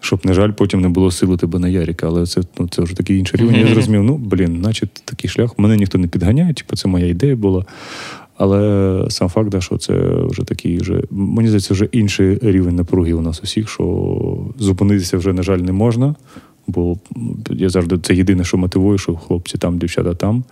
щоб, 0.00 0.26
на 0.26 0.34
жаль, 0.34 0.50
потім 0.50 0.80
не 0.80 0.88
було 0.88 1.10
сили 1.10 1.36
тебе 1.36 1.58
на 1.58 1.68
Яріка. 1.68 2.06
Але 2.06 2.26
це 2.26 2.40
ну, 2.58 2.68
це 2.68 2.82
вже 2.82 2.96
такий 2.96 3.18
інший 3.18 3.40
рівень. 3.40 3.56
Я 3.56 3.66
зрозумів, 3.66 4.02
ну, 4.02 4.16
блін, 4.16 4.58
значить, 4.60 4.92
такий 5.04 5.30
шлях. 5.30 5.58
Мене 5.58 5.76
ніхто 5.76 5.98
не 5.98 6.06
підганяє, 6.06 6.54
типу, 6.54 6.76
це 6.76 6.88
моя 6.88 7.06
ідея 7.06 7.36
була. 7.36 7.64
Але 8.36 9.06
сам 9.08 9.28
факт, 9.28 9.48
да, 9.48 9.60
що 9.60 9.78
це 9.78 9.94
вже 10.04 10.42
такий, 10.44 10.78
вже, 10.78 11.02
мені 11.10 11.48
здається, 11.48 11.74
вже 11.74 11.84
інший 11.84 12.38
рівень 12.42 12.76
напруги 12.76 13.12
у 13.12 13.20
нас 13.20 13.40
усіх, 13.42 13.68
що 13.68 14.46
зупинитися 14.58 15.16
вже, 15.16 15.32
на 15.32 15.42
жаль, 15.42 15.58
не 15.58 15.72
можна. 15.72 16.14
Бо 16.66 16.98
я 17.50 17.68
завжди 17.68 17.98
це 17.98 18.14
єдине, 18.14 18.44
що 18.44 18.56
мотивує, 18.56 18.98
що 18.98 19.16
хлопці 19.16 19.58
там, 19.58 19.78
дівчата 19.78 20.14
там. 20.14 20.44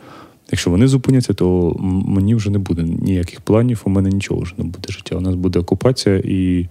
Якщо 0.50 0.70
вони 0.70 0.88
зупиняться, 0.88 1.32
то 1.32 1.76
мені 2.06 2.34
вже 2.34 2.50
не 2.50 2.58
буде 2.58 2.82
ніяких 2.82 3.40
планів, 3.40 3.82
у 3.84 3.90
мене 3.90 4.08
нічого 4.08 4.40
вже 4.40 4.54
не 4.58 4.64
буде 4.64 4.92
життя. 4.92 5.16
У 5.16 5.20
нас 5.20 5.34
буде 5.34 5.58
окупація, 5.58 6.16
і 6.24 6.66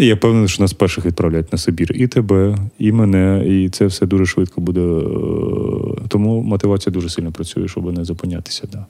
і 0.00 0.06
я 0.06 0.16
певний, 0.16 0.48
що 0.48 0.62
нас 0.62 0.72
перших 0.72 1.06
відправлять 1.06 1.52
на 1.52 1.58
Сибір 1.58 1.92
і 1.94 2.06
тебе, 2.06 2.56
і 2.78 2.92
мене, 2.92 3.44
і 3.46 3.68
це 3.68 3.86
все 3.86 4.06
дуже 4.06 4.26
швидко 4.26 4.60
буде. 4.60 4.80
Е, 4.80 6.02
тому 6.08 6.42
мотивація 6.42 6.92
дуже 6.92 7.08
сильно 7.08 7.32
працює, 7.32 7.68
щоб 7.68 7.92
не 7.92 8.04
зупинятися. 8.04 8.68
Да. 8.72 8.86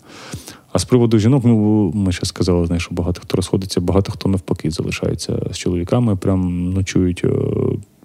А 0.73 0.79
з 0.79 0.85
приводу 0.85 1.19
жінок, 1.19 1.45
ну 1.45 1.93
ми 1.95 2.13
ще 2.13 2.27
сказали, 2.27 2.67
знаєш, 2.67 2.83
що 2.83 2.95
багато 2.95 3.21
хто 3.21 3.37
розходиться, 3.37 3.81
багато 3.81 4.13
хто 4.13 4.29
навпаки 4.29 4.71
залишається 4.71 5.39
з 5.53 5.59
чоловіками, 5.59 6.17
прям 6.17 6.73
ночують 6.73 7.25
е, 7.25 7.29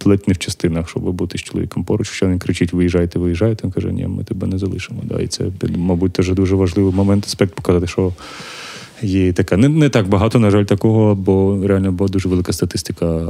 ледь 0.05 0.23
не 0.27 0.33
в 0.33 0.37
частинах, 0.37 0.89
щоб 0.89 1.03
бути 1.03 1.37
з 1.37 1.41
чоловіком 1.41 1.83
поруч. 1.83 2.07
Що 2.09 2.27
він 2.27 2.39
кричить: 2.39 2.73
виїжджайте, 2.73 3.19
виїжджайте. 3.19 3.63
Він 3.63 3.71
каже, 3.71 3.91
ні, 3.91 4.07
ми 4.07 4.23
тебе 4.23 4.47
не 4.47 4.57
залишимо. 4.57 4.99
Да. 5.03 5.21
І 5.21 5.27
це, 5.27 5.45
мабуть, 5.77 6.13
теж 6.13 6.29
дуже 6.29 6.55
важливий 6.55 6.93
момент, 6.93 7.25
аспект 7.25 7.55
показати, 7.55 7.87
що. 7.87 8.13
Є 9.01 9.33
така. 9.33 9.57
Не 9.57 9.69
не 9.69 9.89
так 9.89 10.07
багато, 10.07 10.39
на 10.39 10.51
жаль, 10.51 10.63
такого, 10.63 11.15
бо 11.15 11.61
реально 11.67 11.91
була 11.91 12.07
дуже 12.07 12.29
велика 12.29 12.53
статистика 12.53 13.27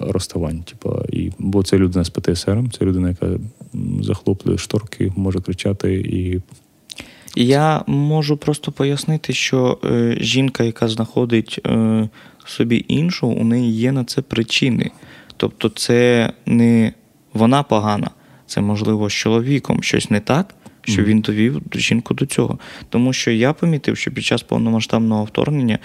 розставань. 0.00 0.62
Типу, 0.62 0.98
і, 1.12 1.32
Бо 1.38 1.62
це 1.62 1.78
людина 1.78 2.04
з 2.04 2.10
ПТСР, 2.10 2.58
це 2.78 2.84
людина, 2.84 3.08
яка 3.08 3.26
захлоплює 4.00 4.58
шторки, 4.58 5.12
може 5.16 5.40
кричати 5.40 5.94
і 5.94 6.40
я 7.36 7.84
можу 7.86 8.36
просто 8.36 8.72
пояснити, 8.72 9.32
що 9.32 9.78
е, 9.84 10.16
жінка, 10.20 10.64
яка 10.64 10.88
знаходить 10.88 11.60
е, 11.66 12.08
собі 12.46 12.84
іншу, 12.88 13.28
у 13.28 13.44
неї 13.44 13.72
є 13.72 13.92
на 13.92 14.04
це 14.04 14.22
причини. 14.22 14.90
Тобто, 15.36 15.68
це 15.68 16.32
не 16.46 16.92
вона 17.34 17.62
погана, 17.62 18.10
це 18.46 18.60
можливо 18.60 19.10
з 19.10 19.12
чоловіком 19.12 19.82
щось 19.82 20.10
не 20.10 20.20
так, 20.20 20.54
що 20.82 21.02
він 21.02 21.20
довів 21.20 21.62
жінку 21.74 22.14
до 22.14 22.26
цього. 22.26 22.58
Тому 22.88 23.12
що 23.12 23.30
я 23.30 23.52
помітив, 23.52 23.96
що 23.96 24.10
під 24.10 24.24
час 24.24 24.42
повномасштабного 24.42 25.24
вторгнення 25.24 25.78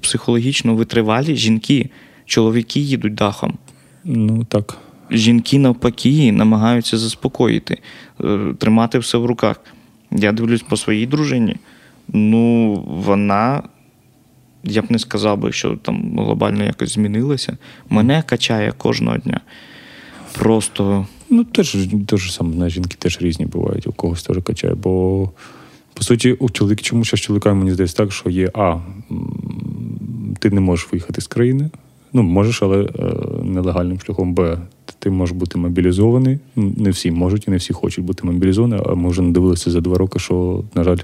психологічно 0.00 0.74
витривалі 0.74 1.36
жінки, 1.36 1.90
чоловіки 2.26 2.80
їдуть 2.80 3.14
дахом. 3.14 3.58
Ну 4.04 4.44
так. 4.44 4.78
Жінки 5.10 5.58
навпаки 5.58 6.32
намагаються 6.32 6.98
заспокоїти, 6.98 7.78
е, 8.24 8.38
тримати 8.58 8.98
все 8.98 9.18
в 9.18 9.26
руках. 9.26 9.60
Я 10.16 10.32
дивлюсь 10.32 10.62
по 10.62 10.76
своїй 10.76 11.06
дружині. 11.06 11.56
Ну, 12.08 12.74
вона, 12.88 13.62
я 14.64 14.82
б 14.82 14.84
не 14.90 14.98
сказав 14.98 15.38
би, 15.38 15.52
що 15.52 15.76
там 15.76 16.18
глобально 16.18 16.64
якось 16.64 16.94
змінилася. 16.94 17.56
Мене 17.88 18.22
качає 18.22 18.72
кожного 18.72 19.16
дня. 19.16 19.40
Просто. 20.38 21.06
Ну, 21.30 21.44
теж 21.44 21.76
те 22.06 22.16
ж 22.16 22.32
саме, 22.32 22.56
на 22.56 22.68
жінки 22.68 22.96
теж 22.98 23.18
різні 23.20 23.46
бувають, 23.46 23.86
у 23.86 23.92
когось 23.92 24.22
теж 24.22 24.36
качає. 24.44 24.74
Бо, 24.74 25.30
по 25.94 26.02
суті, 26.02 26.32
у 26.32 26.50
чоловік, 26.50 26.80
чому 26.80 27.04
ще 27.04 27.16
з 27.16 27.20
чоловіками 27.20 27.58
мені 27.58 27.70
здається 27.72 27.96
так, 27.96 28.12
що 28.12 28.30
є, 28.30 28.50
а, 28.54 28.78
ти 30.38 30.50
не 30.50 30.60
можеш 30.60 30.92
виїхати 30.92 31.20
з 31.20 31.26
країни. 31.26 31.70
Ну, 32.12 32.22
можеш, 32.22 32.62
але 32.62 32.82
е, 32.82 32.88
нелегальним 33.44 34.00
шляхом. 34.00 34.34
Б. 34.34 34.58
Ти 35.02 35.10
можеш 35.10 35.36
бути 35.36 35.58
мобілізований. 35.58 36.38
Не 36.56 36.90
всі 36.90 37.10
можуть 37.10 37.48
і 37.48 37.50
не 37.50 37.56
всі 37.56 37.72
хочуть 37.72 38.04
бути 38.04 38.26
мобілізовані, 38.26 38.82
а 38.86 38.94
ми 38.94 39.08
вже 39.08 39.22
надивилися 39.22 39.70
за 39.70 39.80
два 39.80 39.98
роки, 39.98 40.18
що, 40.18 40.64
на 40.74 40.84
жаль, 40.84 40.98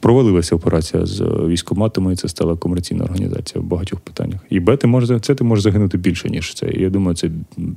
провалилася 0.00 0.56
операція 0.56 1.06
з 1.06 1.20
військоматами, 1.20 2.12
і 2.12 2.16
це 2.16 2.28
стала 2.28 2.56
комерційна 2.56 3.04
організація 3.04 3.62
в 3.62 3.64
багатьох 3.64 4.00
питаннях. 4.00 4.40
І 4.50 4.60
Б, 4.60 4.76
ти 4.76 4.86
можеш 4.86 5.20
це 5.20 5.34
ти 5.34 5.44
можеш 5.44 5.62
загинути 5.62 5.98
більше, 5.98 6.28
ніж 6.28 6.54
це. 6.54 6.70
Я 6.70 6.90
думаю, 6.90 7.16
це 7.16 7.30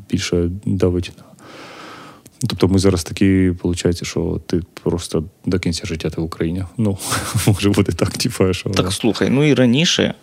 більше 0.10 0.50
давить 0.66 1.12
на. 1.18 1.24
Тобто 2.48 2.68
ми 2.68 2.80
зараз 2.80 3.04
такі, 3.04 3.50
виходить, 3.50 4.06
що 4.06 4.42
ти 4.46 4.62
просто 4.84 5.24
до 5.46 5.60
кінця 5.60 5.86
життя 5.86 6.10
ти 6.10 6.22
в 6.22 6.24
Україні. 6.24 6.64
Ну, 6.78 6.98
може 7.48 7.70
бути 7.70 7.92
так, 7.92 8.10
типу, 8.10 8.54
що. 8.54 8.70
Так 8.70 8.92
слухай, 8.92 9.30
ну 9.30 9.44
і 9.44 9.54
раніше 9.54 10.14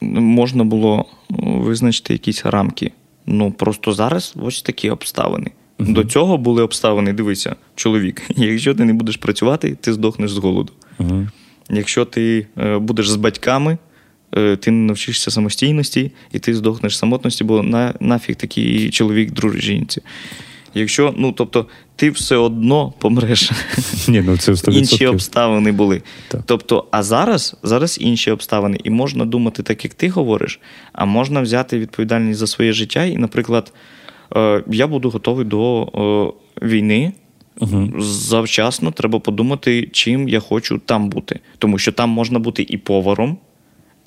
можна 0.00 0.64
було 0.64 1.04
визначити 1.38 2.12
якісь 2.12 2.46
рамки. 2.46 2.92
Ну 3.30 3.52
просто 3.52 3.92
зараз 3.92 4.34
ось 4.42 4.62
такі 4.62 4.90
обставини. 4.90 5.50
Uh-huh. 5.78 5.92
До 5.92 6.04
цього 6.04 6.38
були 6.38 6.62
обставини. 6.62 7.12
Дивися, 7.12 7.56
чоловік. 7.74 8.22
Якщо 8.36 8.74
ти 8.74 8.84
не 8.84 8.92
будеш 8.92 9.16
працювати, 9.16 9.76
ти 9.80 9.92
здохнеш 9.92 10.32
з 10.32 10.36
голоду. 10.36 10.72
Uh-huh. 10.98 11.28
Якщо 11.70 12.04
ти 12.04 12.46
е, 12.58 12.78
будеш 12.78 13.08
з 13.08 13.16
батьками, 13.16 13.78
е, 14.36 14.56
ти 14.56 14.70
не 14.70 14.86
навчишся 14.86 15.30
самостійності, 15.30 16.12
і 16.32 16.38
ти 16.38 16.54
здохнеш 16.54 16.98
самотності, 16.98 17.44
бо 17.44 17.62
на, 17.62 17.94
нафіг 18.00 18.36
такий 18.36 18.90
чоловік 18.90 19.30
дружинці. 19.30 20.02
Якщо, 20.74 21.14
ну 21.16 21.32
тобто, 21.32 21.66
ти 21.98 22.10
все 22.10 22.36
одно 22.36 22.92
помреш. 22.98 23.50
Ні, 24.08 24.22
ну 24.26 24.36
це 24.36 24.52
100%. 24.52 24.72
Інші 24.72 25.06
обставини 25.06 25.72
були. 25.72 26.02
Так. 26.28 26.40
Тобто, 26.46 26.84
а 26.90 27.02
зараз 27.02 27.56
зараз 27.62 27.98
інші 28.00 28.30
обставини. 28.30 28.78
І 28.84 28.90
можна 28.90 29.24
думати 29.24 29.62
так, 29.62 29.84
як 29.84 29.94
ти 29.94 30.08
говориш, 30.08 30.60
а 30.92 31.04
можна 31.04 31.40
взяти 31.40 31.78
відповідальність 31.78 32.38
за 32.38 32.46
своє 32.46 32.72
життя. 32.72 33.04
І, 33.04 33.16
наприклад, 33.16 33.72
е, 34.36 34.64
я 34.70 34.86
буду 34.86 35.10
готовий 35.10 35.44
до 35.44 35.82
е, 35.82 36.66
війни. 36.66 37.12
угу. 37.60 38.00
завчасно 38.00 38.90
треба 38.90 39.18
подумати, 39.18 39.88
чим 39.92 40.28
я 40.28 40.40
хочу 40.40 40.78
там 40.78 41.08
бути. 41.08 41.40
Тому 41.58 41.78
що 41.78 41.92
там 41.92 42.10
можна 42.10 42.38
бути 42.38 42.66
і 42.68 42.76
поваром, 42.76 43.38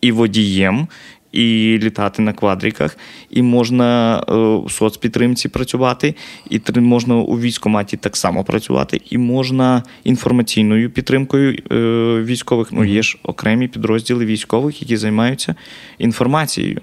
і 0.01 0.11
водієм, 0.11 0.87
і 1.31 1.79
літати 1.83 2.21
на 2.21 2.33
квадриках, 2.33 2.97
і 3.29 3.41
можна 3.41 4.19
е, 4.19 4.33
в 4.65 4.71
соцпідтримці 4.71 5.49
працювати, 5.49 6.15
і 6.49 6.61
можна 6.75 7.15
у 7.15 7.39
військкоматі 7.39 7.97
так 7.97 8.17
само 8.17 8.43
працювати, 8.43 9.01
і 9.09 9.17
можна 9.17 9.83
інформаційною 10.03 10.89
підтримкою 10.89 11.57
е, 11.71 11.75
військових. 12.23 12.71
Ну, 12.71 12.85
є 12.85 13.03
ж 13.03 13.17
окремі 13.23 13.67
підрозділи 13.67 14.25
військових, 14.25 14.81
які 14.81 14.97
займаються 14.97 15.55
інформацією. 15.97 16.81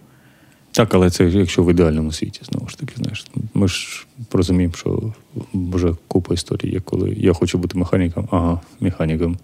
Так, 0.73 0.95
але 0.95 1.11
це 1.11 1.25
якщо 1.25 1.63
в 1.63 1.71
ідеальному 1.71 2.13
світі, 2.13 2.41
знову 2.45 2.69
ж 2.69 2.79
таки, 2.79 2.93
знаєш, 2.97 3.27
ми 3.55 3.69
ж 3.69 4.07
розуміємо, 4.33 4.75
що 4.75 5.13
вже 5.55 5.95
купа 6.09 6.35
історій 6.35 6.71
є, 6.71 6.81
коли 6.81 7.17
я 7.21 7.33
хочу 7.33 7.59
бути 7.59 7.79
механіком, 7.79 8.29
ага, 8.31 8.61
механіком. 8.81 9.37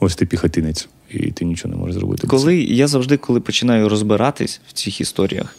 Ось 0.00 0.16
ти 0.16 0.26
піхотинець, 0.26 0.88
і 1.14 1.30
ти 1.30 1.44
нічого 1.44 1.74
не 1.74 1.80
можеш 1.80 1.96
зробити. 1.96 2.26
Коли 2.26 2.56
я 2.56 2.86
завжди, 2.86 3.16
коли 3.16 3.40
починаю 3.40 3.88
розбиратись 3.88 4.60
в 4.68 4.72
цих 4.72 5.00
історіях. 5.00 5.56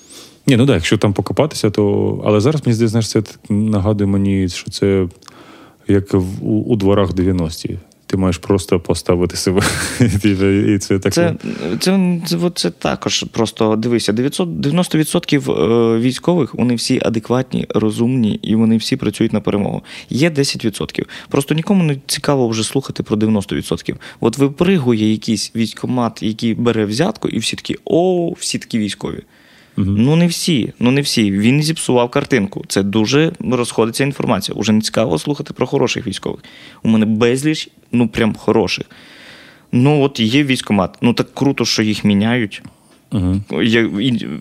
Ні, 0.48 0.58
ну 0.58 0.66
так, 0.66 0.76
якщо 0.76 0.98
там 0.98 1.14
покопатися, 1.14 1.70
то. 1.70 2.24
Але 2.26 2.40
зараз 2.42 2.66
мені 2.66 2.76
здається, 2.76 3.22
це 3.22 3.34
нагадує 3.50 4.08
мені, 4.08 4.50
що 4.50 4.72
це 4.72 5.08
як 5.88 6.14
в, 6.14 6.46
у, 6.46 6.64
у 6.64 6.76
дворах 6.76 7.12
90-ті. 7.12 7.80
Ти 8.08 8.18
маєш 8.18 8.38
просто 8.38 8.80
поставити 8.80 9.38
себе. 9.38 9.62
І 10.68 10.78
це 10.78 11.00
так. 11.00 11.14
Це 11.14 11.36
це, 11.80 12.20
це, 12.28 12.52
це 12.56 12.70
також 12.70 13.26
просто 13.32 13.76
дивися: 13.76 14.12
90% 14.14 15.52
е, 15.52 16.00
військових 16.00 16.56
вони 16.56 16.76
всі 16.76 17.00
адекватні, 17.04 17.66
розумні 17.70 18.40
і 18.42 18.56
вони 18.56 18.78
всі 18.78 18.96
працюють 18.96 19.34
на 19.34 19.42
перемогу. 19.42 19.82
Є 20.10 20.30
10%. 20.30 21.06
Просто 21.30 21.54
нікому 21.54 21.84
не 21.84 21.98
цікаво 22.08 22.48
вже 22.48 22.64
слухати 22.64 23.04
про 23.04 23.18
90%. 23.18 23.96
От 24.20 24.38
випригує 24.38 25.12
якийсь 25.12 25.52
військомат, 25.56 26.24
який 26.24 26.54
бере 26.54 26.86
взятку, 26.86 27.28
і 27.28 27.40
всі 27.40 27.56
такі 27.56 27.76
о, 27.86 28.34
всі 28.40 28.60
такі 28.60 28.78
військові. 28.80 29.20
Угу. 29.78 29.88
Ну, 29.88 30.16
не 30.16 30.28
всі, 30.28 30.74
ну 30.80 30.92
не 30.92 31.02
всі. 31.02 31.32
Він 31.32 31.64
зіпсував 31.64 32.10
картинку. 32.10 32.66
Це 32.68 32.84
дуже 32.84 33.32
розходиться 33.52 34.04
інформація. 34.04 34.56
Уже 34.56 34.72
не 34.72 34.82
цікаво 34.82 35.20
слухати 35.20 35.54
про 35.54 35.68
хороших 35.68 36.08
військових. 36.08 36.40
У 36.84 36.90
мене 36.90 37.06
безліч, 37.06 37.70
ну 37.92 38.08
прям 38.08 38.36
хороших. 38.36 38.86
Ну, 39.72 40.02
от 40.02 40.20
є 40.20 40.44
військомат. 40.44 40.98
Ну 41.02 41.14
так 41.14 41.34
круто, 41.34 41.66
що 41.66 41.84
їх 41.84 42.04
міняють. 42.04 42.62
Угу. 43.12 43.62
Я, 43.62 43.90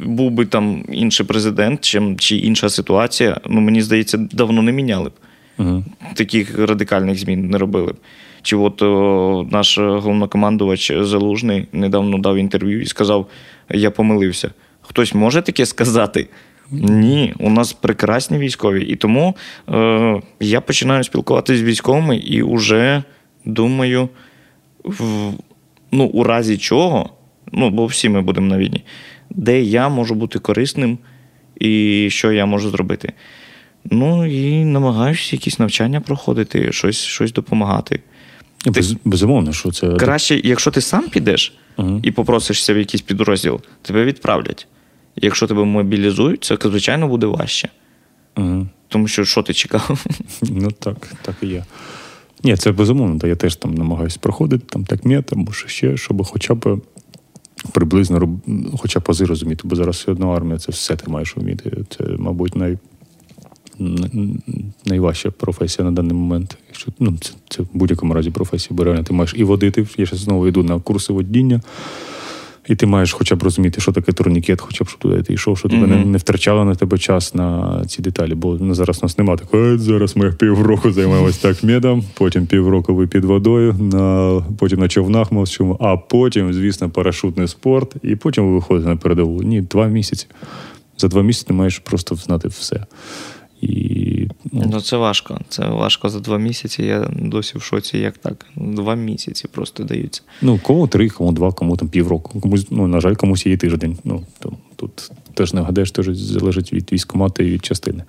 Був 0.05 0.31
би 0.31 0.47
там 0.47 0.85
інший 0.93 1.27
президент, 1.27 1.81
чи, 1.81 2.15
чи 2.19 2.37
інша 2.37 2.69
ситуація. 2.69 3.41
Ну, 3.49 3.61
мені 3.61 3.83
здається, 3.83 4.19
давно 4.19 4.63
не 4.63 4.73
міняли 4.73 5.09
б. 5.09 5.13
Угу. 5.59 5.85
Таких 6.15 6.59
радикальних 6.59 7.19
змін 7.19 7.49
не 7.51 7.59
робили 7.59 7.93
б. 7.93 7.97
Чи 8.43 8.57
от 8.57 8.83
о, 8.83 9.47
наш 9.51 9.79
головнокомандувач 9.79 10.93
Залужний 11.01 11.67
недавно 11.73 12.19
дав 12.19 12.37
інтерв'ю 12.37 12.83
і 12.83 12.87
сказав: 12.87 13.27
Я 13.71 13.91
помилився. 13.91 14.51
Хтось 14.89 15.15
може 15.15 15.43
таке 15.43 15.67
сказати? 15.67 16.29
Ні, 16.71 17.35
у 17.39 17.51
нас 17.51 17.73
прекрасні 17.73 18.39
військові. 18.39 18.85
І 18.85 18.97
тому 18.97 19.37
е, 19.69 20.21
я 20.41 20.61
починаю 20.61 21.05
спілкуватися 21.05 21.61
з 21.61 21.63
військовими 21.63 22.17
і 22.17 22.43
вже 22.43 23.03
думаю, 23.45 24.09
в, 24.85 25.33
ну, 25.93 26.05
у 26.05 26.25
разі 26.25 26.59
чого, 26.59 27.11
ну, 27.53 27.71
бо 27.71 27.87
всі 27.87 28.09
ми 28.09 28.23
будемо 28.23 28.47
на 28.47 28.59
війні, 28.59 28.85
де 29.31 29.63
я 29.63 29.89
можу 29.89 30.15
бути 30.15 30.39
корисним 30.39 30.99
і 31.61 32.07
що 32.11 32.33
я 32.33 32.47
можу 32.47 32.71
зробити. 32.71 33.13
Ну 33.91 34.27
і 34.27 34.65
намагаюся 34.65 35.37
якісь 35.37 35.59
навчання 35.59 36.01
проходити, 36.01 36.73
щось 36.73 36.99
щось 36.99 37.33
допомагати. 37.33 38.01
Без, 38.67 38.89
ти, 38.89 38.97
безумовно, 39.05 39.53
що 39.53 39.71
це. 39.71 39.95
Краще, 39.95 40.41
якщо 40.45 40.71
ти 40.71 40.81
сам 40.81 41.09
підеш 41.09 41.55
uh 41.79 42.01
і 42.03 42.11
попросишся 42.11 42.75
в 42.75 42.79
якийсь 42.79 43.03
підрозділ, 43.03 43.61
тебе 43.83 44.05
відправлять. 44.05 44.67
Якщо 45.17 45.47
тебе 45.47 45.65
мобілізують, 45.65 46.45
це, 46.45 46.59
звичайно, 46.63 47.09
буде 47.09 47.27
важче. 47.27 47.69
Угу. 48.37 48.67
Тому 48.89 49.09
що 49.09 49.25
що 49.25 49.43
ти 49.43 49.55
чекав? 49.55 50.05
Ну 50.43 50.71
так, 50.71 50.97
так 51.23 51.35
і 51.43 51.47
є. 51.47 51.65
Ні, 52.45 52.57
це 52.57 52.73
безумовно, 52.73 53.19
та 53.19 53.27
я 53.27 53.37
теж 53.37 53.57
там 53.57 53.75
намагаюся 53.75 54.19
проходити, 54.21 54.65
там 54.69 54.85
так 54.85 55.05
мета, 55.05 55.37
або 55.37 55.53
ще, 55.53 55.97
щоб 55.97 56.25
хоча 56.25 56.55
б 56.55 56.81
приблизно 57.73 58.41
хоча 58.79 59.01
б 59.01 59.05
ази 59.09 59.25
розуміти, 59.25 59.63
бо 59.65 59.77
зараз 59.77 59.97
все 59.97 60.13
одно 60.13 60.31
армія 60.31 60.59
це 60.59 60.73
все 60.73 60.97
ти 60.97 61.11
маєш 61.11 61.37
вміти. 61.37 61.73
Це, 61.89 62.05
мабуть, 62.19 62.57
най, 62.57 62.79
найважча 64.85 65.31
професія 65.31 65.85
на 65.85 65.93
даний 65.93 66.13
момент. 66.13 66.59
Якщо, 66.69 66.93
ну, 66.99 67.17
Це 67.21 67.33
це 67.49 67.63
в 67.63 67.69
будь-якому 67.75 68.15
разі 68.15 68.31
професія, 68.31 68.77
бо 68.77 68.85
реально 68.85 69.03
ти 69.03 69.15
маєш 69.15 69.35
і 69.37 69.45
водити. 69.45 69.87
Я 69.97 70.07
ще 70.07 70.17
знову 70.17 70.47
йду 70.47 70.63
на 70.63 70.81
курси 70.81 71.13
водіння. 71.13 71.61
І 72.69 72.75
ти 72.75 72.87
маєш 72.87 73.13
хоча 73.13 73.37
б 73.37 73.43
розуміти, 73.43 73.81
що 73.81 73.93
таке 73.93 74.13
турнікет, 74.13 74.61
хоча 74.61 74.85
б 74.85 74.89
що 74.89 74.99
туди 74.99 75.23
ти 75.23 75.35
йшов, 75.35 75.59
що 75.59 75.69
тебе 75.69 75.83
mm-hmm. 75.83 75.99
не, 75.99 76.05
не 76.05 76.19
втрачало 76.19 76.65
на 76.65 76.75
тебе 76.75 76.99
час 76.99 77.35
на 77.35 77.83
ці 77.87 78.03
деталі. 78.03 78.35
Бо 78.35 78.59
ну, 78.61 78.75
зараз 78.75 78.99
у 78.99 79.05
нас 79.05 79.19
немає 79.19 79.39
такого, 79.39 79.79
зараз 79.79 80.17
ми 80.17 80.33
півроку 80.33 80.93
займаємося 80.93 81.43
так 81.43 81.65
медом, 81.65 82.05
потім 82.15 82.47
півроку 82.47 82.95
ви 82.95 83.07
під 83.07 83.25
водою, 83.25 83.73
на, 83.73 84.43
потім 84.59 84.81
на 84.81 84.89
човнах 84.89 85.33
мовчимо, 85.33 85.77
а 85.81 85.97
потім, 85.97 86.53
звісно, 86.53 86.91
парашутний 86.91 87.49
спорт, 87.49 87.95
і 88.03 88.17
потім 88.17 88.47
ви 88.47 88.55
виходите 88.55 88.89
на 88.89 88.97
передову. 88.97 89.43
Ні, 89.43 89.61
два 89.61 89.87
місяці. 89.87 90.27
За 90.99 91.09
два 91.09 91.23
місяці 91.23 91.47
ти 91.49 91.55
маєш 91.55 91.79
просто 91.79 92.15
знати 92.15 92.49
все. 92.49 92.87
І, 93.61 93.69
ну, 94.55 94.71
ну, 94.73 94.81
Це 94.81 94.97
важко. 94.97 95.41
Це 95.49 95.69
важко 95.69 96.09
за 96.09 96.21
два 96.21 96.39
місяці. 96.39 96.83
Я 96.83 97.11
досі 97.17 97.59
в 97.59 97.63
шоці, 97.63 97.99
як 97.99 98.19
так. 98.19 98.47
Два 98.57 98.95
місяці 98.95 99.49
просто 99.53 99.85
даються. 99.85 100.23
Ну, 100.43 100.61
кому 100.63 100.87
три, 100.87 101.09
кому 101.09 101.33
два, 101.33 101.53
кому 101.53 101.77
там 101.77 101.89
півроку. 101.89 102.41
Комусь, 102.41 102.67
ну, 102.71 102.87
на 102.87 103.01
жаль, 103.01 103.15
комусь 103.15 103.47
є 103.47 103.57
тиждень. 103.57 103.99
Ну, 104.05 104.23
там, 104.39 104.57
Тут 104.77 105.11
теж 105.35 105.55
не 105.55 105.61
гадаєш, 105.61 105.91
теж 105.91 106.17
залежить 106.17 106.73
від 106.73 106.93
військкомати 106.93 107.49
і 107.49 107.51
від 107.51 107.65
частини. 107.65 108.03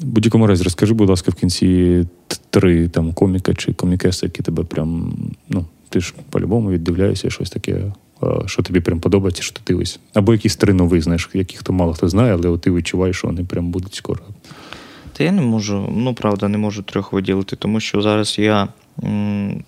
Будь-якому 0.00 0.46
разі, 0.46 0.64
розкажи, 0.64 0.94
будь 0.94 1.08
ласка, 1.08 1.30
в 1.30 1.34
кінці 1.34 2.04
три 2.50 2.88
там 2.88 3.12
коміка 3.12 3.54
чи 3.54 3.72
комікеси, 3.72 4.26
які 4.26 4.42
тебе 4.42 4.64
прям. 4.64 5.14
ну, 5.48 5.64
Ти 5.88 6.00
ж 6.00 6.14
по-любому 6.30 6.70
віддивляєшся, 6.70 7.30
щось 7.30 7.50
таке 7.50 7.92
що 8.46 8.62
тобі 8.62 8.80
прям 8.80 9.00
подобається, 9.00 9.42
що 9.42 9.54
ти 9.54 9.60
дивишся. 9.66 9.98
Або 10.14 10.32
якісь 10.32 10.56
три 10.56 10.72
нових, 10.72 11.02
знаєш, 11.02 11.30
яких 11.34 11.62
то 11.62 11.72
мало 11.72 11.94
хто 11.94 12.08
знає, 12.08 12.38
але 12.44 12.58
ти 12.58 12.70
відчуваєш, 12.70 13.16
що 13.16 13.28
вони 13.28 13.44
прям 13.44 13.70
будуть 13.70 13.94
скоро. 13.94 14.20
Та 15.20 15.24
я 15.24 15.32
не 15.32 15.42
можу, 15.42 15.88
ну 15.96 16.14
правда, 16.14 16.48
не 16.48 16.58
можу 16.58 16.82
трьох 16.82 17.12
виділити, 17.12 17.56
тому 17.56 17.80
що 17.80 18.02
зараз 18.02 18.38
я 18.38 18.68
м- 19.04 19.64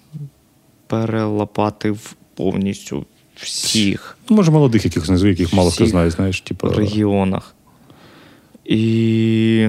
перелопатив 0.86 2.14
повністю 2.34 3.06
всіх. 3.36 4.18
Ну, 4.28 4.36
може, 4.36 4.50
молодих 4.50 4.84
якихось 4.84 5.08
назву, 5.08 5.28
яких 5.28 5.52
мало 5.52 5.70
хто 5.70 5.86
знає, 5.86 6.10
знаєш, 6.10 6.40
типу. 6.40 6.68
В 6.68 6.72
регіонах. 6.72 7.54
І 8.64 9.68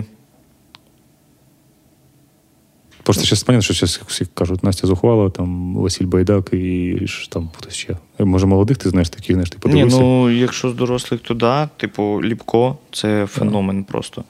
Просто 3.03 3.23
зараз 3.23 3.43
понятно, 3.43 3.63
що 3.63 3.73
зараз 3.73 4.01
всі 4.07 4.25
кажуть, 4.33 4.63
Настя 4.63 4.87
Зухвала, 4.87 5.29
там 5.29 5.75
Василь 5.75 6.05
Байдак 6.05 6.53
і 6.53 6.95
там 7.29 7.49
хтось 7.57 7.73
ще. 7.73 7.97
Може, 8.19 8.45
молодих 8.45 8.77
ти 8.77 8.89
знаєш 8.89 9.09
таких, 9.09 9.35
знаєш, 9.35 9.49
ти 9.49 9.57
подивився? 9.59 9.97
Ні, 9.97 10.03
ну 10.03 10.29
якщо 10.29 10.69
з 10.69 10.73
дорослих, 10.73 11.21
то 11.21 11.33
да. 11.33 11.69
Типу, 11.77 12.23
Ліпко 12.23 12.77
це 12.91 13.25
феномен 13.25 13.85
а. 13.89 13.91
просто. 13.91 14.23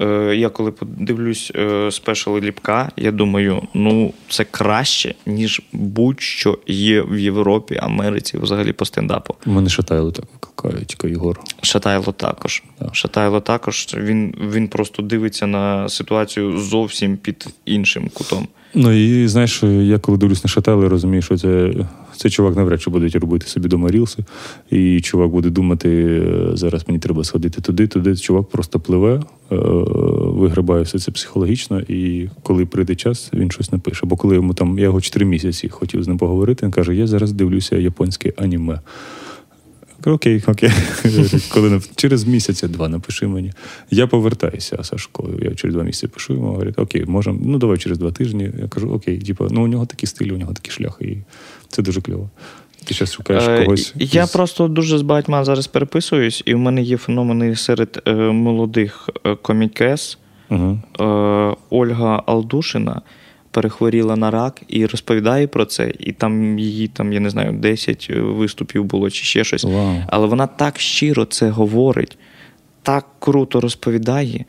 Е, 0.00 0.36
Я 0.36 0.48
коли 0.48 0.70
подивлюсь 0.70 1.52
е, 1.56 1.90
спешали 1.90 2.40
Ліпка, 2.40 2.90
я 2.96 3.12
думаю, 3.12 3.62
ну 3.74 4.12
це 4.28 4.44
краще, 4.44 5.14
ніж 5.26 5.62
будь-що 5.72 6.58
є 6.66 7.02
в 7.02 7.18
Європі, 7.18 7.78
Америці, 7.82 8.38
взагалі 8.38 8.72
по 8.72 8.84
стендапу. 8.84 9.34
У 9.46 9.50
мене 9.50 9.68
Шатайло 9.70 10.12
так 10.12 10.24
викликають, 10.32 10.96
Ігор. 11.04 11.40
Шатайло 11.62 12.12
також. 12.12 12.62
Да. 12.80 12.88
Шатайло 12.92 13.40
також. 13.40 13.88
Він, 13.96 14.34
Він 14.52 14.68
просто 14.68 15.02
дивиться 15.02 15.46
на 15.46 15.88
ситуацію 15.88 16.58
зовсім 16.58 17.16
під 17.16 17.46
іншим 17.64 18.10
кутом. 18.14 18.48
Ну 18.78 18.92
і 18.92 19.28
знаєш, 19.28 19.62
я 19.62 19.98
коли 19.98 20.18
дивлюсь 20.18 20.44
на 20.44 20.50
Шатайло, 20.50 20.88
розумію, 20.88 21.22
що 21.22 21.36
це 21.36 21.74
цей 22.16 22.30
чувак 22.30 22.56
навряд 22.56 22.82
чи 22.82 22.90
буде 22.90 23.18
робити 23.18 23.46
собі 23.46 23.68
дома 23.68 23.90
рілси, 23.90 24.24
і 24.70 25.00
чувак 25.00 25.30
буде 25.30 25.50
думати, 25.50 26.22
зараз 26.52 26.84
мені 26.88 26.98
треба 26.98 27.24
сходити 27.24 27.60
туди, 27.60 27.86
туди. 27.86 28.16
Чувак 28.16 28.46
просто 28.46 28.80
пливе, 28.80 29.14
е, 29.14 29.56
вигрибає 30.18 30.82
все 30.82 30.98
це 30.98 31.12
психологічно, 31.12 31.80
і 31.80 32.28
коли 32.42 32.66
прийде 32.66 32.94
час, 32.94 33.30
він 33.34 33.50
щось 33.50 33.72
напише. 33.72 34.06
Бо 34.06 34.16
коли 34.16 34.34
йому 34.34 34.54
там, 34.54 34.78
я 34.78 34.84
його 34.84 35.00
чотири 35.00 35.26
місяці 35.26 35.68
хотів 35.68 36.02
з 36.02 36.08
ним 36.08 36.18
поговорити, 36.18 36.66
він 36.66 36.72
каже: 36.72 36.94
Я 36.94 37.06
зараз 37.06 37.32
дивлюся 37.32 37.76
японське 37.76 38.32
аніме. 38.36 38.80
Окей, 40.06 40.42
окей. 40.46 40.70
Коли 41.52 41.80
через 41.96 42.24
місяця-два 42.24 42.88
напиши 42.88 43.26
мені. 43.26 43.52
Я 43.90 44.06
повертаюся 44.06 44.84
Сашко. 44.84 45.30
Я 45.42 45.54
через 45.54 45.74
два 45.74 45.84
місяці 45.84 46.08
пишу 46.08 46.32
йому, 46.32 46.46
говорить, 46.46 46.78
окей, 46.78 47.04
можемо, 47.06 47.38
ну 47.42 47.58
давай 47.58 47.78
через 47.78 47.98
два 47.98 48.10
тижні. 48.10 48.50
Я 48.60 48.68
кажу, 48.68 48.90
окей, 48.90 49.18
типу, 49.18 49.48
ну 49.50 49.64
у 49.64 49.66
нього 49.66 49.86
такий 49.86 50.06
стиль, 50.06 50.32
у 50.32 50.36
нього 50.36 50.52
такий 50.52 50.72
шлях, 50.72 50.98
і 51.00 51.16
це 51.68 51.82
дуже 51.82 52.00
кльово. 52.00 52.30
Ти 52.84 52.94
зараз 52.94 53.12
шукаєш 53.12 53.44
е, 53.48 53.64
когось. 53.64 53.94
Я 53.96 54.24
із... 54.24 54.30
просто 54.30 54.68
дуже 54.68 54.98
з 54.98 55.02
багатьма 55.02 55.44
зараз 55.44 55.66
переписуюсь, 55.66 56.42
і 56.46 56.54
в 56.54 56.58
мене 56.58 56.82
є 56.82 56.96
феномени 56.96 57.56
серед 57.56 58.02
е, 58.06 58.14
молодих 58.14 59.08
е, 59.24 59.34
комікес. 59.34 60.18
Угу. 60.50 60.78
Е, 61.00 61.56
Ольга 61.70 62.22
Алдушина 62.26 63.02
перехворіла 63.56 64.16
на 64.16 64.30
рак 64.30 64.62
і 64.68 64.86
розповідає 64.86 65.46
про 65.46 65.64
це. 65.64 65.92
І 65.98 66.12
там 66.12 66.58
її, 66.58 66.88
там, 66.88 67.12
я 67.12 67.20
не 67.20 67.30
знаю, 67.30 67.52
10 67.52 68.10
виступів 68.14 68.84
було 68.84 69.10
чи 69.10 69.24
ще 69.24 69.44
щось. 69.44 69.64
Вау. 69.64 70.02
Але 70.06 70.26
вона 70.26 70.46
так 70.46 70.78
щиро 70.78 71.24
це 71.24 71.50
говорить, 71.50 72.18
так 72.82 73.06
круто 73.18 73.60
розповідає. 73.60 74.44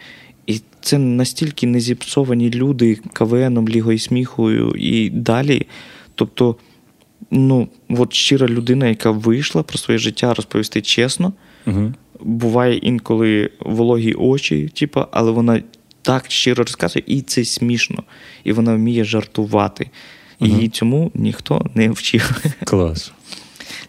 І 0.47 0.62
це 0.82 0.97
настільки 0.97 1.68
не 1.68 1.80
зіпсовані 1.80 2.51
люди 2.51 2.99
КВНом, 3.14 3.70
Лігою 3.70 3.99
сміху 3.99 4.51
і 4.76 5.10
далі. 5.10 5.68
Тобто, 6.16 6.55
ну, 7.32 7.68
от 7.89 8.14
щира 8.14 8.47
людина, 8.47 8.88
яка 8.88 9.12
вийшла 9.12 9.64
про 9.64 9.78
своє 9.78 9.97
життя 9.97 10.34
розповісти 10.34 10.82
чесно. 10.82 11.34
Угу. 11.68 11.93
Буває 12.20 12.78
інколи 12.78 13.49
вологі 13.60 14.14
очі, 14.14 14.70
типу, 14.74 15.05
але 15.12 15.32
вона 15.32 15.62
так 16.08 16.32
щиро 16.32 16.64
розказує, 16.64 17.03
і 17.08 17.22
це 17.22 17.45
смішно. 17.45 18.03
І 18.43 18.51
вона 18.51 18.76
вміє 18.76 19.03
жартувати. 19.03 19.89
І 20.39 20.47
Мгм. 20.47 20.70
цьому 20.72 21.12
ніхто 21.14 21.66
не 21.76 21.89
вчив. 21.89 22.43
Клас. 22.66 23.12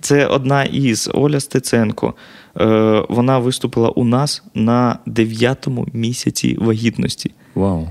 Це 0.01 0.27
одна 0.27 0.65
із 0.65 1.11
Оля 1.15 1.41
Стеценко. 1.41 2.15
Е, 2.61 3.05
вона 3.09 3.39
виступила 3.39 3.89
у 3.89 4.05
нас 4.05 4.43
на 4.55 4.99
дев'ятому 5.07 5.87
місяці 5.93 6.57
вагітності. 6.61 7.31
Вау. 7.55 7.89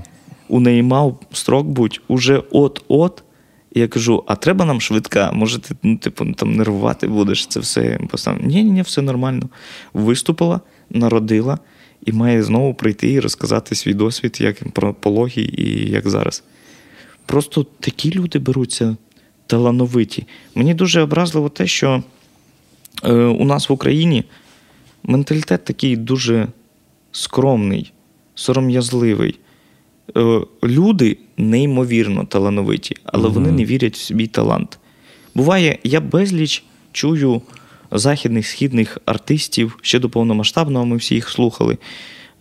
У 0.48 0.60
неї 0.60 0.82
мав 0.82 1.20
строк 1.32 1.66
бути 1.66 1.98
уже 2.08 2.42
от-от. 2.50 3.22
Я 3.74 3.88
кажу: 3.88 4.24
а 4.26 4.36
треба 4.36 4.64
нам 4.64 4.80
швидка? 4.80 5.30
Може, 5.32 5.58
ти 5.58 5.74
ну, 5.82 5.96
типу, 5.96 6.32
там 6.32 6.56
нервувати 6.56 7.08
будеш 7.08 7.46
це 7.46 7.60
все? 7.60 7.98
Ні, 8.40 8.64
ні, 8.64 8.70
ні, 8.70 8.82
все 8.82 9.02
нормально. 9.02 9.48
Виступила, 9.94 10.60
народила 10.90 11.58
і 12.06 12.12
має 12.12 12.42
знову 12.42 12.74
прийти 12.74 13.12
і 13.12 13.20
розказати 13.20 13.74
свій 13.74 13.94
досвід, 13.94 14.38
як 14.40 14.72
про 14.72 14.94
пологі 14.94 15.54
і 15.58 15.90
як 15.90 16.08
зараз. 16.08 16.42
Просто 17.26 17.66
такі 17.80 18.12
люди 18.12 18.38
беруться 18.38 18.96
талановиті. 19.46 20.26
Мені 20.54 20.74
дуже 20.74 21.00
образливо 21.00 21.48
те, 21.48 21.66
що 21.66 22.02
е, 23.04 23.12
у 23.12 23.44
нас 23.44 23.68
в 23.68 23.72
Україні 23.72 24.24
менталітет 25.02 25.64
такий 25.64 25.96
дуже 25.96 26.48
скромний, 27.12 27.92
сором'язливий. 28.34 29.38
Е, 30.16 30.40
люди 30.64 31.16
неймовірно 31.36 32.24
талановиті, 32.24 32.96
але 33.04 33.28
вони 33.28 33.52
не 33.52 33.64
вірять 33.64 33.94
в 33.94 34.00
свій 34.00 34.26
талант. 34.26 34.78
Буває, 35.34 35.78
я 35.84 36.00
безліч 36.00 36.64
чую 36.92 37.42
західних 37.90 38.46
східних 38.46 38.98
артистів 39.04 39.78
ще 39.82 39.98
до 39.98 40.10
повномасштабного, 40.10 40.86
ми 40.86 40.96
всі 40.96 41.14
їх 41.14 41.28
слухали. 41.28 41.78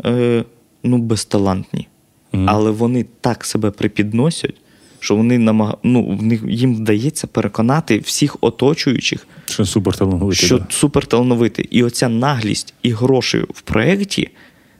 Е, 0.05 0.43
ну, 0.83 0.97
безталантні. 0.97 1.87
Мгм. 2.31 2.49
Але 2.49 2.71
вони 2.71 3.05
так 3.21 3.45
себе 3.45 3.71
припідносять, 3.71 4.55
що 4.99 5.15
вони 5.15 5.37
намаг... 5.37 5.77
ну, 5.83 6.19
їм 6.47 6.75
вдається 6.75 7.27
переконати 7.27 7.99
всіх 7.99 8.37
оточуючих, 8.41 9.27
Що 9.45 9.65
супер 9.65 9.97
талановитий. 9.97 10.45
що 10.45 10.57
да. 10.57 10.65
суперталановитий. 10.69 11.67
І 11.71 11.83
оця 11.83 12.09
наглість 12.09 12.73
і 12.83 12.91
гроші 12.91 13.37
в 13.53 13.61
проєкті 13.61 14.29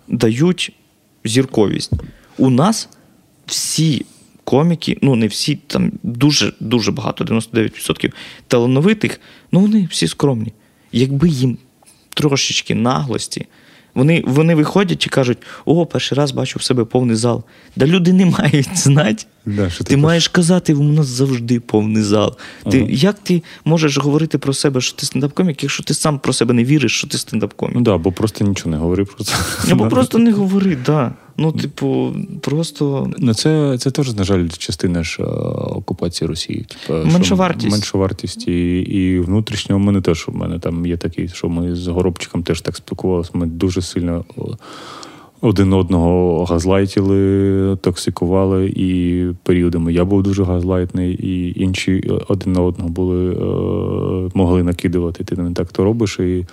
дають 0.07 0.71
зірковість. 1.23 1.91
У 2.37 2.49
нас 2.49 2.89
всі 3.45 4.05
коміки, 4.43 4.97
ну 5.01 5.15
не 5.15 5.27
всі, 5.27 5.55
там 5.67 5.91
дуже 6.03 6.53
дуже 6.59 6.91
багато, 6.91 7.23
99% 7.23 8.11
талановитих, 8.47 9.19
ну 9.51 9.59
вони 9.59 9.87
всі 9.91 10.07
скромні. 10.07 10.53
Якби 10.91 11.29
їм 11.29 11.57
трошечки 12.13 12.75
наглості. 12.75 13.45
Вони, 13.93 14.23
вони 14.27 14.55
виходять 14.55 15.05
і 15.05 15.09
кажуть: 15.09 15.37
о, 15.65 15.85
перший 15.85 16.17
раз 16.17 16.31
бачу 16.31 16.59
в 16.59 16.63
себе 16.63 16.85
повний 16.85 17.15
зал. 17.15 17.43
Да 17.75 17.85
люди 17.85 18.13
не 18.13 18.25
мають 18.25 18.77
знати. 18.77 19.25
Да, 19.47 19.69
що 19.69 19.83
ти 19.83 19.89
ти 19.89 19.97
маєш 19.97 20.27
казати, 20.27 20.73
у 20.73 20.83
нас 20.83 21.07
завжди 21.07 21.59
повний 21.59 22.03
зал. 22.03 22.37
Ти, 22.71 22.77
Ага. 22.77 22.87
Як 22.89 23.19
ти 23.19 23.43
можеш 23.65 23.97
говорити 23.97 24.37
про 24.37 24.53
себе, 24.53 24.81
що 24.81 24.97
ти 24.97 25.05
стендап-комік, 25.05 25.59
якщо 25.61 25.83
ти 25.83 25.93
сам 25.93 26.19
про 26.19 26.33
себе 26.33 26.53
не 26.53 26.63
віриш, 26.63 26.97
що 26.97 27.07
ти 27.07 27.17
стендап-комік? 27.17 27.71
Ну 27.75 27.81
да, 27.81 27.97
бо 27.97 28.11
просто 28.11 28.45
нічого 28.45 28.71
не 28.71 28.77
говори 28.77 29.05
про 29.05 29.23
це. 29.23 29.35
Або 29.71 29.87
просто 29.87 30.17
не 30.17 30.31
говори, 30.31 30.77
да. 30.85 31.13
Ну, 31.37 31.51
типу, 31.51 32.15
просто 32.41 33.11
Ну, 33.17 33.33
це, 33.33 33.77
це 33.77 33.91
теж, 33.91 34.13
на 34.13 34.23
жаль, 34.23 34.47
частина 34.57 35.03
ж 35.03 35.17
е, 35.21 35.25
окупації 35.25 36.27
Росії. 36.27 36.65
Типу, 36.87 37.09
Меншовартість. 37.09 37.71
Меншовартість 37.71 38.47
і, 38.47 38.79
і 38.79 39.19
внутрішньо 39.19 39.75
у 39.75 39.79
мене 39.79 40.01
теж 40.01 40.25
у 40.27 40.31
мене 40.31 40.59
там 40.59 40.85
є 40.85 40.97
такий, 40.97 41.27
що 41.27 41.49
ми 41.49 41.75
з 41.75 41.87
Горобчиком 41.87 42.43
теж 42.43 42.61
так 42.61 42.75
спілкувалися. 42.75 43.31
Ми 43.33 43.45
дуже 43.45 43.81
сильно 43.81 44.25
один 45.41 45.73
одного 45.73 46.45
газлайтили, 46.45 47.75
токсикували, 47.75 48.73
і 48.75 49.25
періодами 49.43 49.93
я 49.93 50.05
був 50.05 50.23
дуже 50.23 50.43
газлайтний, 50.43 51.13
і 51.13 51.63
інші 51.63 52.11
один 52.27 52.53
на 52.53 52.61
одного 52.61 52.89
були, 52.89 53.31
е, 53.31 54.31
могли 54.33 54.63
накидувати. 54.63 55.23
Ти 55.23 55.35
не 55.35 55.51
так 55.51 55.71
то 55.71 55.83
робиш. 55.83 56.19
І, 56.19 56.45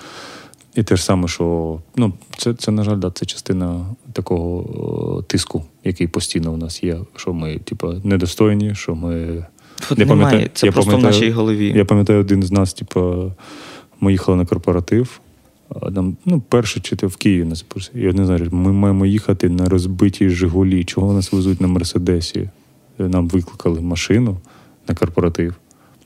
і 0.74 0.82
те 0.82 0.97
ж 0.97 1.05
саме, 1.05 1.28
що 1.28 1.78
ну, 1.97 2.12
це, 2.37 2.55
це, 2.55 2.70
на 2.70 2.85
жаль, 2.85 2.97
да, 2.97 3.11
це 3.11 3.26
частина 3.26 3.87
такого 4.12 5.22
тиску, 5.22 5.62
який 5.85 6.07
постійно 6.07 6.53
у 6.53 6.57
нас 6.57 6.82
є, 6.82 6.99
що 7.16 7.32
ми, 7.32 7.59
типу, 7.59 7.93
недостойні, 8.05 8.74
що 8.74 8.95
ми. 8.95 9.45
От 9.91 9.99
Я 9.99 10.07
немає. 10.07 10.20
пам'ятаю- 10.22 10.51
Це 10.55 10.66
я 10.66 10.72
просто 10.72 10.91
пам'ятаю- 10.91 11.14
в 11.14 11.20
нашій 11.20 11.30
голові. 11.32 11.72
Я 11.76 11.85
пам'ятаю, 11.85 12.20
один 12.20 12.43
з 12.43 12.53
нас, 12.53 12.74
типу, 12.74 13.32
ми 14.01 14.12
їхали 14.12 14.39
на 14.39 14.47
корпоратив. 14.47 15.20
А 15.69 15.91
Там, 15.91 16.17
ну, 16.25 16.43
перше 16.49 16.81
чи 16.81 16.97
ти 16.97 17.07
в 17.07 17.17
Києві 17.17 17.45
нас 17.45 17.59
запустили. 17.59 18.05
І 18.05 18.09
один 18.09 18.27
знає, 18.27 18.49
ми 18.51 18.73
маємо 18.73 19.07
їхати 19.07 19.49
на 19.49 19.65
розбитій 19.65 20.29
Жигулі. 20.29 20.85
Чого 20.85 21.12
нас 21.12 21.33
везуть 21.33 21.61
на 21.61 21.69
Мерседесі? 21.69 22.49
Нам 22.99 23.29
викликали 23.29 23.81
машину 23.81 24.37
на 24.89 24.95
корпоратив. 24.95 25.55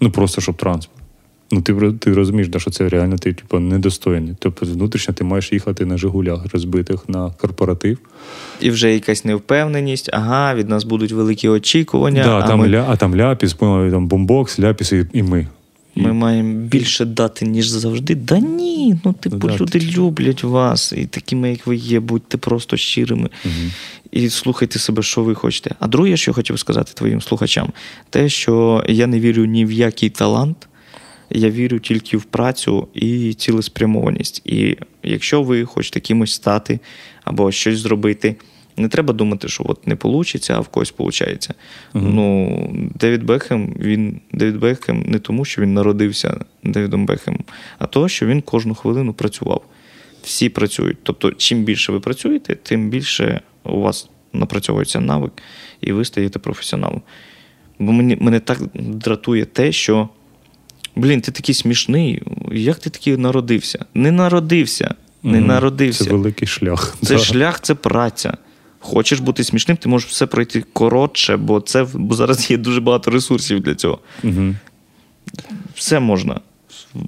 Ну 0.01 0.11
просто 0.11 0.41
щоб 0.41 0.57
транспорт. 0.57 0.99
Ну, 1.51 1.63
ти, 1.63 1.93
ти 1.99 2.15
розумієш, 2.15 2.49
да, 2.49 2.59
що 2.59 2.71
це 2.71 2.89
реально 2.89 3.19
ти 3.19 3.33
типу, 3.33 3.59
недостойний. 3.59 4.35
Тобто, 4.39 4.67
внутрішньо 4.67 5.15
ти 5.15 5.25
маєш 5.25 5.53
їхати 5.53 5.87
на 5.87 5.99
Жигулях 5.99 6.53
розбитих 6.53 7.09
на 7.09 7.31
корпоратив. 7.31 7.99
І 8.61 8.71
вже 8.71 8.95
якась 8.95 9.25
невпевненість, 9.25 10.11
ага, 10.13 10.55
від 10.55 10.69
нас 10.69 10.85
будуть 10.85 11.13
великі 11.13 11.49
очікування. 11.49 12.25
да, 12.25 12.39
а 12.39 12.47
там 12.47 12.59
ми, 12.59 12.69
ля, 12.69 12.87
а 12.89 12.97
там 12.97 13.17
ляпіс, 13.17 13.55
там 13.55 14.07
бомбокс, 14.07 14.61
ляпіс 14.61 14.93
і, 14.93 15.07
і 15.13 15.23
ми. 15.23 15.47
І- 15.99 16.03
ми 16.03 16.13
маємо 16.13 16.55
більше 16.55 17.05
дати, 17.05 17.47
ніж 17.47 17.69
завжди. 17.69 18.15
Да 18.15 18.39
ні, 18.39 18.97
ну 19.05 19.13
типу, 19.13 19.37
Да, 19.37 19.57
люди 19.57 19.81
люблять 19.81 20.45
вас, 20.45 20.93
і 20.97 21.07
такими, 21.07 21.51
як 21.51 21.67
ви 21.67 21.77
є, 21.77 22.01
будьте 22.01 22.39
просто 22.39 22.77
щирими. 22.77 23.29
Мгм. 23.45 23.71
І 24.11 24.31
слухайте 24.31 24.79
себе, 24.79 25.03
що 25.03 25.23
ви 25.23 25.35
хочете. 25.35 25.75
А 25.81 25.87
друге, 25.87 26.17
що 26.17 26.31
я 26.31 26.35
хотів 26.35 26.59
сказати 26.59 26.93
твоїм 26.95 27.21
слухачам, 27.21 27.73
те, 28.11 28.29
що 28.29 28.85
я 28.89 29.07
не 29.07 29.21
вірю 29.21 29.45
ні 29.45 29.65
в 29.65 29.73
який 29.73 30.11
талант, 30.11 30.69
я 31.31 31.51
вірю 31.51 31.79
тільки 31.79 32.17
в 32.17 32.25
працю 32.25 32.89
і 32.95 33.35
цілеспрямованість. 33.35 34.43
І 34.45 34.77
якщо 35.03 35.43
ви 35.43 35.65
хочете 35.65 36.01
кимось 36.01 36.33
стати 36.33 36.81
або 37.25 37.53
щось 37.53 37.79
зробити, 37.79 38.37
не 38.79 38.89
треба 38.89 39.15
думати, 39.15 39.49
що 39.49 39.65
от 39.67 39.87
не 39.87 39.97
вийде, 40.03 40.39
а 40.49 40.61
в 40.61 40.69
когось 40.69 40.95
виходить. 40.99 41.49
Мгм. 41.95 42.15
Ну, 42.15 42.91
Девід 42.95 43.23
Бекхем, 43.25 43.75
він 43.81 44.21
Девід 44.33 44.57
Бекхем 44.57 45.05
не 45.07 45.19
тому, 45.19 45.45
що 45.45 45.63
він 45.63 45.75
народився 45.75 46.41
Девідом 46.65 47.07
Бекхемом, 47.07 47.45
а 47.79 47.87
то, 47.87 48.09
що 48.09 48.27
він 48.27 48.41
кожну 48.43 48.75
хвилину 48.75 49.13
працював. 49.13 49.63
Всі 50.23 50.49
працюють. 50.49 50.97
Тобто, 51.03 51.33
чим 51.33 51.65
більше 51.65 51.93
ви 51.93 52.01
працюєте, 52.01 52.55
тим 52.55 52.91
більше 52.91 53.41
у 53.65 53.81
вас 53.81 54.09
напрацьовується 54.33 55.01
навик, 55.01 55.33
і 55.81 55.93
ви 55.93 56.05
стаєте 56.05 56.39
професіоналом. 56.39 57.03
Бо 57.79 57.93
мені, 57.93 58.17
мене 58.21 58.41
так 58.41 58.59
дратує 58.75 59.45
те, 59.45 59.73
що 59.73 60.09
блін, 60.97 61.21
ти 61.21 61.33
такий 61.33 61.55
смішний. 61.55 62.23
Як 62.53 62.79
ти 62.79 62.91
такий 62.91 63.17
народився? 63.17 63.85
Не 63.95 64.11
народився. 64.11 64.95
Не 65.23 65.39
Мгм. 65.39 65.47
народився. 65.47 66.05
Це 66.05 66.11
великий 66.11 66.49
шлях. 66.49 66.97
Це 67.03 67.15
Да. 67.15 67.21
шлях, 67.21 67.61
це 67.61 67.75
праця. 67.75 68.37
Хочеш 68.81 69.21
бути 69.21 69.45
смішним, 69.45 69.77
ти 69.77 69.89
можеш 69.89 70.11
все 70.11 70.27
пройти 70.27 70.65
коротше, 70.73 71.37
бо 71.37 71.61
це 71.61 71.87
бо 71.95 72.15
зараз 72.15 72.51
є 72.51 72.57
дуже 72.57 72.81
багато 72.81 73.11
ресурсів 73.11 73.61
для 73.61 73.75
цього. 73.75 73.99
Угу. 74.25 74.55
Все 75.75 76.01
можна. 76.01 76.41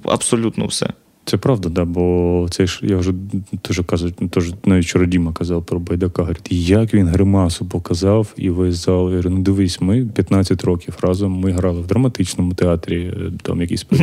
Абсолютно 0.05 0.65
все. 0.65 0.87
Це 1.25 1.37
правда, 1.37 1.69
да, 1.69 1.85
бо 1.85 2.47
це 2.49 2.65
ж 2.67 2.79
я 2.83 2.97
вже 2.97 3.13
теж 3.61 3.81
кажу, 3.85 4.11
теж 4.11 4.53
навіть 4.65 4.85
вчора 4.85 5.05
Діма 5.05 5.33
казав 5.33 5.65
про 5.65 5.79
Байдака. 5.79 6.21
Говорить, 6.21 6.47
як 6.51 6.93
він 6.93 7.07
гримасу 7.07 7.65
показав 7.65 8.33
і 8.37 8.49
весь 8.49 8.75
зал. 8.75 9.03
Я 9.03 9.09
говорю, 9.09 9.29
ну 9.29 9.39
дивись, 9.39 9.81
ми 9.81 10.05
15 10.05 10.63
років 10.63 10.97
разом. 11.01 11.31
Ми 11.31 11.51
грали 11.51 11.81
в 11.81 11.87
драматичному 11.87 12.53
театрі, 12.53 12.99
е, 13.01 13.31
там 13.41 13.61
якийсь. 13.61 13.85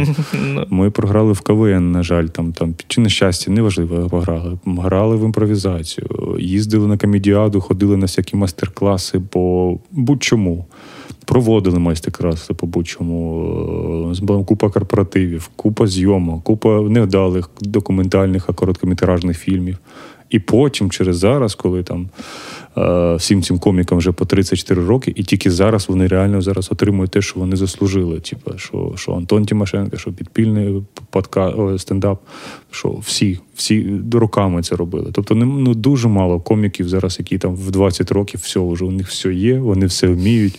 Ну, 0.55 0.67
Ми 0.71 0.91
програли 0.91 1.33
в 1.33 1.41
КВН, 1.41 1.93
на 1.93 2.03
жаль, 2.03 2.27
там 2.27 2.53
там 2.53 2.75
чи 2.87 3.01
на 3.01 3.09
щастя, 3.09 3.51
неважливо, 3.51 4.09
пограли. 4.09 4.59
Грали 4.67 5.17
в 5.17 5.25
імпровізацію, 5.25 6.37
їздили 6.39 6.87
на 6.87 6.99
комедіаду, 6.99 7.61
ходили 7.61 7.97
на 7.97 8.07
всякі 8.07 8.37
майстер-класи 8.37 9.21
по 9.21 9.79
будь-чому. 9.91 10.67
Проводили 11.29 11.79
майстер-класи 11.79 12.55
по 12.55 12.67
будь-чому. 12.67 14.15
Е, 14.31 14.45
купа 14.45 14.71
корпоративів, 14.71 15.51
купа 15.57 15.87
зйомок, 15.87 16.45
купа 16.45 16.81
невдалих 16.81 17.51
документальних, 17.61 18.45
а 18.49 18.53
короткометражних 18.53 19.39
фільмів. 19.39 19.79
І 20.31 20.39
потім, 20.39 20.91
через 20.91 21.17
зараз, 21.17 21.55
коли 21.55 21.83
там 21.83 22.09
е, 22.79 23.15
всім 23.15 23.43
цим 23.43 23.59
комікам 23.59 23.99
вже 23.99 24.13
по 24.13 24.25
34 24.25 24.85
роки, 24.85 25.13
і 25.17 25.23
тільки 25.23 25.51
зараз 25.51 25.89
вони 25.89 26.07
реально 26.07 26.43
зараз 26.43 26.73
отримують 26.73 27.11
те, 27.11 27.23
що 27.23 27.41
вони 27.41 27.57
заслужили. 27.57 28.21
Типу, 28.21 28.51
що 28.57 28.93
що 28.97 29.13
Антон 29.13 29.47
Тимошенко, 29.47 29.97
що 29.97 30.13
підпільний 30.13 30.83
подка, 31.11 31.55
стендап, 31.79 32.21
що 32.71 32.91
всі 32.91 33.41
всі 33.55 34.01
роками 34.13 34.63
це 34.63 34.77
робили. 34.77 35.11
Тобто, 35.13 35.35
ну 35.35 35.75
дуже 35.75 36.09
мало 36.09 36.41
коміків 36.41 36.89
зараз, 36.89 37.17
які 37.19 37.39
там 37.39 37.55
в 37.55 37.71
20 37.71 38.13
років 38.13 38.41
все 38.41 38.61
вже 38.61 38.85
у 38.85 38.91
них 38.91 39.09
все 39.09 39.35
є, 39.35 39.59
вони 39.59 39.87
все 39.87 40.07
вміють. 40.07 40.59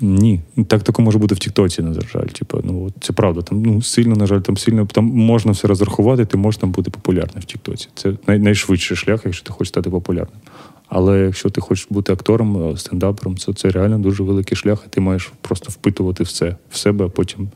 Ні, 0.00 0.40
так 0.66 0.82
таке 0.82 1.02
може 1.02 1.18
бути 1.18 1.34
в 1.34 1.38
Тіктоці, 1.38 1.82
на 1.82 2.00
жаль. 2.00 2.26
Типу, 2.26 2.60
ну 2.64 2.92
це 3.00 3.12
правда. 3.12 3.42
Там 3.42 3.62
ну 3.62 3.82
сильно, 3.82 4.16
на 4.16 4.26
жаль, 4.26 4.40
там 4.40 4.56
сильно 4.56 4.86
там 4.86 5.04
можна 5.04 5.52
все 5.52 5.68
розрахувати, 5.68 6.24
ти 6.24 6.36
можеш 6.36 6.60
там 6.60 6.70
бути 6.70 6.90
популярним 6.90 7.40
в 7.40 7.44
Тіктоці. 7.44 7.88
Це 7.94 8.12
най- 8.26 8.38
найшвидший 8.38 8.96
шлях, 8.96 9.20
якщо 9.24 9.44
ти 9.44 9.52
хочеш 9.52 9.68
стати 9.68 9.90
популярним. 9.90 10.38
Але 10.88 11.18
якщо 11.18 11.50
ти 11.50 11.60
хочеш 11.60 11.86
бути 11.90 12.12
актором, 12.12 12.70
е, 12.70 12.76
стендапером, 12.76 13.36
це 13.38 13.52
це 13.52 13.70
реально 13.70 13.98
дуже 13.98 14.22
великий 14.22 14.56
шлях, 14.56 14.82
і 14.86 14.88
ти 14.88 15.00
маєш 15.00 15.32
просто 15.40 15.70
впитувати 15.70 16.24
все 16.24 16.56
в 16.70 16.76
себе, 16.76 17.04
а 17.04 17.08
потім 17.08 17.48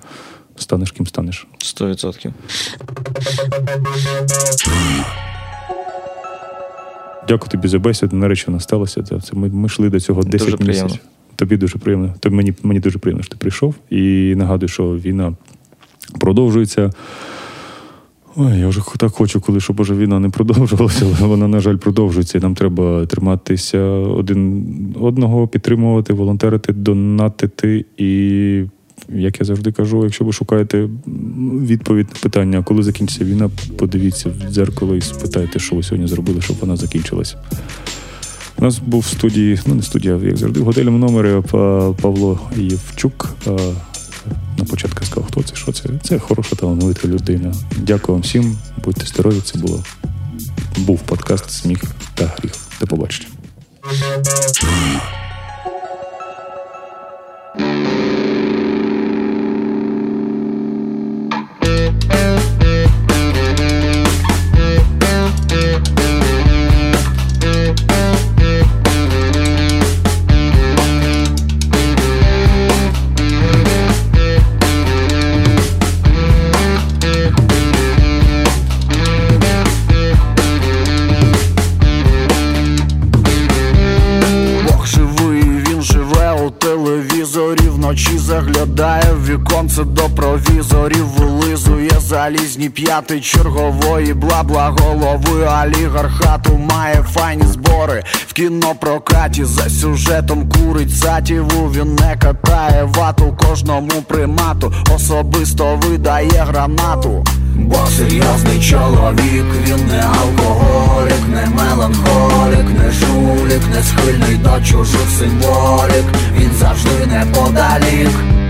станеш 0.57 0.93
ким 0.93 1.07
станеш. 1.07 1.47
Сто 1.59 1.89
відсотків. 1.89 2.33
Дякую 7.29 7.51
тобі 7.51 7.69
за 7.69 7.79
бесіду. 7.79 8.17
Нарешті 8.17 8.47
вона 8.47 8.61
сталася. 8.61 9.03
Це 9.03 9.19
ми, 9.33 9.49
ми 9.49 9.67
йшли 9.67 9.91
до 9.91 10.01
цього 10.01 10.23
10 10.23 10.61
місяців. 10.61 11.01
Тобі 11.37 11.57
дуже 11.57 11.79
приємно. 11.79 12.15
Тобі 12.21 12.37
мені, 12.37 12.55
мені 12.63 12.81
дуже 12.81 12.99
приємно, 12.99 13.23
що 13.23 13.33
ти 13.33 13.37
прийшов. 13.39 13.75
І 13.91 14.35
нагадую, 14.37 14.69
що 14.69 14.85
війна 14.85 15.37
продовжується. 16.21 16.91
Ой, 18.37 18.59
я 18.59 18.69
вже 18.69 18.81
так 18.97 19.13
хочу, 19.13 19.41
коли 19.41 19.61
щоб 19.61 19.81
уже 19.81 19.95
війна 19.95 20.19
не 20.19 20.29
продовжувалася, 20.29 21.07
але 21.19 21.29
вона, 21.29 21.49
на 21.49 21.61
жаль, 21.61 21.77
продовжується. 21.77 22.39
І 22.39 22.41
нам 22.41 22.55
треба 22.55 23.07
триматися 23.07 23.81
один 23.89 24.67
одного, 25.01 25.49
підтримувати, 25.49 26.13
волонтерити, 26.13 26.73
донатити. 26.73 27.85
І, 27.97 28.09
як 29.09 29.41
я 29.41 29.47
завжди 29.47 29.73
кажу, 29.73 30.05
якщо 30.05 30.25
ви 30.25 30.33
шукаєте 30.33 30.89
відповідь 31.67 32.07
на 32.15 32.21
питання, 32.23 32.63
коли 32.63 32.83
закінчиться 32.83 33.25
війна, 33.25 33.51
подивіться 33.79 34.29
в 34.29 34.53
дзеркало 34.53 34.97
і 34.97 35.01
спитайте, 35.01 35.59
що 35.59 35.77
ви 35.77 35.83
сьогодні 35.83 36.07
зробили, 36.07 36.41
щоб 36.41 36.57
вона 36.61 36.77
закінчилась. 36.77 37.37
У 38.59 38.65
нас 38.65 38.79
був 38.79 39.01
в 39.01 39.07
студії, 39.07 39.59
ну 39.67 39.75
не 39.75 39.83
студія, 39.83 40.17
як 40.23 40.37
завжди, 40.37 40.61
в 40.61 40.65
готельному 40.65 40.99
номері 40.99 41.43
Павло 42.03 42.41
Євчук. 42.57 43.37
На 44.59 44.65
початку 44.65 45.05
сказав, 45.05 45.27
хто 45.27 45.43
це, 45.43 45.57
що 45.57 45.73
це. 45.73 45.89
Це 46.03 46.19
хороша 46.19 46.57
талановита 46.57 47.09
людина. 47.09 47.55
Дякую 47.77 48.15
вам 48.15 48.23
всім, 48.23 48.57
будьте 48.85 49.07
здорові. 49.07 49.41
Це 49.45 49.59
було 49.59 49.85
був 50.79 50.99
подкаст 50.99 51.51
Сміх 51.51 51.85
та 52.15 52.25
гріх. 52.39 52.53
До 52.81 52.87
побачення. 52.87 53.29
В 89.79 89.85
до 89.85 90.03
провізорів, 90.03 91.07
вилизує 91.07 91.91
залізні 92.01 92.69
п'яти 92.69 93.21
чергової, 93.21 94.15
бла-бла 94.15 94.71
голови 94.81 95.49
олігархату 95.65 96.59
має 96.59 97.05
файні 97.13 97.47
збори. 97.47 98.03
В 98.27 98.33
кінопрокаті 98.33 99.45
за 99.45 99.71
сюжетом 99.71 100.49
курить 100.49 100.97
сатіву, 100.97 101.71
він 101.71 101.95
не 101.95 102.17
катає 102.17 102.85
вату 102.85 103.37
кожному 103.49 104.03
примату, 104.09 104.73
особисто 104.97 105.77
видає 105.77 106.47
гранату. 106.49 107.25
Бог 107.55 107.91
серйозний 107.91 108.61
чоловік, 108.61 109.45
він 109.67 109.87
не 109.87 110.01
алкоголік, 110.01 111.29
не 111.35 111.47
меланхолік, 111.47 112.67
не 112.79 112.91
жулік, 112.91 113.63
не 113.75 113.83
схильний 113.83 114.37
до 114.37 114.65
чужих 114.65 115.11
символік, 115.19 116.05
він 116.39 116.51
завжди 116.59 117.07
неподалік. 117.07 118.44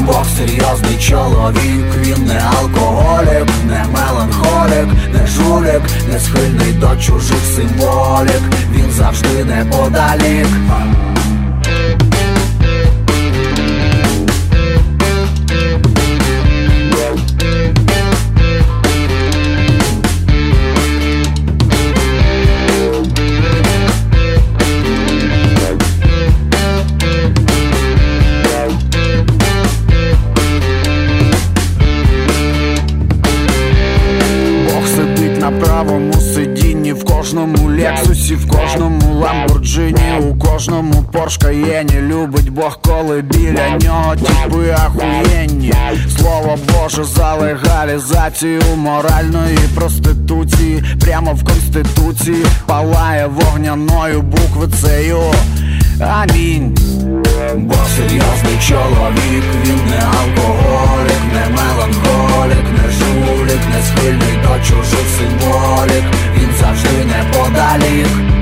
Бог 0.00 0.26
серйозний 0.36 0.98
чоловік, 0.98 1.84
він 2.00 2.26
не 2.26 2.42
алкоголік, 2.58 3.46
не 3.66 3.84
меланхолік, 3.92 4.88
не 5.12 5.26
жулік, 5.26 5.82
не 6.12 6.20
схильний 6.20 6.72
до 6.72 6.96
чужих 6.96 7.44
символік, 7.56 8.42
він 8.72 8.90
завжди 8.90 9.44
неподалік. 9.44 10.46
Кожному 41.30 41.36
Порш 41.36 41.36
Каєні 41.36 42.00
Любить 42.00 42.50
Бог, 42.50 42.78
коли 42.82 43.22
біля 43.22 43.78
нього 43.78 44.16
тіпи 44.16 44.70
ахуєнні. 44.70 45.72
Слово 46.18 46.58
Боже 46.72 47.04
за 47.04 47.34
легалізацію 47.34 48.62
моральної 48.76 49.58
проституції. 49.74 50.84
Прямо 51.00 51.34
в 51.34 51.44
конституції 51.44 52.44
палає 52.66 53.26
вогняною 53.26 54.22
буквицею 54.22 55.18
Амінь. 56.00 56.78
Бог 57.56 57.88
серйозний 57.96 58.58
чоловік, 58.68 59.44
він 59.64 59.80
не 59.90 59.96
алкоголік, 59.96 61.22
не 61.34 61.56
меланхолік, 61.56 62.64
не 62.72 62.90
жулік, 62.90 63.60
не 63.74 63.82
схильний 63.82 64.38
до 64.42 64.64
чужих 64.64 65.06
символік, 65.18 66.04
він 66.36 66.50
завжди 66.60 67.04
неподалік. 67.04 68.40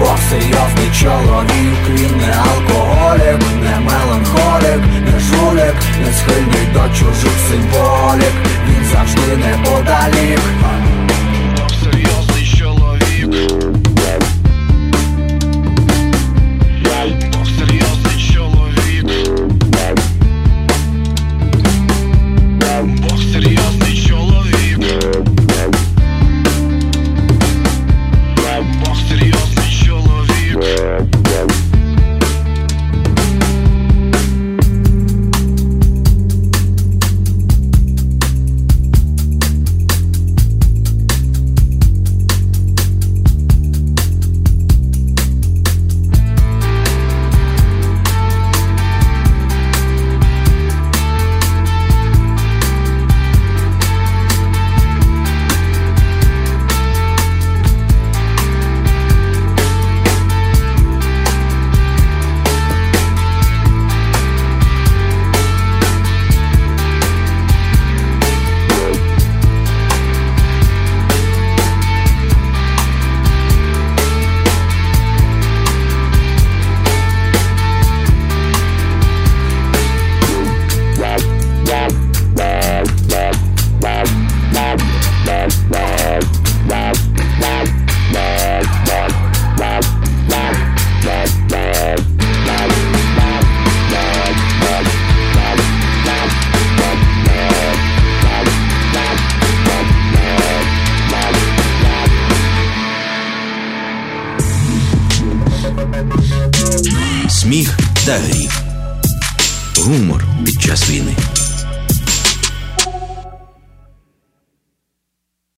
Бог 0.00 0.18
серйозний 0.30 0.90
чоловік, 1.00 1.78
він 1.88 2.16
не 2.16 2.32
алкоголік, 2.32 3.40
не 3.62 3.80
меланхолік, 3.80 4.82
не 5.04 5.20
жулік, 5.20 5.74
не 6.04 6.12
схильний 6.12 6.66
до 6.72 6.94
чужих 6.94 7.32
символік, 7.48 8.34
він 8.68 8.84
завжди 8.92 9.36
неподалік. 9.36 10.40